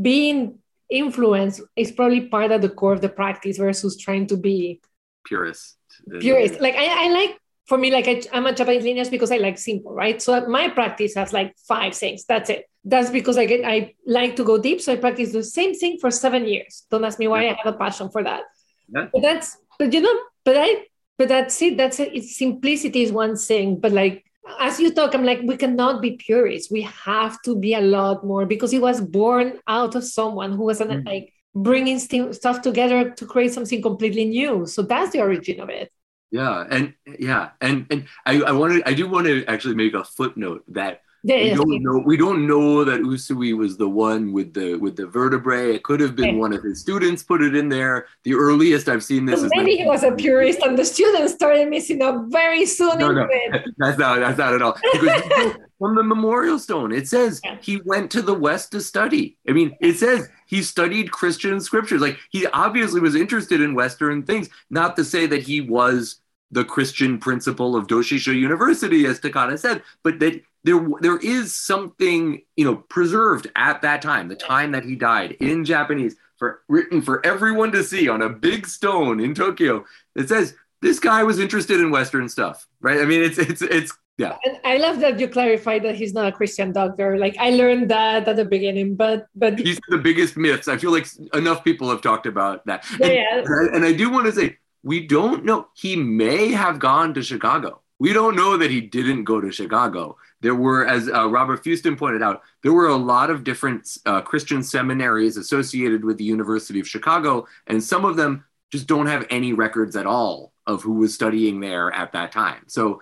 being 0.00 0.58
influenced 0.90 1.62
is 1.76 1.90
probably 1.90 2.28
part 2.28 2.52
of 2.52 2.62
the 2.62 2.68
core 2.68 2.92
of 2.92 3.00
the 3.00 3.08
practice 3.08 3.58
versus 3.58 3.96
trying 3.96 4.26
to 4.28 4.36
be 4.36 4.80
purist. 5.24 5.76
Purist. 6.20 6.60
Like 6.60 6.74
I, 6.74 7.06
I 7.06 7.08
like 7.10 7.38
for 7.66 7.78
me, 7.78 7.90
like 7.90 8.08
I, 8.08 8.22
am 8.32 8.46
a 8.46 8.52
Japanese 8.52 8.84
lineage 8.84 9.10
because 9.10 9.30
I 9.30 9.38
like 9.38 9.58
simple, 9.58 9.94
right? 9.94 10.20
So 10.20 10.46
my 10.48 10.68
practice 10.68 11.14
has 11.14 11.32
like 11.32 11.56
five 11.66 11.94
things. 11.94 12.24
That's 12.24 12.50
it. 12.50 12.68
That's 12.84 13.10
because 13.10 13.38
I 13.38 13.46
get 13.46 13.64
I 13.64 13.94
like 14.06 14.36
to 14.36 14.44
go 14.44 14.58
deep. 14.58 14.80
So 14.80 14.92
I 14.92 14.96
practice 14.96 15.32
the 15.32 15.42
same 15.44 15.74
thing 15.74 15.98
for 15.98 16.10
seven 16.10 16.46
years. 16.46 16.84
Don't 16.90 17.04
ask 17.04 17.18
me 17.18 17.28
why 17.28 17.44
yeah. 17.44 17.52
I 17.52 17.54
have 17.62 17.74
a 17.74 17.78
passion 17.78 18.10
for 18.10 18.22
that. 18.24 18.42
Yeah. 18.88 19.06
But 19.12 19.22
that's 19.22 19.56
but 19.78 19.92
you 19.92 20.00
know, 20.00 20.18
but 20.44 20.56
I 20.58 20.86
but 21.16 21.28
that's 21.28 21.62
it. 21.62 21.76
That's 21.76 22.00
it. 22.00 22.14
It's 22.14 22.36
simplicity 22.36 23.02
is 23.02 23.12
one 23.12 23.36
thing, 23.36 23.78
but 23.78 23.92
like 23.92 24.24
as 24.60 24.80
you 24.80 24.92
talk, 24.92 25.14
I'm 25.14 25.24
like, 25.24 25.40
we 25.42 25.56
cannot 25.56 26.02
be 26.02 26.12
purists. 26.12 26.70
We 26.70 26.82
have 26.82 27.40
to 27.42 27.56
be 27.56 27.74
a 27.74 27.80
lot 27.80 28.24
more 28.24 28.46
because 28.46 28.72
it 28.72 28.82
was 28.82 29.00
born 29.00 29.58
out 29.66 29.94
of 29.94 30.04
someone 30.04 30.52
who 30.52 30.64
was 30.64 30.80
an, 30.80 30.88
mm. 30.88 31.06
like 31.06 31.32
bringing 31.54 31.98
st- 31.98 32.34
stuff 32.34 32.62
together 32.62 33.10
to 33.10 33.26
create 33.26 33.52
something 33.52 33.82
completely 33.82 34.24
new. 34.24 34.66
So 34.66 34.82
that's 34.82 35.12
the 35.12 35.20
origin 35.20 35.60
of 35.60 35.68
it. 35.68 35.92
Yeah, 36.30 36.64
and 36.70 36.94
yeah, 37.18 37.50
and 37.60 37.86
and 37.90 38.06
I, 38.24 38.40
I 38.40 38.52
wanted 38.52 38.84
I 38.86 38.94
do 38.94 39.06
want 39.06 39.26
to 39.26 39.44
actually 39.44 39.74
make 39.74 39.92
a 39.92 40.02
footnote 40.02 40.64
that 40.68 41.02
we 41.24 41.54
don't 41.54 41.82
know 41.82 42.02
we 42.04 42.16
don't 42.16 42.46
know 42.46 42.84
that 42.84 43.00
Usui 43.00 43.56
was 43.56 43.76
the 43.76 43.88
one 43.88 44.32
with 44.32 44.54
the 44.54 44.74
with 44.76 44.96
the 44.96 45.06
vertebrae. 45.06 45.74
It 45.74 45.84
could 45.84 46.00
have 46.00 46.16
been 46.16 46.34
yeah. 46.34 46.40
one 46.40 46.52
of 46.52 46.62
his 46.62 46.80
students 46.80 47.22
put 47.22 47.42
it 47.42 47.54
in 47.54 47.68
there. 47.68 48.06
The 48.24 48.34
earliest 48.34 48.88
I've 48.88 49.04
seen 49.04 49.26
this 49.26 49.42
is 49.42 49.50
maybe 49.54 49.76
he 49.76 49.84
was 49.84 50.02
a 50.02 50.12
purist 50.12 50.60
and 50.62 50.76
the 50.76 50.84
students 50.84 51.34
started 51.34 51.68
missing 51.68 52.02
up 52.02 52.24
very 52.28 52.66
soon 52.66 52.98
no, 52.98 53.12
no, 53.12 53.28
That's 53.78 53.98
not 53.98 54.18
that's 54.18 54.38
not 54.38 54.54
at 54.54 54.62
all. 54.62 54.76
Because 54.92 55.54
from 55.78 55.94
the 55.94 56.02
memorial 56.02 56.58
stone, 56.58 56.92
it 56.92 57.06
says 57.06 57.40
he 57.60 57.80
went 57.84 58.10
to 58.12 58.22
the 58.22 58.34
west 58.34 58.72
to 58.72 58.80
study. 58.80 59.36
I 59.48 59.52
mean, 59.52 59.76
it 59.80 59.98
says 59.98 60.28
he 60.46 60.62
studied 60.62 61.12
Christian 61.12 61.60
scriptures. 61.60 62.00
Like 62.00 62.18
he 62.30 62.46
obviously 62.48 63.00
was 63.00 63.14
interested 63.14 63.60
in 63.60 63.74
Western 63.74 64.24
things. 64.24 64.48
Not 64.70 64.96
to 64.96 65.04
say 65.04 65.26
that 65.26 65.42
he 65.42 65.60
was 65.60 66.20
the 66.52 66.64
Christian 66.64 67.18
principal 67.18 67.74
of 67.74 67.86
Doshisha 67.86 68.34
University, 68.38 69.06
as 69.06 69.18
Takata 69.18 69.56
said, 69.56 69.82
but 70.02 70.18
that 70.20 70.42
there 70.64 70.86
there 71.00 71.18
is 71.18 71.54
something 71.54 72.42
you 72.56 72.64
know 72.64 72.76
preserved 72.76 73.50
at 73.56 73.82
that 73.82 74.02
time, 74.02 74.28
the 74.28 74.36
time 74.36 74.72
that 74.72 74.84
he 74.84 74.94
died 74.96 75.32
in 75.40 75.64
Japanese, 75.64 76.16
for 76.38 76.62
written 76.68 77.02
for 77.02 77.24
everyone 77.24 77.72
to 77.72 77.84
see 77.84 78.08
on 78.08 78.22
a 78.22 78.28
big 78.28 78.66
stone 78.66 79.20
in 79.20 79.34
Tokyo. 79.34 79.84
It 80.14 80.28
says 80.28 80.54
this 80.80 80.98
guy 80.98 81.22
was 81.22 81.38
interested 81.38 81.80
in 81.80 81.90
Western 81.90 82.28
stuff, 82.28 82.66
right? 82.80 83.00
I 83.00 83.04
mean, 83.04 83.22
it's 83.22 83.38
it's 83.38 83.62
it's 83.62 83.92
yeah. 84.18 84.36
And 84.44 84.58
I 84.64 84.76
love 84.76 85.00
that 85.00 85.18
you 85.18 85.28
clarified 85.28 85.82
that 85.84 85.94
he's 85.94 86.12
not 86.12 86.26
a 86.26 86.32
Christian 86.32 86.72
doctor. 86.72 87.18
Like 87.18 87.36
I 87.38 87.50
learned 87.50 87.90
that 87.90 88.28
at 88.28 88.36
the 88.36 88.44
beginning, 88.44 88.94
but 88.94 89.26
but 89.34 89.58
he's 89.58 89.80
the 89.88 89.98
biggest 89.98 90.36
myths. 90.36 90.68
I 90.68 90.76
feel 90.76 90.92
like 90.92 91.06
enough 91.34 91.64
people 91.64 91.88
have 91.90 92.02
talked 92.02 92.26
about 92.26 92.64
that. 92.66 92.84
Yeah, 92.98 93.06
and, 93.06 93.14
yeah. 93.14 93.38
and 93.38 93.70
I, 93.70 93.76
and 93.76 93.84
I 93.84 93.92
do 93.92 94.10
want 94.10 94.26
to 94.26 94.32
say 94.32 94.58
we 94.82 95.06
don't 95.06 95.44
know. 95.44 95.68
He 95.74 95.96
may 95.96 96.52
have 96.52 96.78
gone 96.78 97.14
to 97.14 97.22
Chicago. 97.22 97.80
We 97.98 98.12
don't 98.12 98.34
know 98.34 98.56
that 98.56 98.70
he 98.70 98.80
didn't 98.80 99.24
go 99.24 99.40
to 99.40 99.52
Chicago. 99.52 100.16
There 100.42 100.54
were, 100.54 100.86
as 100.86 101.08
uh, 101.08 101.28
Robert 101.28 101.64
Fueston 101.64 101.96
pointed 101.96 102.22
out, 102.22 102.42
there 102.62 102.72
were 102.72 102.88
a 102.88 102.96
lot 102.96 103.30
of 103.30 103.44
different 103.44 103.96
uh, 104.04 104.20
Christian 104.20 104.62
seminaries 104.62 105.36
associated 105.36 106.04
with 106.04 106.18
the 106.18 106.24
University 106.24 106.80
of 106.80 106.88
Chicago, 106.88 107.46
and 107.66 107.82
some 107.82 108.04
of 108.04 108.16
them 108.16 108.44
just 108.70 108.86
don't 108.86 109.06
have 109.06 109.26
any 109.30 109.52
records 109.52 109.96
at 109.96 110.06
all 110.06 110.52
of 110.66 110.82
who 110.82 110.94
was 110.94 111.14
studying 111.14 111.60
there 111.60 111.92
at 111.92 112.12
that 112.12 112.32
time. 112.32 112.64
So 112.66 113.00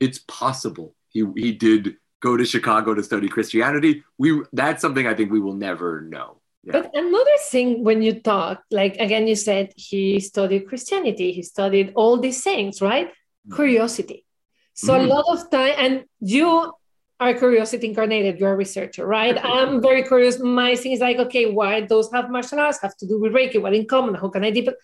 it's 0.00 0.18
possible 0.18 0.94
he, 1.08 1.24
he 1.36 1.52
did 1.52 1.96
go 2.20 2.36
to 2.36 2.44
Chicago 2.44 2.94
to 2.94 3.02
study 3.02 3.28
Christianity. 3.28 4.04
We 4.16 4.42
that's 4.52 4.82
something 4.82 5.06
I 5.06 5.14
think 5.14 5.30
we 5.30 5.40
will 5.40 5.54
never 5.54 6.02
know. 6.02 6.40
But 6.64 6.90
another 6.94 7.38
thing, 7.48 7.82
when 7.82 8.02
you 8.02 8.20
talk, 8.20 8.62
like 8.70 8.96
again, 8.96 9.26
you 9.26 9.36
said 9.36 9.72
he 9.76 10.20
studied 10.20 10.68
Christianity, 10.68 11.32
he 11.32 11.42
studied 11.42 11.92
all 11.94 12.18
these 12.18 12.42
things, 12.42 12.82
right? 12.82 13.08
Mm-hmm. 13.08 13.54
Curiosity. 13.54 14.26
So 14.74 14.92
mm-hmm. 14.92 15.10
a 15.10 15.14
lot 15.14 15.24
of 15.28 15.50
time, 15.50 15.74
and 15.78 16.04
you 16.20 16.72
are 17.20 17.34
curiosity 17.34 17.88
incarnated. 17.88 18.38
You're 18.38 18.52
a 18.52 18.56
researcher, 18.56 19.06
right? 19.06 19.36
I'm 19.44 19.82
very 19.82 20.04
curious. 20.04 20.38
My 20.38 20.76
thing 20.76 20.92
is 20.92 21.00
like, 21.00 21.18
okay, 21.18 21.50
why 21.50 21.80
those 21.80 22.10
have 22.12 22.30
martial 22.30 22.60
arts 22.60 22.80
have 22.80 22.96
to 22.98 23.06
do 23.06 23.20
with 23.20 23.32
Reiki? 23.32 23.60
What 23.60 23.74
in 23.74 23.86
common? 23.86 24.14
How 24.14 24.28
can 24.28 24.44
I 24.44 24.50
deepen? 24.50 24.74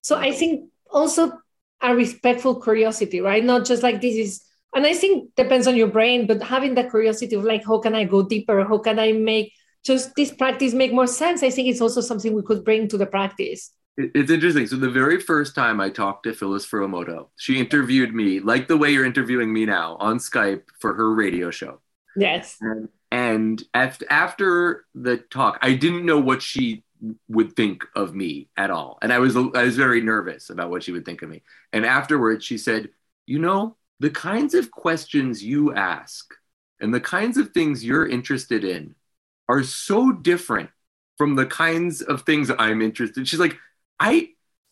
So 0.00 0.16
I 0.16 0.32
think 0.32 0.70
also 0.90 1.32
a 1.80 1.94
respectful 1.94 2.60
curiosity, 2.60 3.20
right? 3.20 3.44
Not 3.44 3.64
just 3.64 3.82
like 3.82 4.00
this 4.00 4.14
is, 4.14 4.44
and 4.74 4.86
I 4.86 4.94
think 4.94 5.34
depends 5.34 5.66
on 5.66 5.76
your 5.76 5.88
brain, 5.88 6.26
but 6.26 6.42
having 6.42 6.74
that 6.76 6.90
curiosity 6.90 7.34
of 7.34 7.44
like, 7.44 7.64
how 7.66 7.78
can 7.78 7.94
I 7.94 8.04
go 8.04 8.22
deeper? 8.22 8.64
How 8.64 8.78
can 8.78 8.98
I 8.98 9.12
make 9.12 9.52
just 9.84 10.14
this 10.14 10.32
practice 10.32 10.74
make 10.74 10.92
more 10.92 11.06
sense, 11.06 11.42
I 11.42 11.50
think 11.50 11.68
it's 11.68 11.80
also 11.80 12.00
something 12.00 12.34
we 12.34 12.42
could 12.42 12.64
bring 12.64 12.88
to 12.88 12.98
the 12.98 13.06
practice. 13.06 13.72
It's 13.96 14.30
interesting. 14.30 14.66
So 14.66 14.76
the 14.76 14.90
very 14.90 15.20
first 15.20 15.54
time 15.54 15.80
I 15.80 15.90
talked 15.90 16.24
to 16.24 16.32
Phyllis 16.32 16.66
Furumoto, 16.66 17.28
she 17.36 17.58
interviewed 17.58 18.14
me 18.14 18.40
like 18.40 18.66
the 18.66 18.76
way 18.76 18.90
you're 18.90 19.04
interviewing 19.04 19.52
me 19.52 19.66
now 19.66 19.96
on 20.00 20.18
Skype 20.18 20.62
for 20.80 20.94
her 20.94 21.12
radio 21.12 21.50
show. 21.50 21.80
Yes. 22.16 22.56
And, 22.60 22.88
and 23.10 23.62
after 23.74 24.86
the 24.94 25.18
talk, 25.18 25.58
I 25.60 25.74
didn't 25.74 26.06
know 26.06 26.18
what 26.18 26.40
she 26.40 26.84
would 27.28 27.54
think 27.54 27.84
of 27.94 28.14
me 28.14 28.48
at 28.56 28.70
all, 28.70 28.98
and 29.02 29.12
I 29.12 29.18
was 29.18 29.36
I 29.36 29.64
was 29.64 29.76
very 29.76 30.00
nervous 30.00 30.50
about 30.50 30.70
what 30.70 30.84
she 30.84 30.92
would 30.92 31.04
think 31.04 31.20
of 31.22 31.28
me. 31.28 31.42
And 31.72 31.84
afterwards, 31.84 32.44
she 32.44 32.56
said, 32.56 32.90
"You 33.26 33.40
know, 33.40 33.76
the 33.98 34.10
kinds 34.10 34.54
of 34.54 34.70
questions 34.70 35.44
you 35.44 35.74
ask 35.74 36.32
and 36.80 36.92
the 36.92 37.00
kinds 37.00 37.36
of 37.38 37.50
things 37.50 37.84
you're 37.84 38.08
interested 38.08 38.64
in 38.64 38.94
are 39.48 39.62
so 39.62 40.12
different 40.12 40.70
from 41.16 41.36
the 41.36 41.46
kinds 41.46 42.02
of 42.02 42.22
things 42.22 42.50
I'm 42.58 42.82
interested. 42.82 43.28
She's 43.28 43.38
like, 43.38 43.56
I 43.98 44.30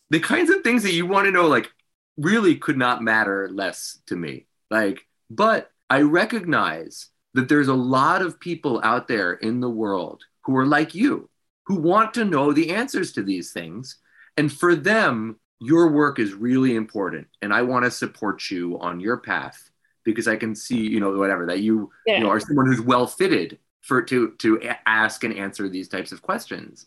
the 0.09 0.19
kinds 0.19 0.49
of 0.49 0.61
things 0.61 0.83
that 0.83 0.93
you 0.93 1.05
want 1.05 1.25
to 1.25 1.31
know, 1.31 1.47
like, 1.47 1.71
really 2.17 2.55
could 2.55 2.77
not 2.77 3.01
matter 3.01 3.49
less 3.51 3.99
to 4.07 4.15
me. 4.15 4.45
Like, 4.69 5.07
but 5.29 5.71
I 5.89 6.01
recognize 6.01 7.07
that 7.33 7.47
there's 7.47 7.69
a 7.69 7.73
lot 7.73 8.21
of 8.21 8.39
people 8.39 8.81
out 8.83 9.07
there 9.07 9.33
in 9.33 9.61
the 9.61 9.69
world 9.69 10.23
who 10.41 10.57
are 10.57 10.65
like 10.65 10.93
you, 10.93 11.29
who 11.65 11.75
want 11.75 12.13
to 12.15 12.25
know 12.25 12.51
the 12.51 12.71
answers 12.71 13.13
to 13.13 13.23
these 13.23 13.53
things. 13.53 13.97
And 14.35 14.51
for 14.51 14.75
them, 14.75 15.39
your 15.59 15.89
work 15.89 16.19
is 16.19 16.33
really 16.33 16.75
important. 16.75 17.27
And 17.41 17.53
I 17.53 17.61
want 17.61 17.85
to 17.85 17.91
support 17.91 18.49
you 18.49 18.79
on 18.79 18.99
your 18.99 19.17
path 19.17 19.69
because 20.03 20.27
I 20.27 20.35
can 20.35 20.55
see, 20.55 20.79
you 20.79 20.99
know, 20.99 21.11
whatever 21.11 21.45
that 21.45 21.59
you, 21.59 21.89
yeah. 22.05 22.17
you 22.17 22.23
know, 22.23 22.29
are 22.29 22.39
someone 22.39 22.65
who's 22.65 22.81
well 22.81 23.07
fitted 23.07 23.59
for 23.81 24.01
to 24.01 24.31
to 24.39 24.61
ask 24.85 25.23
and 25.23 25.33
answer 25.33 25.69
these 25.69 25.87
types 25.87 26.11
of 26.11 26.21
questions 26.21 26.85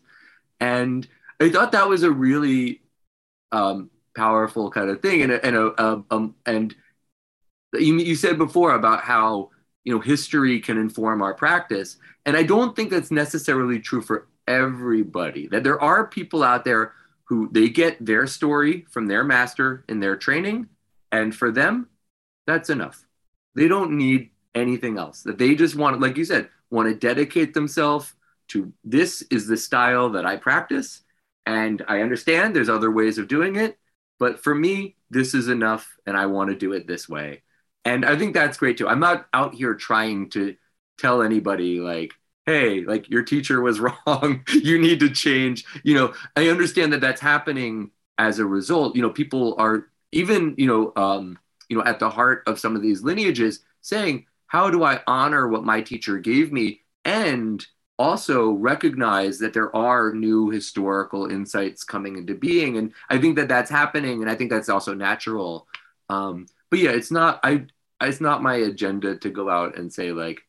and 0.59 1.07
i 1.39 1.49
thought 1.49 1.71
that 1.71 1.87
was 1.87 2.03
a 2.03 2.11
really 2.11 2.81
um, 3.51 3.89
powerful 4.15 4.69
kind 4.69 4.89
of 4.89 5.01
thing 5.01 5.21
and 5.21 5.31
and 5.31 5.55
a, 5.55 5.83
um, 5.83 6.05
um, 6.11 6.35
and 6.45 6.75
you, 7.79 7.97
you 7.97 8.15
said 8.15 8.37
before 8.37 8.75
about 8.75 9.01
how 9.01 9.49
you 9.83 9.93
know 9.93 9.99
history 9.99 10.59
can 10.59 10.77
inform 10.77 11.21
our 11.21 11.33
practice. 11.33 11.97
And 12.25 12.35
i 12.35 12.43
don't 12.43 12.75
think 12.75 12.89
that's 12.89 13.11
necessarily 13.11 13.79
true 13.79 14.01
for 14.01 14.27
everybody 14.47 15.47
that 15.47 15.63
there 15.63 15.81
are 15.81 16.07
people 16.07 16.43
out 16.43 16.65
there 16.65 16.93
who 17.23 17.49
they 17.51 17.69
get 17.69 18.03
their 18.03 18.27
story 18.27 18.85
from 18.91 19.07
their 19.07 19.23
master 19.23 19.83
in 19.89 19.99
their 19.99 20.15
training. 20.15 20.67
And 21.11 21.35
for 21.35 21.51
them 21.51 21.87
that's 22.45 22.69
enough. 22.69 23.05
They 23.55 23.67
don't 23.67 23.91
need 23.91 24.31
anything 24.53 24.97
else 24.97 25.23
that 25.23 25.37
they 25.37 25.55
just 25.55 25.75
want 25.75 25.99
like 25.99 26.17
you 26.17 26.25
said 26.25 26.49
want 26.69 26.89
to 26.89 26.95
dedicate 26.95 27.53
themselves 27.53 28.13
to 28.47 28.71
this 28.83 29.21
is 29.23 29.47
the 29.47 29.57
style 29.57 30.09
that 30.09 30.25
I 30.25 30.35
practice. 30.35 31.01
And 31.45 31.83
I 31.87 32.01
understand 32.01 32.55
there's 32.55 32.69
other 32.69 32.91
ways 32.91 33.17
of 33.17 33.27
doing 33.27 33.55
it. 33.55 33.77
But 34.19 34.43
for 34.43 34.55
me, 34.55 34.95
this 35.09 35.33
is 35.33 35.47
enough 35.47 35.95
and 36.05 36.17
I 36.17 36.25
want 36.27 36.49
to 36.49 36.55
do 36.55 36.73
it 36.73 36.87
this 36.87 37.07
way. 37.07 37.43
And 37.83 38.05
I 38.05 38.17
think 38.17 38.33
that's 38.33 38.57
great 38.57 38.77
too. 38.77 38.87
I'm 38.87 38.99
not 38.99 39.27
out 39.33 39.53
here 39.53 39.75
trying 39.75 40.29
to 40.31 40.55
tell 40.97 41.21
anybody 41.21 41.79
like, 41.79 42.13
hey, 42.45 42.81
like 42.81 43.09
your 43.09 43.23
teacher 43.23 43.61
was 43.61 43.79
wrong. 44.07 44.43
you 44.53 44.79
need 44.79 44.99
to 45.01 45.09
change. 45.09 45.65
You 45.83 45.95
know, 45.95 46.13
I 46.35 46.49
understand 46.49 46.93
that 46.93 47.01
that's 47.01 47.21
happening 47.21 47.91
as 48.17 48.39
a 48.39 48.45
result. 48.45 48.95
You 48.95 49.01
know, 49.01 49.09
people 49.09 49.55
are 49.57 49.87
even, 50.11 50.55
you 50.57 50.67
know, 50.67 50.93
um, 50.95 51.37
you 51.69 51.77
know, 51.77 51.83
at 51.83 51.99
the 51.99 52.09
heart 52.09 52.43
of 52.47 52.59
some 52.59 52.75
of 52.75 52.81
these 52.81 53.03
lineages 53.03 53.59
saying, 53.81 54.25
how 54.47 54.69
do 54.69 54.83
I 54.83 55.01
honor 55.07 55.47
what 55.47 55.63
my 55.63 55.81
teacher 55.81 56.17
gave 56.17 56.51
me 56.51 56.81
and 57.03 57.65
also 57.97 58.51
recognize 58.51 59.39
that 59.39 59.53
there 59.53 59.73
are 59.75 60.13
new 60.13 60.49
historical 60.49 61.27
insights 61.27 61.83
coming 61.83 62.17
into 62.17 62.35
being. 62.35 62.77
And 62.77 62.93
i 63.09 63.17
think 63.17 63.35
that 63.37 63.47
that's 63.47 63.69
happening 63.69 64.21
and 64.21 64.29
i 64.29 64.35
think 64.35 64.49
that's 64.51 64.69
also 64.69 64.93
natural. 64.93 65.67
Um, 66.09 66.47
but 66.69 66.79
yeah 66.79 66.91
it's 66.91 67.11
not 67.11 67.39
i 67.43 67.65
it's 68.01 68.21
not 68.21 68.43
my 68.43 68.55
agenda 68.55 69.17
to 69.17 69.29
go 69.29 69.49
out 69.49 69.77
and 69.77 69.91
say 69.91 70.11
like 70.11 70.41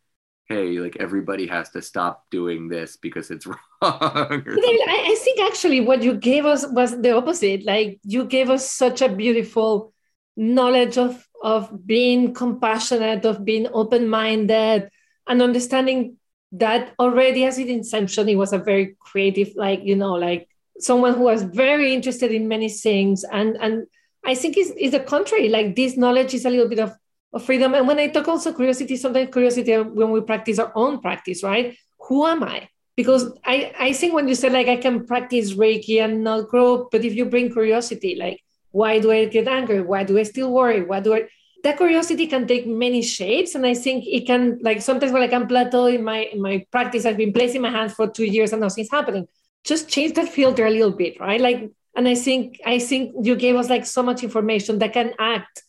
hey 0.48 0.78
like 0.78 0.96
everybody 0.96 1.46
has 1.46 1.70
to 1.70 1.80
stop 1.80 2.26
doing 2.30 2.68
this 2.68 2.96
because 2.96 3.30
it's 3.30 3.46
wrong 3.46 3.56
I, 3.82 5.04
I 5.12 5.16
think 5.22 5.40
actually 5.40 5.80
what 5.80 6.02
you 6.02 6.14
gave 6.14 6.46
us 6.46 6.66
was 6.66 7.00
the 7.00 7.16
opposite. 7.16 7.64
Like 7.64 8.00
you 8.02 8.24
gave 8.24 8.50
us 8.50 8.70
such 8.70 9.02
a 9.02 9.08
beautiful 9.08 9.92
knowledge 10.36 10.98
of 10.98 11.26
of 11.42 11.86
being 11.86 12.32
compassionate, 12.32 13.24
of 13.24 13.44
being 13.44 13.68
open-minded, 13.72 14.90
and 15.28 15.42
understanding 15.42 16.16
that 16.52 16.94
already 16.98 17.44
as 17.44 17.58
its 17.58 17.70
inception, 17.70 18.28
he 18.28 18.36
was 18.36 18.52
a 18.52 18.58
very 18.58 18.96
creative, 19.00 19.52
like, 19.56 19.82
you 19.82 19.96
know, 19.96 20.14
like 20.14 20.48
someone 20.78 21.14
who 21.14 21.22
was 21.22 21.42
very 21.42 21.92
interested 21.92 22.32
in 22.32 22.48
many 22.48 22.68
things. 22.68 23.24
And 23.24 23.56
and 23.60 23.86
I 24.24 24.34
think 24.34 24.56
it's, 24.56 24.70
it's 24.76 24.92
the 24.92 25.00
contrary. 25.00 25.48
Like 25.48 25.76
this 25.76 25.96
knowledge 25.96 26.34
is 26.34 26.44
a 26.44 26.50
little 26.50 26.68
bit 26.68 26.80
of, 26.80 26.92
of 27.32 27.44
freedom. 27.44 27.74
And 27.74 27.86
when 27.86 27.98
I 27.98 28.08
talk 28.08 28.28
also 28.28 28.52
curiosity, 28.52 28.96
sometimes 28.96 29.32
curiosity 29.32 29.76
when 29.76 30.10
we 30.10 30.20
practice 30.20 30.58
our 30.58 30.72
own 30.74 31.00
practice, 31.00 31.42
right? 31.42 31.76
Who 32.08 32.26
am 32.26 32.42
I? 32.42 32.68
Because 32.96 33.38
I, 33.44 33.72
I 33.78 33.92
think 33.92 34.14
when 34.14 34.26
you 34.26 34.34
say 34.34 34.48
like 34.48 34.68
I 34.68 34.76
can 34.76 35.06
practice 35.06 35.52
Reiki 35.52 36.02
and 36.02 36.24
not 36.24 36.48
grow, 36.48 36.88
but 36.90 37.04
if 37.04 37.14
you 37.14 37.26
bring 37.26 37.52
curiosity, 37.52 38.14
like 38.14 38.42
why 38.70 38.98
do 38.98 39.10
I 39.10 39.26
get 39.26 39.48
angry? 39.48 39.80
Why 39.80 40.04
do 40.04 40.18
I 40.18 40.22
still 40.22 40.52
worry? 40.52 40.82
Why 40.82 41.00
do 41.00 41.14
I 41.14 41.28
that 41.66 41.76
curiosity 41.76 42.28
can 42.28 42.46
take 42.46 42.66
many 42.66 43.02
shapes 43.02 43.56
and 43.56 43.66
i 43.66 43.74
think 43.74 44.04
it 44.06 44.24
can 44.26 44.58
like 44.62 44.80
sometimes 44.80 45.12
when 45.12 45.22
i 45.22 45.28
can 45.34 45.46
plateau 45.48 45.86
in 45.86 46.04
my 46.04 46.18
in 46.34 46.40
my 46.40 46.64
practice 46.70 47.04
i've 47.04 47.16
been 47.16 47.32
placing 47.32 47.60
my 47.60 47.72
hands 47.78 47.92
for 47.92 48.08
two 48.08 48.24
years 48.24 48.52
and 48.52 48.60
nothing's 48.60 48.90
happening. 48.90 49.26
Just 49.64 49.88
change 49.88 50.14
that 50.14 50.28
filter 50.28 50.64
a 50.64 50.70
little 50.70 50.92
bit 50.92 51.18
right? 51.18 51.40
Like 51.40 51.70
and 51.96 52.06
i 52.06 52.14
think 52.14 52.60
i 52.64 52.78
think 52.78 53.14
you 53.28 53.34
gave 53.34 53.56
us 53.56 53.68
like 53.68 53.84
so 53.84 54.02
much 54.08 54.22
information 54.22 54.78
that 54.78 54.92
can 54.92 55.12
act 55.18 55.62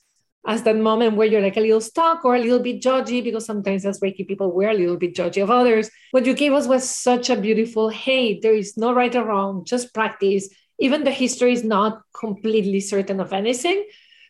as 0.46 0.64
that 0.64 0.78
moment 0.78 1.16
where 1.18 1.28
you're 1.28 1.42
like 1.42 1.58
a 1.58 1.66
little 1.68 1.82
stuck 1.82 2.24
or 2.24 2.36
a 2.36 2.40
little 2.40 2.60
bit 2.60 2.82
judgy 2.82 3.24
because 3.24 3.46
sometimes 3.46 3.86
as 3.86 4.00
reiki 4.02 4.28
people 4.28 4.54
we're 4.56 4.70
a 4.70 4.80
little 4.82 4.98
bit 4.98 5.16
judgy 5.16 5.42
of 5.44 5.50
others. 5.50 5.90
What 6.12 6.26
you 6.28 6.34
gave 6.34 6.54
us 6.54 6.68
was 6.68 6.90
such 6.90 7.32
a 7.32 7.42
beautiful 7.48 7.90
hey 7.90 8.40
there 8.40 8.54
is 8.64 8.78
no 8.78 8.94
right 8.94 9.16
or 9.16 9.26
wrong 9.26 9.66
just 9.66 9.94
practice. 9.94 10.50
Even 10.80 11.04
the 11.04 11.16
history 11.24 11.54
is 11.54 11.64
not 11.64 12.04
completely 12.14 12.82
certain 12.82 13.20
of 13.20 13.34
anything 13.34 13.88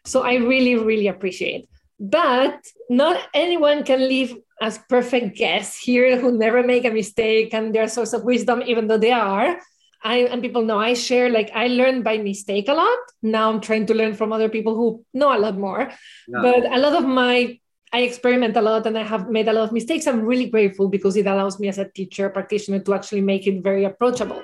so 0.07 0.23
I 0.23 0.35
really, 0.35 0.75
really 0.75 1.07
appreciate. 1.07 1.69
But 1.99 2.63
not 2.89 3.19
anyone 3.33 3.83
can 3.83 3.99
live 4.07 4.33
as 4.61 4.77
perfect 4.89 5.37
guests 5.37 5.77
here 5.77 6.17
who 6.19 6.31
never 6.31 6.63
make 6.63 6.85
a 6.85 6.91
mistake 6.91 7.53
and 7.53 7.73
they're 7.73 7.87
source 7.87 8.13
of 8.13 8.23
wisdom, 8.23 8.63
even 8.65 8.87
though 8.87 8.97
they 8.97 9.11
are. 9.11 9.59
I 10.03 10.29
and 10.29 10.41
people 10.41 10.63
know 10.63 10.79
I 10.79 10.93
share 10.93 11.29
like 11.29 11.51
I 11.53 11.67
learn 11.67 12.03
by 12.03 12.17
mistake 12.17 12.69
a 12.69 12.73
lot. 12.73 12.97
Now 13.21 13.49
I'm 13.49 13.61
trying 13.61 13.87
to 13.87 13.93
learn 13.93 14.13
from 14.13 14.31
other 14.31 14.47
people 14.47 14.75
who 14.75 15.03
know 15.13 15.35
a 15.35 15.41
lot 15.41 15.57
more. 15.57 15.89
Yeah. 16.27 16.41
But 16.41 16.71
a 16.71 16.77
lot 16.77 16.93
of 16.93 17.05
my 17.05 17.59
I 17.91 18.01
experiment 18.01 18.55
a 18.57 18.61
lot 18.61 18.85
and 18.85 18.97
I 18.97 19.03
have 19.03 19.29
made 19.29 19.47
a 19.47 19.53
lot 19.53 19.63
of 19.63 19.71
mistakes. 19.71 20.07
I'm 20.07 20.21
really 20.21 20.49
grateful 20.49 20.87
because 20.89 21.15
it 21.15 21.25
allows 21.25 21.59
me 21.59 21.67
as 21.67 21.77
a 21.77 21.89
teacher 21.89 22.29
practitioner 22.29 22.79
to 22.79 22.93
actually 22.93 23.21
make 23.21 23.47
it 23.47 23.63
very 23.63 23.85
approachable. 23.85 24.43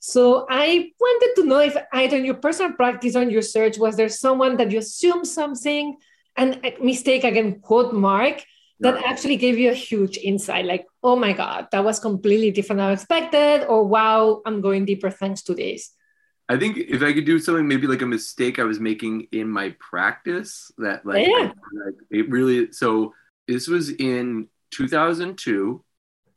So 0.00 0.46
I 0.48 0.90
wanted 0.98 1.34
to 1.36 1.46
know 1.46 1.60
if 1.60 1.76
either 1.92 2.16
in 2.16 2.24
your 2.24 2.34
personal 2.34 2.72
practice 2.72 3.14
or 3.14 3.22
in 3.22 3.30
your 3.30 3.42
search, 3.42 3.78
was 3.78 3.96
there 3.96 4.08
someone 4.08 4.56
that 4.56 4.70
you 4.70 4.78
assumed 4.78 5.26
something 5.26 5.96
and 6.36 6.58
mistake 6.82 7.22
again, 7.22 7.60
quote 7.60 7.92
Mark, 7.92 8.42
that 8.80 8.98
yeah. 8.98 9.10
actually 9.10 9.36
gave 9.36 9.58
you 9.58 9.70
a 9.70 9.74
huge 9.74 10.16
insight 10.16 10.64
like, 10.64 10.86
oh 11.02 11.16
my 11.16 11.34
God, 11.34 11.68
that 11.70 11.84
was 11.84 11.98
completely 11.98 12.50
different 12.50 12.78
than 12.78 12.88
I 12.88 12.92
expected, 12.92 13.66
or 13.66 13.84
wow, 13.84 14.40
I'm 14.46 14.62
going 14.62 14.86
deeper 14.86 15.10
thanks 15.10 15.42
to 15.42 15.54
this. 15.54 15.90
I 16.48 16.58
think 16.58 16.78
if 16.78 17.02
I 17.02 17.12
could 17.12 17.26
do 17.26 17.38
something, 17.38 17.68
maybe 17.68 17.86
like 17.86 18.02
a 18.02 18.06
mistake 18.06 18.58
I 18.58 18.64
was 18.64 18.80
making 18.80 19.28
in 19.32 19.48
my 19.48 19.76
practice 19.78 20.72
that 20.78 21.04
like, 21.04 21.28
yeah. 21.28 21.52
Like 21.84 21.94
it 22.10 22.30
really, 22.30 22.72
so 22.72 23.12
this 23.46 23.68
was 23.68 23.90
in 23.90 24.48
2002 24.70 25.84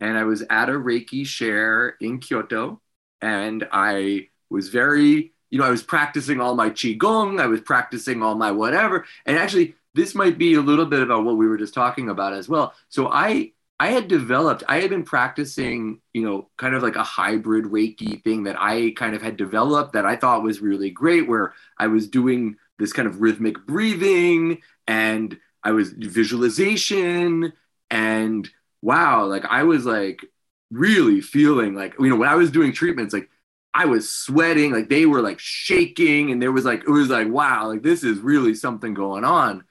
and 0.01 0.17
I 0.17 0.25
was 0.25 0.43
at 0.49 0.69
a 0.69 0.73
Reiki 0.73 1.25
share 1.25 1.95
in 2.01 2.19
Kyoto 2.19 2.81
and 3.23 3.67
I 3.71 4.27
was 4.49 4.67
very, 4.67 5.31
you 5.49 5.57
know, 5.57 5.63
I 5.63 5.69
was 5.69 5.81
practicing 5.81 6.41
all 6.41 6.55
my 6.55 6.69
qigong, 6.69 7.39
I 7.39 7.47
was 7.47 7.61
practicing 7.61 8.21
all 8.21 8.35
my 8.35 8.51
whatever, 8.51 9.05
and 9.25 9.37
actually, 9.37 9.75
this 9.95 10.13
might 10.13 10.37
be 10.37 10.55
a 10.55 10.61
little 10.61 10.87
bit 10.87 11.01
about 11.01 11.23
what 11.23 11.37
we 11.37 11.47
were 11.47 11.57
just 11.57 11.73
talking 11.73 12.09
about 12.09 12.33
as 12.33 12.49
well. 12.49 12.73
So 12.89 13.07
I 13.07 13.53
I 13.79 13.87
had 13.87 14.07
developed, 14.07 14.63
I 14.67 14.79
had 14.81 14.89
been 14.89 15.03
practicing, 15.03 16.01
you 16.13 16.23
know, 16.23 16.49
kind 16.57 16.75
of 16.75 16.83
like 16.83 16.95
a 16.95 17.03
hybrid 17.03 17.65
Reiki 17.65 18.23
thing 18.23 18.43
that 18.43 18.55
I 18.59 18.93
kind 18.95 19.15
of 19.15 19.21
had 19.21 19.37
developed 19.37 19.93
that 19.93 20.05
I 20.05 20.15
thought 20.15 20.43
was 20.43 20.61
really 20.61 20.89
great, 20.89 21.27
where 21.27 21.53
I 21.77 21.87
was 21.87 22.07
doing 22.07 22.57
this 22.79 22.93
kind 22.93 23.07
of 23.07 23.21
rhythmic 23.21 23.65
breathing 23.65 24.61
and 24.87 25.37
I 25.63 25.71
was 25.71 25.91
visualization 25.91 27.53
and 27.89 28.49
wow, 28.81 29.25
like 29.25 29.45
I 29.45 29.63
was 29.63 29.85
like 29.85 30.25
really 30.73 31.21
feeling 31.21 31.75
like 31.75 31.93
you 31.99 32.09
know 32.09 32.15
when 32.17 32.29
I 32.29 32.35
was 32.35 32.51
doing 32.51 32.73
treatments 32.73 33.13
like 33.13 33.29
I 33.73 33.85
was 33.85 34.11
sweating 34.11 34.71
like 34.71 34.89
they 34.89 35.05
were 35.05 35.21
like 35.21 35.39
shaking 35.39 36.31
and 36.31 36.41
there 36.41 36.51
was 36.51 36.65
like 36.65 36.81
it 36.81 36.89
was 36.89 37.09
like 37.09 37.27
wow 37.29 37.67
like 37.67 37.83
this 37.83 38.03
is 38.03 38.19
really 38.19 38.55
something 38.55 38.93
going 38.93 39.23
on. 39.23 39.65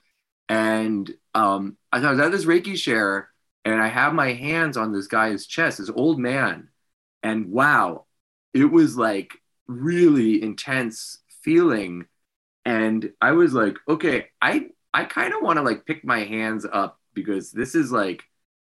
And 0.48 1.10
um 1.34 1.76
I 1.92 1.98
was 2.00 2.20
at 2.20 2.32
this 2.32 2.44
Reiki 2.46 2.76
share 2.76 3.30
and 3.64 3.82
I 3.82 3.88
have 3.88 4.14
my 4.14 4.32
hands 4.32 4.76
on 4.76 4.92
this 4.92 5.06
guy's 5.08 5.46
chest 5.46 5.78
this 5.78 5.90
old 5.90 6.18
man. 6.20 6.68
And 7.22 7.50
wow 7.50 8.06
it 8.54 8.66
was 8.66 8.96
like 8.96 9.32
really 9.66 10.42
intense 10.42 11.18
feeling. 11.42 12.06
And 12.64 13.12
I 13.20 13.32
was 13.32 13.54
like 13.54 13.76
okay 13.88 14.26
I 14.40 14.68
I 14.94 15.04
kind 15.04 15.34
of 15.34 15.42
want 15.42 15.58
to 15.58 15.62
like 15.62 15.86
pick 15.86 16.04
my 16.04 16.24
hands 16.24 16.66
up 16.70 17.00
because 17.14 17.50
this 17.52 17.74
is 17.74 17.90
like 17.92 18.22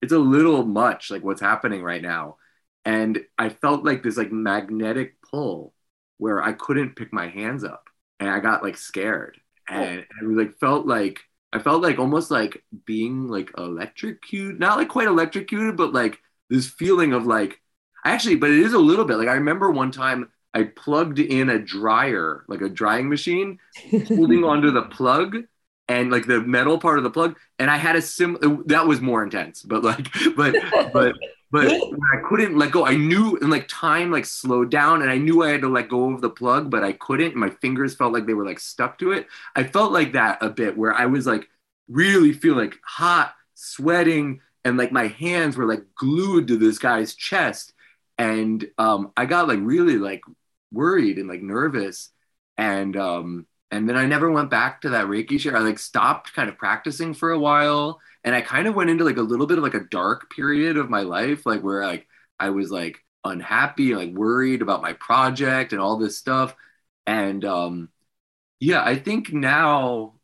it's 0.02 0.12
a 0.12 0.18
little 0.18 0.64
much 0.64 1.10
like 1.10 1.22
what's 1.22 1.40
happening 1.40 1.82
right 1.82 2.02
now. 2.02 2.36
And 2.84 3.20
i 3.38 3.50
felt 3.50 3.84
like 3.84 4.02
this 4.02 4.16
like 4.16 4.32
magnetic 4.32 5.16
pull 5.22 5.74
where 6.18 6.42
i 6.42 6.52
couldn't 6.52 6.96
pick 6.96 7.12
my 7.12 7.28
hands 7.28 7.62
up 7.62 7.88
and 8.18 8.28
i 8.28 8.40
got 8.40 8.62
like 8.62 8.76
scared. 8.76 9.38
Oh. 9.70 9.74
And, 9.74 10.06
and 10.20 10.32
it 10.32 10.42
like 10.42 10.58
felt 10.58 10.86
like 10.86 11.20
i 11.52 11.58
felt 11.58 11.82
like 11.82 11.98
almost 11.98 12.30
like 12.30 12.64
being 12.86 13.28
like 13.28 13.50
electrocuted 13.58 14.58
not 14.58 14.78
like 14.78 14.88
quite 14.88 15.08
electrocuted 15.08 15.76
but 15.76 15.92
like 15.92 16.18
this 16.48 16.68
feeling 16.68 17.12
of 17.12 17.26
like 17.26 17.60
actually 18.04 18.36
but 18.36 18.50
it 18.50 18.58
is 18.58 18.72
a 18.72 18.78
little 18.78 19.04
bit 19.04 19.16
like 19.16 19.28
i 19.28 19.34
remember 19.34 19.70
one 19.70 19.92
time 19.92 20.30
i 20.54 20.64
plugged 20.64 21.18
in 21.18 21.50
a 21.50 21.58
dryer 21.58 22.44
like 22.48 22.62
a 22.62 22.68
drying 22.68 23.08
machine 23.08 23.58
holding 24.08 24.42
onto 24.44 24.70
the 24.70 24.82
plug 24.82 25.36
and 25.90 26.08
like 26.10 26.26
the 26.26 26.40
metal 26.40 26.78
part 26.78 26.98
of 26.98 27.04
the 27.04 27.10
plug 27.10 27.36
and 27.58 27.70
i 27.70 27.76
had 27.76 27.96
a 27.96 28.00
sim 28.00 28.38
that 28.66 28.86
was 28.86 29.00
more 29.00 29.22
intense 29.22 29.62
but 29.62 29.82
like 29.82 30.08
but 30.36 30.54
but 30.92 31.14
but 31.50 31.66
i 31.66 32.28
couldn't 32.28 32.56
let 32.56 32.70
go 32.70 32.86
i 32.86 32.96
knew 32.96 33.36
and 33.40 33.50
like 33.50 33.66
time 33.68 34.10
like 34.10 34.24
slowed 34.24 34.70
down 34.70 35.02
and 35.02 35.10
i 35.10 35.18
knew 35.18 35.42
i 35.42 35.50
had 35.50 35.60
to 35.60 35.68
let 35.68 35.88
go 35.88 36.14
of 36.14 36.20
the 36.20 36.30
plug 36.30 36.70
but 36.70 36.84
i 36.84 36.92
couldn't 36.92 37.34
my 37.34 37.50
fingers 37.50 37.94
felt 37.94 38.12
like 38.12 38.24
they 38.24 38.34
were 38.34 38.46
like 38.46 38.60
stuck 38.60 38.98
to 38.98 39.10
it. 39.10 39.26
I 39.56 39.64
felt 39.64 39.92
like 39.92 40.12
that 40.12 40.38
a 40.40 40.48
bit 40.48 40.78
where 40.78 40.94
i 40.94 41.06
was 41.06 41.26
like 41.26 41.48
really 41.88 42.32
feeling 42.32 42.70
like 42.70 42.78
hot 42.84 43.34
sweating 43.54 44.40
and 44.64 44.76
like 44.76 44.92
my 44.92 45.08
hands 45.08 45.56
were 45.56 45.66
like 45.66 45.82
glued 45.96 46.46
to 46.48 46.56
this 46.56 46.78
guy's 46.78 47.14
chest 47.14 47.72
and 48.16 48.64
um 48.78 49.10
i 49.16 49.26
got 49.26 49.48
like 49.48 49.58
really 49.60 49.96
like 49.96 50.22
worried 50.70 51.18
and 51.18 51.28
like 51.28 51.42
nervous 51.42 52.10
and 52.56 52.96
um 52.96 53.46
and 53.70 53.88
then 53.88 53.96
I 53.96 54.06
never 54.06 54.30
went 54.30 54.50
back 54.50 54.80
to 54.82 54.90
that 54.90 55.06
Reiki 55.06 55.38
share. 55.38 55.56
I 55.56 55.60
like 55.60 55.78
stopped 55.78 56.32
kind 56.34 56.48
of 56.48 56.58
practicing 56.58 57.14
for 57.14 57.30
a 57.30 57.38
while, 57.38 58.00
and 58.24 58.34
I 58.34 58.40
kind 58.40 58.66
of 58.66 58.74
went 58.74 58.90
into 58.90 59.04
like 59.04 59.16
a 59.16 59.22
little 59.22 59.46
bit 59.46 59.58
of 59.58 59.64
like 59.64 59.74
a 59.74 59.80
dark 59.90 60.30
period 60.30 60.76
of 60.76 60.90
my 60.90 61.02
life, 61.02 61.46
like 61.46 61.62
where 61.62 61.84
like 61.84 62.06
I 62.38 62.50
was 62.50 62.70
like 62.70 62.98
unhappy, 63.24 63.94
like 63.94 64.12
worried 64.14 64.62
about 64.62 64.82
my 64.82 64.94
project 64.94 65.72
and 65.72 65.80
all 65.80 65.98
this 65.98 66.18
stuff. 66.18 66.54
And 67.06 67.44
um, 67.44 67.90
yeah, 68.60 68.82
I 68.84 68.96
think 68.98 69.32
now, 69.32 70.14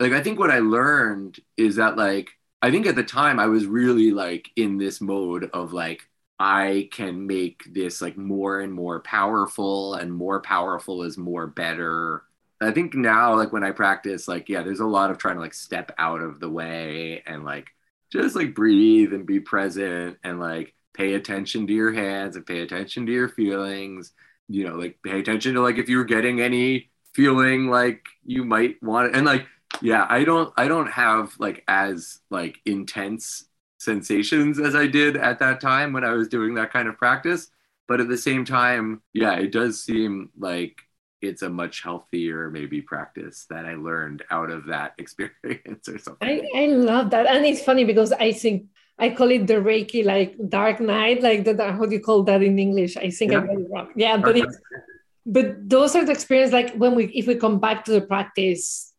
like 0.00 0.12
I 0.12 0.22
think 0.22 0.38
what 0.38 0.50
I 0.50 0.60
learned 0.60 1.40
is 1.56 1.76
that 1.76 1.96
like 1.96 2.30
I 2.62 2.70
think 2.70 2.86
at 2.86 2.96
the 2.96 3.02
time 3.04 3.38
I 3.40 3.46
was 3.46 3.66
really 3.66 4.10
like 4.12 4.50
in 4.56 4.78
this 4.78 5.00
mode 5.00 5.50
of 5.52 5.72
like 5.72 6.08
I 6.38 6.88
can 6.92 7.26
make 7.26 7.62
this 7.72 8.00
like 8.00 8.16
more 8.16 8.60
and 8.60 8.72
more 8.72 9.00
powerful, 9.00 9.94
and 9.94 10.12
more 10.12 10.40
powerful 10.40 11.02
is 11.02 11.18
more 11.18 11.46
better 11.46 12.24
I 12.60 12.72
think 12.72 12.94
now, 12.94 13.34
like 13.36 13.52
when 13.52 13.64
I 13.64 13.70
practice, 13.70 14.28
like, 14.28 14.48
yeah, 14.48 14.62
there's 14.62 14.80
a 14.80 14.86
lot 14.86 15.10
of 15.10 15.18
trying 15.18 15.36
to 15.36 15.40
like 15.40 15.54
step 15.54 15.92
out 15.98 16.20
of 16.20 16.40
the 16.40 16.50
way 16.50 17.22
and 17.26 17.44
like 17.44 17.68
just 18.12 18.36
like 18.36 18.54
breathe 18.54 19.12
and 19.12 19.26
be 19.26 19.40
present 19.40 20.18
and 20.22 20.40
like 20.40 20.74
pay 20.92 21.14
attention 21.14 21.66
to 21.66 21.72
your 21.72 21.92
hands 21.92 22.36
and 22.36 22.44
pay 22.46 22.60
attention 22.60 23.06
to 23.06 23.12
your 23.12 23.28
feelings. 23.28 24.12
You 24.48 24.68
know, 24.68 24.74
like 24.74 24.98
pay 25.02 25.20
attention 25.20 25.54
to 25.54 25.62
like 25.62 25.78
if 25.78 25.88
you're 25.88 26.04
getting 26.04 26.40
any 26.40 26.90
feeling 27.14 27.68
like 27.68 28.04
you 28.24 28.44
might 28.44 28.82
want 28.82 29.08
it. 29.08 29.16
And 29.16 29.24
like, 29.24 29.46
yeah, 29.80 30.06
I 30.08 30.24
don't, 30.24 30.52
I 30.56 30.68
don't 30.68 30.90
have 30.90 31.34
like 31.38 31.64
as 31.68 32.18
like 32.30 32.58
intense 32.66 33.44
sensations 33.78 34.58
as 34.60 34.74
I 34.74 34.86
did 34.86 35.16
at 35.16 35.38
that 35.38 35.60
time 35.60 35.92
when 35.92 36.04
I 36.04 36.12
was 36.12 36.28
doing 36.28 36.54
that 36.54 36.72
kind 36.72 36.88
of 36.88 36.98
practice. 36.98 37.50
But 37.88 38.00
at 38.00 38.08
the 38.08 38.18
same 38.18 38.44
time, 38.44 39.02
yeah, 39.12 39.34
it 39.34 39.50
does 39.50 39.82
seem 39.82 40.30
like 40.38 40.82
it's 41.22 41.42
a 41.42 41.48
much 41.48 41.82
healthier 41.82 42.50
maybe 42.50 42.80
practice 42.80 43.46
that 43.50 43.66
I 43.66 43.74
learned 43.74 44.22
out 44.30 44.50
of 44.50 44.66
that 44.66 44.94
experience 44.98 45.88
or 45.88 45.98
something. 45.98 46.28
I, 46.28 46.62
I 46.62 46.66
love 46.66 47.10
that. 47.10 47.26
And 47.26 47.44
it's 47.44 47.62
funny 47.62 47.84
because 47.84 48.12
I 48.12 48.32
think 48.32 48.66
I 48.98 49.10
call 49.10 49.30
it 49.30 49.46
the 49.46 49.54
Reiki 49.54 50.04
like 50.04 50.36
dark 50.48 50.80
night, 50.80 51.22
like 51.22 51.44
the 51.44 51.72
how 51.72 51.86
do 51.86 51.92
you 51.92 52.00
call 52.00 52.22
that 52.24 52.42
in 52.42 52.58
English? 52.58 52.96
I 52.96 53.10
think 53.10 53.32
yeah. 53.32 53.38
I 53.42 53.46
got 53.46 53.60
it 53.60 53.70
wrong. 53.70 53.88
Yeah, 53.96 54.16
but 54.18 54.36
it's 54.36 54.58
but 55.26 55.68
those 55.68 55.96
are 55.96 56.04
the 56.04 56.12
experiences 56.12 56.52
like 56.52 56.74
when 56.74 56.94
we 56.94 57.06
if 57.06 57.26
we 57.26 57.34
come 57.34 57.60
back 57.60 57.84
to 57.86 57.92
the 57.92 58.02
practice, 58.02 58.92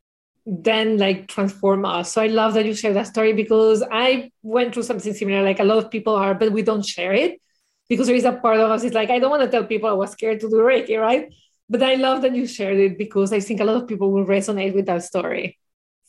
then 0.45 0.97
like 0.97 1.27
transform 1.27 1.85
us. 1.85 2.11
So 2.11 2.21
I 2.21 2.27
love 2.27 2.55
that 2.55 2.65
you 2.65 2.73
share 2.73 2.93
that 2.93 3.07
story 3.07 3.33
because 3.33 3.83
I 3.91 4.31
went 4.41 4.73
through 4.73 4.83
something 4.83 5.13
similar, 5.13 5.43
like 5.43 5.59
a 5.59 5.63
lot 5.63 5.77
of 5.77 5.91
people 5.91 6.15
are, 6.15 6.33
but 6.33 6.51
we 6.51 6.63
don't 6.63 6.85
share 6.85 7.13
it 7.13 7.39
because 7.87 8.07
there 8.07 8.15
is 8.15 8.25
a 8.25 8.31
part 8.31 8.59
of 8.59 8.71
us 8.71 8.83
is 8.83 8.93
like, 8.93 9.09
I 9.09 9.19
don't 9.19 9.29
want 9.29 9.43
to 9.43 9.49
tell 9.49 9.65
people 9.65 9.89
I 9.89 9.93
was 9.93 10.11
scared 10.11 10.39
to 10.39 10.49
do 10.49 10.55
Reiki, 10.55 10.99
right? 10.99 11.31
But 11.71 11.81
I 11.81 11.95
love 11.95 12.21
that 12.23 12.35
you 12.35 12.45
shared 12.45 12.77
it 12.77 12.97
because 12.97 13.31
I 13.31 13.39
think 13.39 13.61
a 13.61 13.63
lot 13.63 13.77
of 13.77 13.87
people 13.87 14.11
will 14.11 14.25
resonate 14.25 14.75
with 14.75 14.87
that 14.87 15.03
story. 15.03 15.57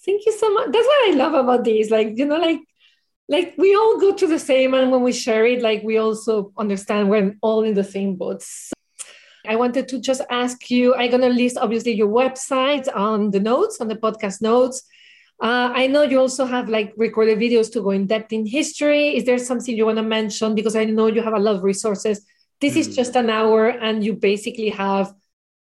Thank 0.05 0.27
you 0.27 0.33
so 0.33 0.53
much. 0.53 0.73
That's 0.73 0.87
what 0.93 1.09
I 1.09 1.15
love 1.15 1.35
about 1.35 1.63
this. 1.63 1.89
Like, 1.89 2.19
you 2.19 2.27
know, 2.27 2.39
like 2.39 2.59
like 3.29 3.55
we 3.57 3.73
all 3.77 4.01
go 4.01 4.13
to 4.13 4.27
the 4.27 4.41
same 4.41 4.75
and 4.75 4.91
when 4.91 5.03
we 5.03 5.13
share 5.13 5.47
it, 5.47 5.63
like 5.63 5.85
we 5.85 5.99
also 5.99 6.53
understand 6.59 7.09
we're 7.09 7.37
all 7.41 7.63
in 7.63 7.75
the 7.75 7.85
same 7.85 8.17
boat. 8.17 8.43
So 8.43 8.75
I 9.47 9.55
wanted 9.55 9.87
to 9.91 10.01
just 10.01 10.23
ask 10.31 10.69
you, 10.69 10.97
I'm 10.97 11.13
gonna 11.13 11.29
list 11.29 11.57
obviously 11.57 11.93
your 11.93 12.09
website 12.09 12.89
on 12.93 13.31
the 13.31 13.39
notes, 13.39 13.81
on 13.81 13.87
the 13.87 13.95
podcast 13.95 14.43
notes. 14.43 14.83
Uh, 15.41 15.71
I 15.73 15.87
know 15.87 16.03
you 16.03 16.19
also 16.19 16.45
have 16.45 16.69
like 16.69 16.93
recorded 16.97 17.39
videos 17.39 17.73
to 17.73 17.83
go 17.83 17.91
in 17.91 18.09
depth 18.09 18.33
in 18.33 18.47
history. 18.47 19.17
Is 19.17 19.25
there 19.25 19.39
something 19.39 19.77
you 19.77 19.87
want 19.87 19.99
to 19.99 20.03
mention? 20.03 20.57
Because 20.57 20.75
I 20.75 20.85
know 20.87 21.07
you 21.07 21.23
have 21.23 21.35
a 21.35 21.39
lot 21.39 21.55
of 21.55 21.63
resources. 21.63 22.27
This 22.61 22.75
mm. 22.75 22.79
is 22.79 22.97
just 22.97 23.15
an 23.15 23.31
hour, 23.31 23.69
and 23.69 24.05
you 24.05 24.15
basically 24.15 24.71
have 24.71 25.15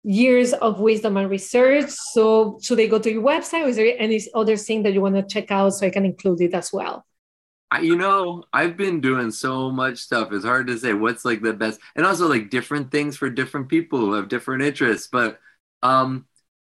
years 0.08 0.54
of 0.54 0.80
wisdom 0.80 1.18
and 1.18 1.30
research. 1.30 1.90
So, 1.90 2.58
should 2.62 2.78
they 2.78 2.88
go 2.88 2.98
to 2.98 3.12
your 3.12 3.22
website, 3.22 3.66
or 3.66 3.68
is 3.68 3.76
there 3.76 3.94
any 4.00 4.22
other 4.34 4.56
thing 4.56 4.84
that 4.84 4.94
you 4.94 5.02
want 5.02 5.16
to 5.16 5.24
check 5.24 5.52
out 5.52 5.72
so 5.72 5.86
I 5.86 5.90
can 5.90 6.06
include 6.06 6.42
it 6.42 6.54
as 6.54 6.72
well? 6.72 7.06
You 7.82 7.98
know, 7.98 8.46
I've 8.54 8.78
been 8.78 9.02
doing 9.02 9.30
so 9.32 9.70
much 9.70 9.98
stuff. 9.98 10.32
It's 10.32 10.46
hard 10.46 10.68
to 10.68 10.80
say 10.80 10.94
what's 10.94 11.26
like 11.26 11.42
the 11.42 11.54
best, 11.54 11.82
and 11.96 12.06
also 12.06 12.28
like 12.28 12.50
different 12.50 12.92
things 12.92 13.18
for 13.18 13.30
different 13.30 13.68
people 13.68 14.00
who 14.00 14.14
have 14.14 14.30
different 14.30 14.64
interests. 14.64 15.10
But 15.12 15.40
um, 15.84 16.26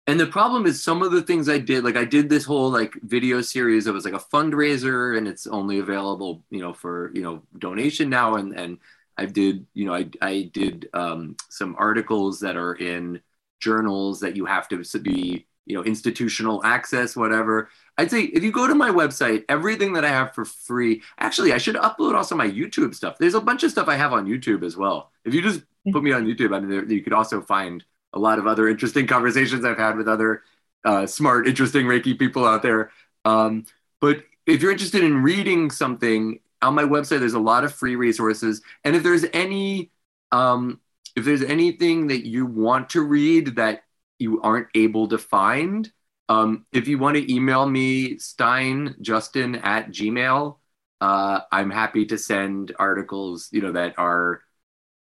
and 0.10 0.20
the 0.20 0.26
problem 0.26 0.66
is 0.66 0.84
some 0.84 1.04
of 1.04 1.12
the 1.12 1.22
things 1.22 1.48
I 1.48 1.60
did, 1.60 1.84
like 1.84 1.96
I 1.96 2.04
did 2.04 2.30
this 2.30 2.44
whole 2.44 2.72
like 2.72 2.96
video 3.04 3.42
series 3.42 3.86
that 3.86 3.94
was 3.94 4.06
like 4.06 4.16
a 4.16 4.26
fundraiser 4.34 5.16
and 5.16 5.28
it's 5.28 5.46
only 5.46 5.78
available, 5.78 6.44
you 6.50 6.62
know, 6.62 6.74
for, 6.74 7.12
you 7.14 7.22
know, 7.22 7.44
donation 7.60 8.10
now. 8.10 8.34
And, 8.34 8.58
and 8.58 8.80
I 9.20 9.26
did, 9.26 9.66
you 9.74 9.86
know, 9.86 9.94
I, 9.94 10.10
I 10.22 10.50
did 10.54 10.90
um, 10.94 11.36
some 11.50 11.76
articles 11.78 12.40
that 12.40 12.56
are 12.56 12.76
in 12.76 13.20
journals 13.60 14.22
that 14.22 14.38
you 14.38 14.46
have 14.46 14.68
to 14.70 14.82
be, 15.00 15.46
you 15.66 15.76
know, 15.76 15.84
institutional 15.84 16.64
access, 16.64 17.16
whatever. 17.16 17.70
I'd 17.98 18.10
say 18.10 18.22
if 18.24 18.44
you 18.44 18.52
go 18.52 18.66
to 18.66 18.76
my 18.76 18.90
website, 18.90 19.44
everything 19.50 19.92
that 19.94 20.06
I 20.06 20.10
have 20.10 20.34
for 20.34 20.46
free, 20.46 21.02
actually, 21.20 21.52
I 21.52 21.58
should 21.58 21.76
upload 21.76 22.16
also 22.16 22.34
my 22.34 22.50
YouTube 22.50 22.96
stuff. 22.96 23.18
There's 23.18 23.34
a 23.34 23.42
bunch 23.42 23.64
of 23.64 23.72
stuff 23.72 23.90
I 23.90 23.96
have 23.96 24.14
on 24.14 24.26
YouTube 24.26 24.64
as 24.64 24.78
well. 24.78 25.12
If 25.26 25.34
you 25.34 25.42
just 25.42 25.62
put 25.92 26.02
me 26.02 26.14
on 26.14 26.26
YouTube, 26.26 26.56
I 26.56 26.60
mean, 26.62 26.70
there, 26.70 26.86
you 26.86 27.04
could 27.04 27.14
also 27.14 27.42
find 27.42 27.84
a 28.14 28.20
lot 28.20 28.40
of 28.40 28.48
other 28.48 28.70
interesting 28.70 29.06
conversations 29.06 29.66
I've 29.66 29.78
had 29.78 29.98
with 29.98 30.08
other 30.08 30.44
uh, 30.86 31.06
smart, 31.06 31.46
interesting 31.46 31.86
Reiki 31.86 32.18
people 32.18 32.46
out 32.46 32.64
there. 32.64 32.92
Um, 33.26 33.66
but 34.00 34.24
if 34.46 34.62
you're 34.62 34.72
interested 34.72 35.04
in 35.04 35.22
reading 35.22 35.72
something 35.72 36.40
on 36.62 36.76
my 36.76 36.84
website, 36.84 37.20
there's 37.20 37.34
a 37.34 37.39
lot 37.39 37.64
of 37.64 37.74
free 37.74 37.95
resources. 37.95 38.62
And 38.84 38.95
if 38.95 39.03
there's 39.03 39.26
any, 39.34 39.91
um, 40.32 40.80
if 41.16 41.26
there's 41.26 41.43
anything 41.43 42.07
that 42.07 42.28
you 42.28 42.45
want 42.45 42.89
to 42.89 43.01
read 43.01 43.55
that 43.55 43.84
you 44.20 44.41
aren't 44.41 44.68
able 44.76 45.07
to 45.07 45.18
find, 45.18 45.91
um, 46.28 46.66
if 46.72 46.88
you 46.88 46.97
want 46.97 47.18
to 47.18 47.34
email 47.34 47.66
me, 47.66 48.18
Stein 48.20 48.95
Justin 49.01 49.55
at 49.55 49.89
Gmail, 49.89 50.57
uh, 51.01 51.39
I'm 51.51 51.72
happy 51.72 52.05
to 52.07 52.18
send 52.18 52.76
articles, 52.78 53.49
you 53.51 53.62
know, 53.62 53.72
that 53.72 53.97
are 53.97 54.41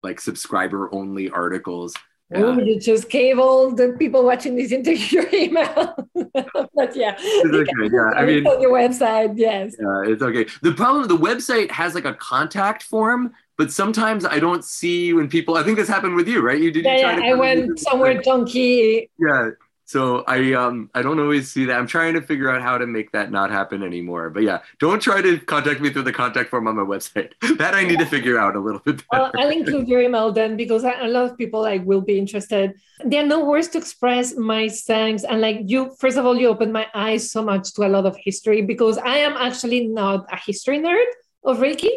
like 0.03 0.21
subscriber 0.21 0.93
only 0.95 1.29
articles. 1.29 1.95
Yeah. 2.33 2.45
Oh, 2.45 2.59
you 2.59 2.81
just 2.81 3.11
gave 3.11 3.39
all 3.39 3.71
the 3.71 3.95
people 3.99 4.25
watching 4.25 4.57
this 4.57 4.73
interview 4.73 5.21
your 5.23 5.35
email. 5.35 5.95
but 6.15 6.97
yeah, 6.97 7.15
it's 7.19 7.55
okay. 7.55 7.91
Yeah, 7.93 8.11
I 8.17 8.25
mean, 8.27 8.47
on 8.47 8.61
your 8.61 8.73
website, 8.73 9.35
yes. 9.37 9.77
Yeah, 9.79 10.13
it's 10.13 10.23
okay. 10.23 10.47
The 10.63 10.73
problem, 10.73 11.09
the 11.09 11.17
website 11.17 11.71
has 11.71 11.95
like 11.95 12.07
a 12.07 12.15
contact 12.15 12.85
form, 12.85 13.33
but 13.59 13.71
sometimes 13.71 14.25
I 14.25 14.39
don't 14.39 14.65
see 14.65 15.13
when 15.13 15.29
people. 15.29 15.57
I 15.57 15.63
think 15.63 15.77
this 15.77 15.89
happened 15.89 16.15
with 16.15 16.27
you, 16.27 16.41
right? 16.41 16.61
You 16.61 16.71
did. 16.71 16.85
Yeah, 16.85 17.17
you 17.17 17.23
yeah 17.23 17.31
I 17.33 17.35
went 17.35 17.79
somewhere 17.79 18.21
junky. 18.23 19.09
Yeah, 19.19 19.51
so 19.93 20.25
I 20.27 20.55
um 20.55 20.89
I 20.95 21.03
don't 21.03 21.21
always 21.21 21.53
see 21.53 21.67
that. 21.67 21.79
I'm 21.79 21.87
trying 21.87 22.15
to 22.15 22.23
figure 22.23 22.49
out 22.49 22.63
how 22.63 22.79
to 22.79 22.87
make 22.87 23.13
that 23.13 23.31
not 23.31 23.51
happen 23.51 23.83
anymore. 23.83 24.31
But 24.31 24.43
yeah, 24.43 24.61
don't 24.81 25.01
try 25.01 25.21
to 25.21 25.39
contact 25.39 25.83
me 25.83 25.91
through 25.91 26.05
the 26.05 26.15
contact 26.15 26.49
form 26.49 26.67
on 26.67 26.77
my 26.77 26.83
website. 26.83 27.33
that 27.59 27.75
I 27.75 27.85
need 27.85 27.99
to 27.99 28.07
figure 28.07 28.39
out 28.39 28.57
a 28.57 28.61
little 28.61 28.81
bit 28.81 29.05
better. 29.11 29.25
Well, 29.25 29.33
I'll 29.37 29.51
include 29.51 29.89
your 29.89 30.01
email 30.01 30.33
then 30.33 30.57
because 30.57 30.85
a 30.85 31.09
lot 31.09 31.31
of 31.31 31.37
people 31.37 31.61
like 31.61 31.85
will 31.85 32.01
be 32.01 32.19
interested. 32.19 32.73
There 33.05 33.23
are 33.23 33.27
no 33.27 33.45
words 33.45 33.69
to 33.69 33.79
express 33.79 34.35
my 34.35 34.71
thanks. 34.71 35.25
And 35.25 35.43
like 35.43 35.59
you, 35.65 35.95
first 36.01 36.17
of 36.17 36.25
all, 36.25 36.39
you 36.39 36.49
opened 36.49 36.73
my 36.73 36.87
eyes 36.95 37.31
so 37.31 37.43
much 37.43 37.75
to 37.75 37.87
a 37.87 37.91
lot 37.91 38.07
of 38.07 38.17
history 38.17 38.63
because 38.63 38.97
I 38.97 39.19
am 39.19 39.37
actually 39.37 39.89
not 39.89 40.27
a 40.33 40.39
history 40.39 40.79
nerd 40.79 41.11
of 41.45 41.59
Reiki. 41.59 41.93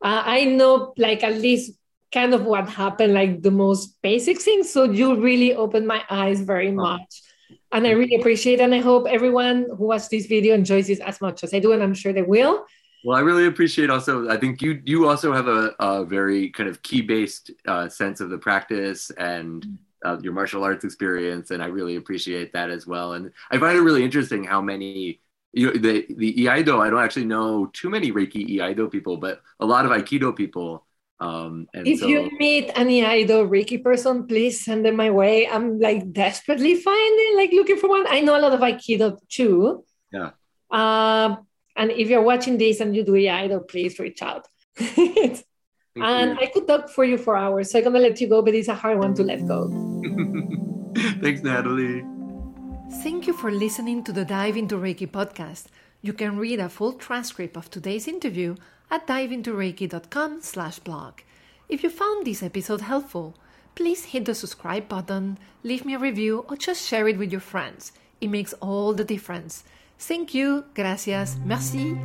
Uh, 0.00 0.22
I 0.24 0.44
know 0.44 0.94
like 0.96 1.24
at 1.24 1.34
least 1.34 1.72
kind 2.12 2.34
of 2.34 2.44
what 2.44 2.68
happened, 2.68 3.14
like 3.14 3.42
the 3.42 3.50
most 3.50 4.00
basic 4.02 4.40
things. 4.40 4.70
So 4.70 4.84
you 4.84 5.20
really 5.20 5.54
opened 5.54 5.88
my 5.88 6.02
eyes 6.08 6.40
very 6.40 6.70
much 6.70 7.21
and 7.72 7.86
I 7.86 7.90
really 7.90 8.14
appreciate 8.16 8.60
it. 8.60 8.62
And 8.62 8.74
I 8.74 8.80
hope 8.80 9.06
everyone 9.08 9.66
who 9.76 9.86
watched 9.86 10.10
this 10.10 10.26
video 10.26 10.54
enjoys 10.54 10.86
this 10.86 11.00
as 11.00 11.20
much 11.20 11.42
as 11.42 11.54
I 11.54 11.58
do, 11.58 11.72
and 11.72 11.82
I'm 11.82 11.94
sure 11.94 12.12
they 12.12 12.22
will. 12.22 12.66
Well, 13.04 13.16
I 13.16 13.20
really 13.20 13.46
appreciate 13.46 13.90
also. 13.90 14.28
I 14.28 14.36
think 14.36 14.62
you 14.62 14.80
you 14.84 15.08
also 15.08 15.32
have 15.32 15.48
a, 15.48 15.74
a 15.80 16.04
very 16.04 16.50
kind 16.50 16.68
of 16.68 16.82
ki 16.82 17.02
based 17.02 17.50
uh, 17.66 17.88
sense 17.88 18.20
of 18.20 18.30
the 18.30 18.38
practice 18.38 19.10
and 19.18 19.78
uh, 20.04 20.18
your 20.22 20.32
martial 20.32 20.62
arts 20.62 20.84
experience, 20.84 21.50
and 21.50 21.62
I 21.62 21.66
really 21.66 21.96
appreciate 21.96 22.52
that 22.52 22.70
as 22.70 22.86
well. 22.86 23.14
And 23.14 23.32
I 23.50 23.58
find 23.58 23.76
it 23.76 23.80
really 23.80 24.04
interesting 24.04 24.44
how 24.44 24.60
many 24.60 25.20
you 25.52 25.66
know, 25.66 25.72
the 25.72 26.06
the 26.16 26.34
Iaido. 26.34 26.80
I 26.80 26.90
don't 26.90 27.02
actually 27.02 27.26
know 27.26 27.66
too 27.72 27.90
many 27.90 28.12
Reiki 28.12 28.48
Iaido 28.48 28.90
people, 28.90 29.16
but 29.16 29.42
a 29.60 29.66
lot 29.66 29.84
of 29.84 29.90
Aikido 29.90 30.34
people 30.34 30.86
um, 31.22 31.68
if 31.72 32.00
so, 32.00 32.06
you 32.08 32.30
meet 32.38 32.72
any 32.74 33.00
Iaido 33.02 33.48
Reiki 33.48 33.80
person, 33.80 34.26
please 34.26 34.64
send 34.64 34.84
them 34.84 34.96
my 34.96 35.10
way. 35.10 35.46
I'm 35.46 35.78
like 35.78 36.12
desperately 36.12 36.74
finding, 36.74 37.36
like 37.36 37.52
looking 37.52 37.76
for 37.76 37.88
one. 37.88 38.06
I 38.08 38.20
know 38.22 38.36
a 38.36 38.42
lot 38.42 38.52
of 38.52 38.60
Aikido 38.60 39.18
too. 39.28 39.84
Yeah. 40.12 40.30
Um, 40.68 41.46
and 41.76 41.92
if 41.92 42.08
you're 42.08 42.22
watching 42.22 42.58
this 42.58 42.80
and 42.80 42.96
you 42.96 43.04
do 43.04 43.12
Iaido, 43.12 43.68
please 43.68 44.00
reach 44.00 44.20
out. 44.20 44.48
and 44.96 45.44
you. 45.94 46.02
I 46.02 46.50
could 46.52 46.66
talk 46.66 46.90
for 46.90 47.04
you 47.04 47.16
for 47.16 47.36
hours, 47.36 47.70
so 47.70 47.78
I'm 47.78 47.84
gonna 47.84 48.00
let 48.00 48.20
you 48.20 48.28
go, 48.28 48.42
but 48.42 48.54
it's 48.54 48.68
a 48.68 48.74
hard 48.74 48.98
one 48.98 49.14
to 49.14 49.22
let 49.22 49.46
go. 49.46 49.68
Thanks, 51.22 51.42
Natalie. 51.42 52.04
Thank 53.04 53.28
you 53.28 53.32
for 53.32 53.52
listening 53.52 54.02
to 54.04 54.12
the 54.12 54.24
Dive 54.24 54.56
into 54.56 54.74
Reiki 54.74 55.08
podcast. 55.08 55.66
You 56.00 56.12
can 56.12 56.36
read 56.36 56.58
a 56.58 56.68
full 56.68 56.94
transcript 56.94 57.56
of 57.56 57.70
today's 57.70 58.08
interview 58.08 58.56
at 58.92 59.06
diveintoreiki.com 59.06 60.42
slash 60.42 60.78
blog. 60.78 61.14
If 61.68 61.82
you 61.82 61.88
found 61.88 62.26
this 62.26 62.42
episode 62.42 62.82
helpful, 62.82 63.34
please 63.74 64.04
hit 64.04 64.26
the 64.26 64.34
subscribe 64.34 64.86
button, 64.88 65.38
leave 65.64 65.86
me 65.86 65.94
a 65.94 65.98
review, 65.98 66.44
or 66.48 66.56
just 66.56 66.86
share 66.86 67.08
it 67.08 67.16
with 67.16 67.32
your 67.32 67.40
friends. 67.40 67.92
It 68.20 68.28
makes 68.28 68.52
all 68.60 68.92
the 68.92 69.04
difference. 69.04 69.64
Thank 69.98 70.34
you, 70.34 70.64
gracias, 70.74 71.36
merci. 71.44 71.96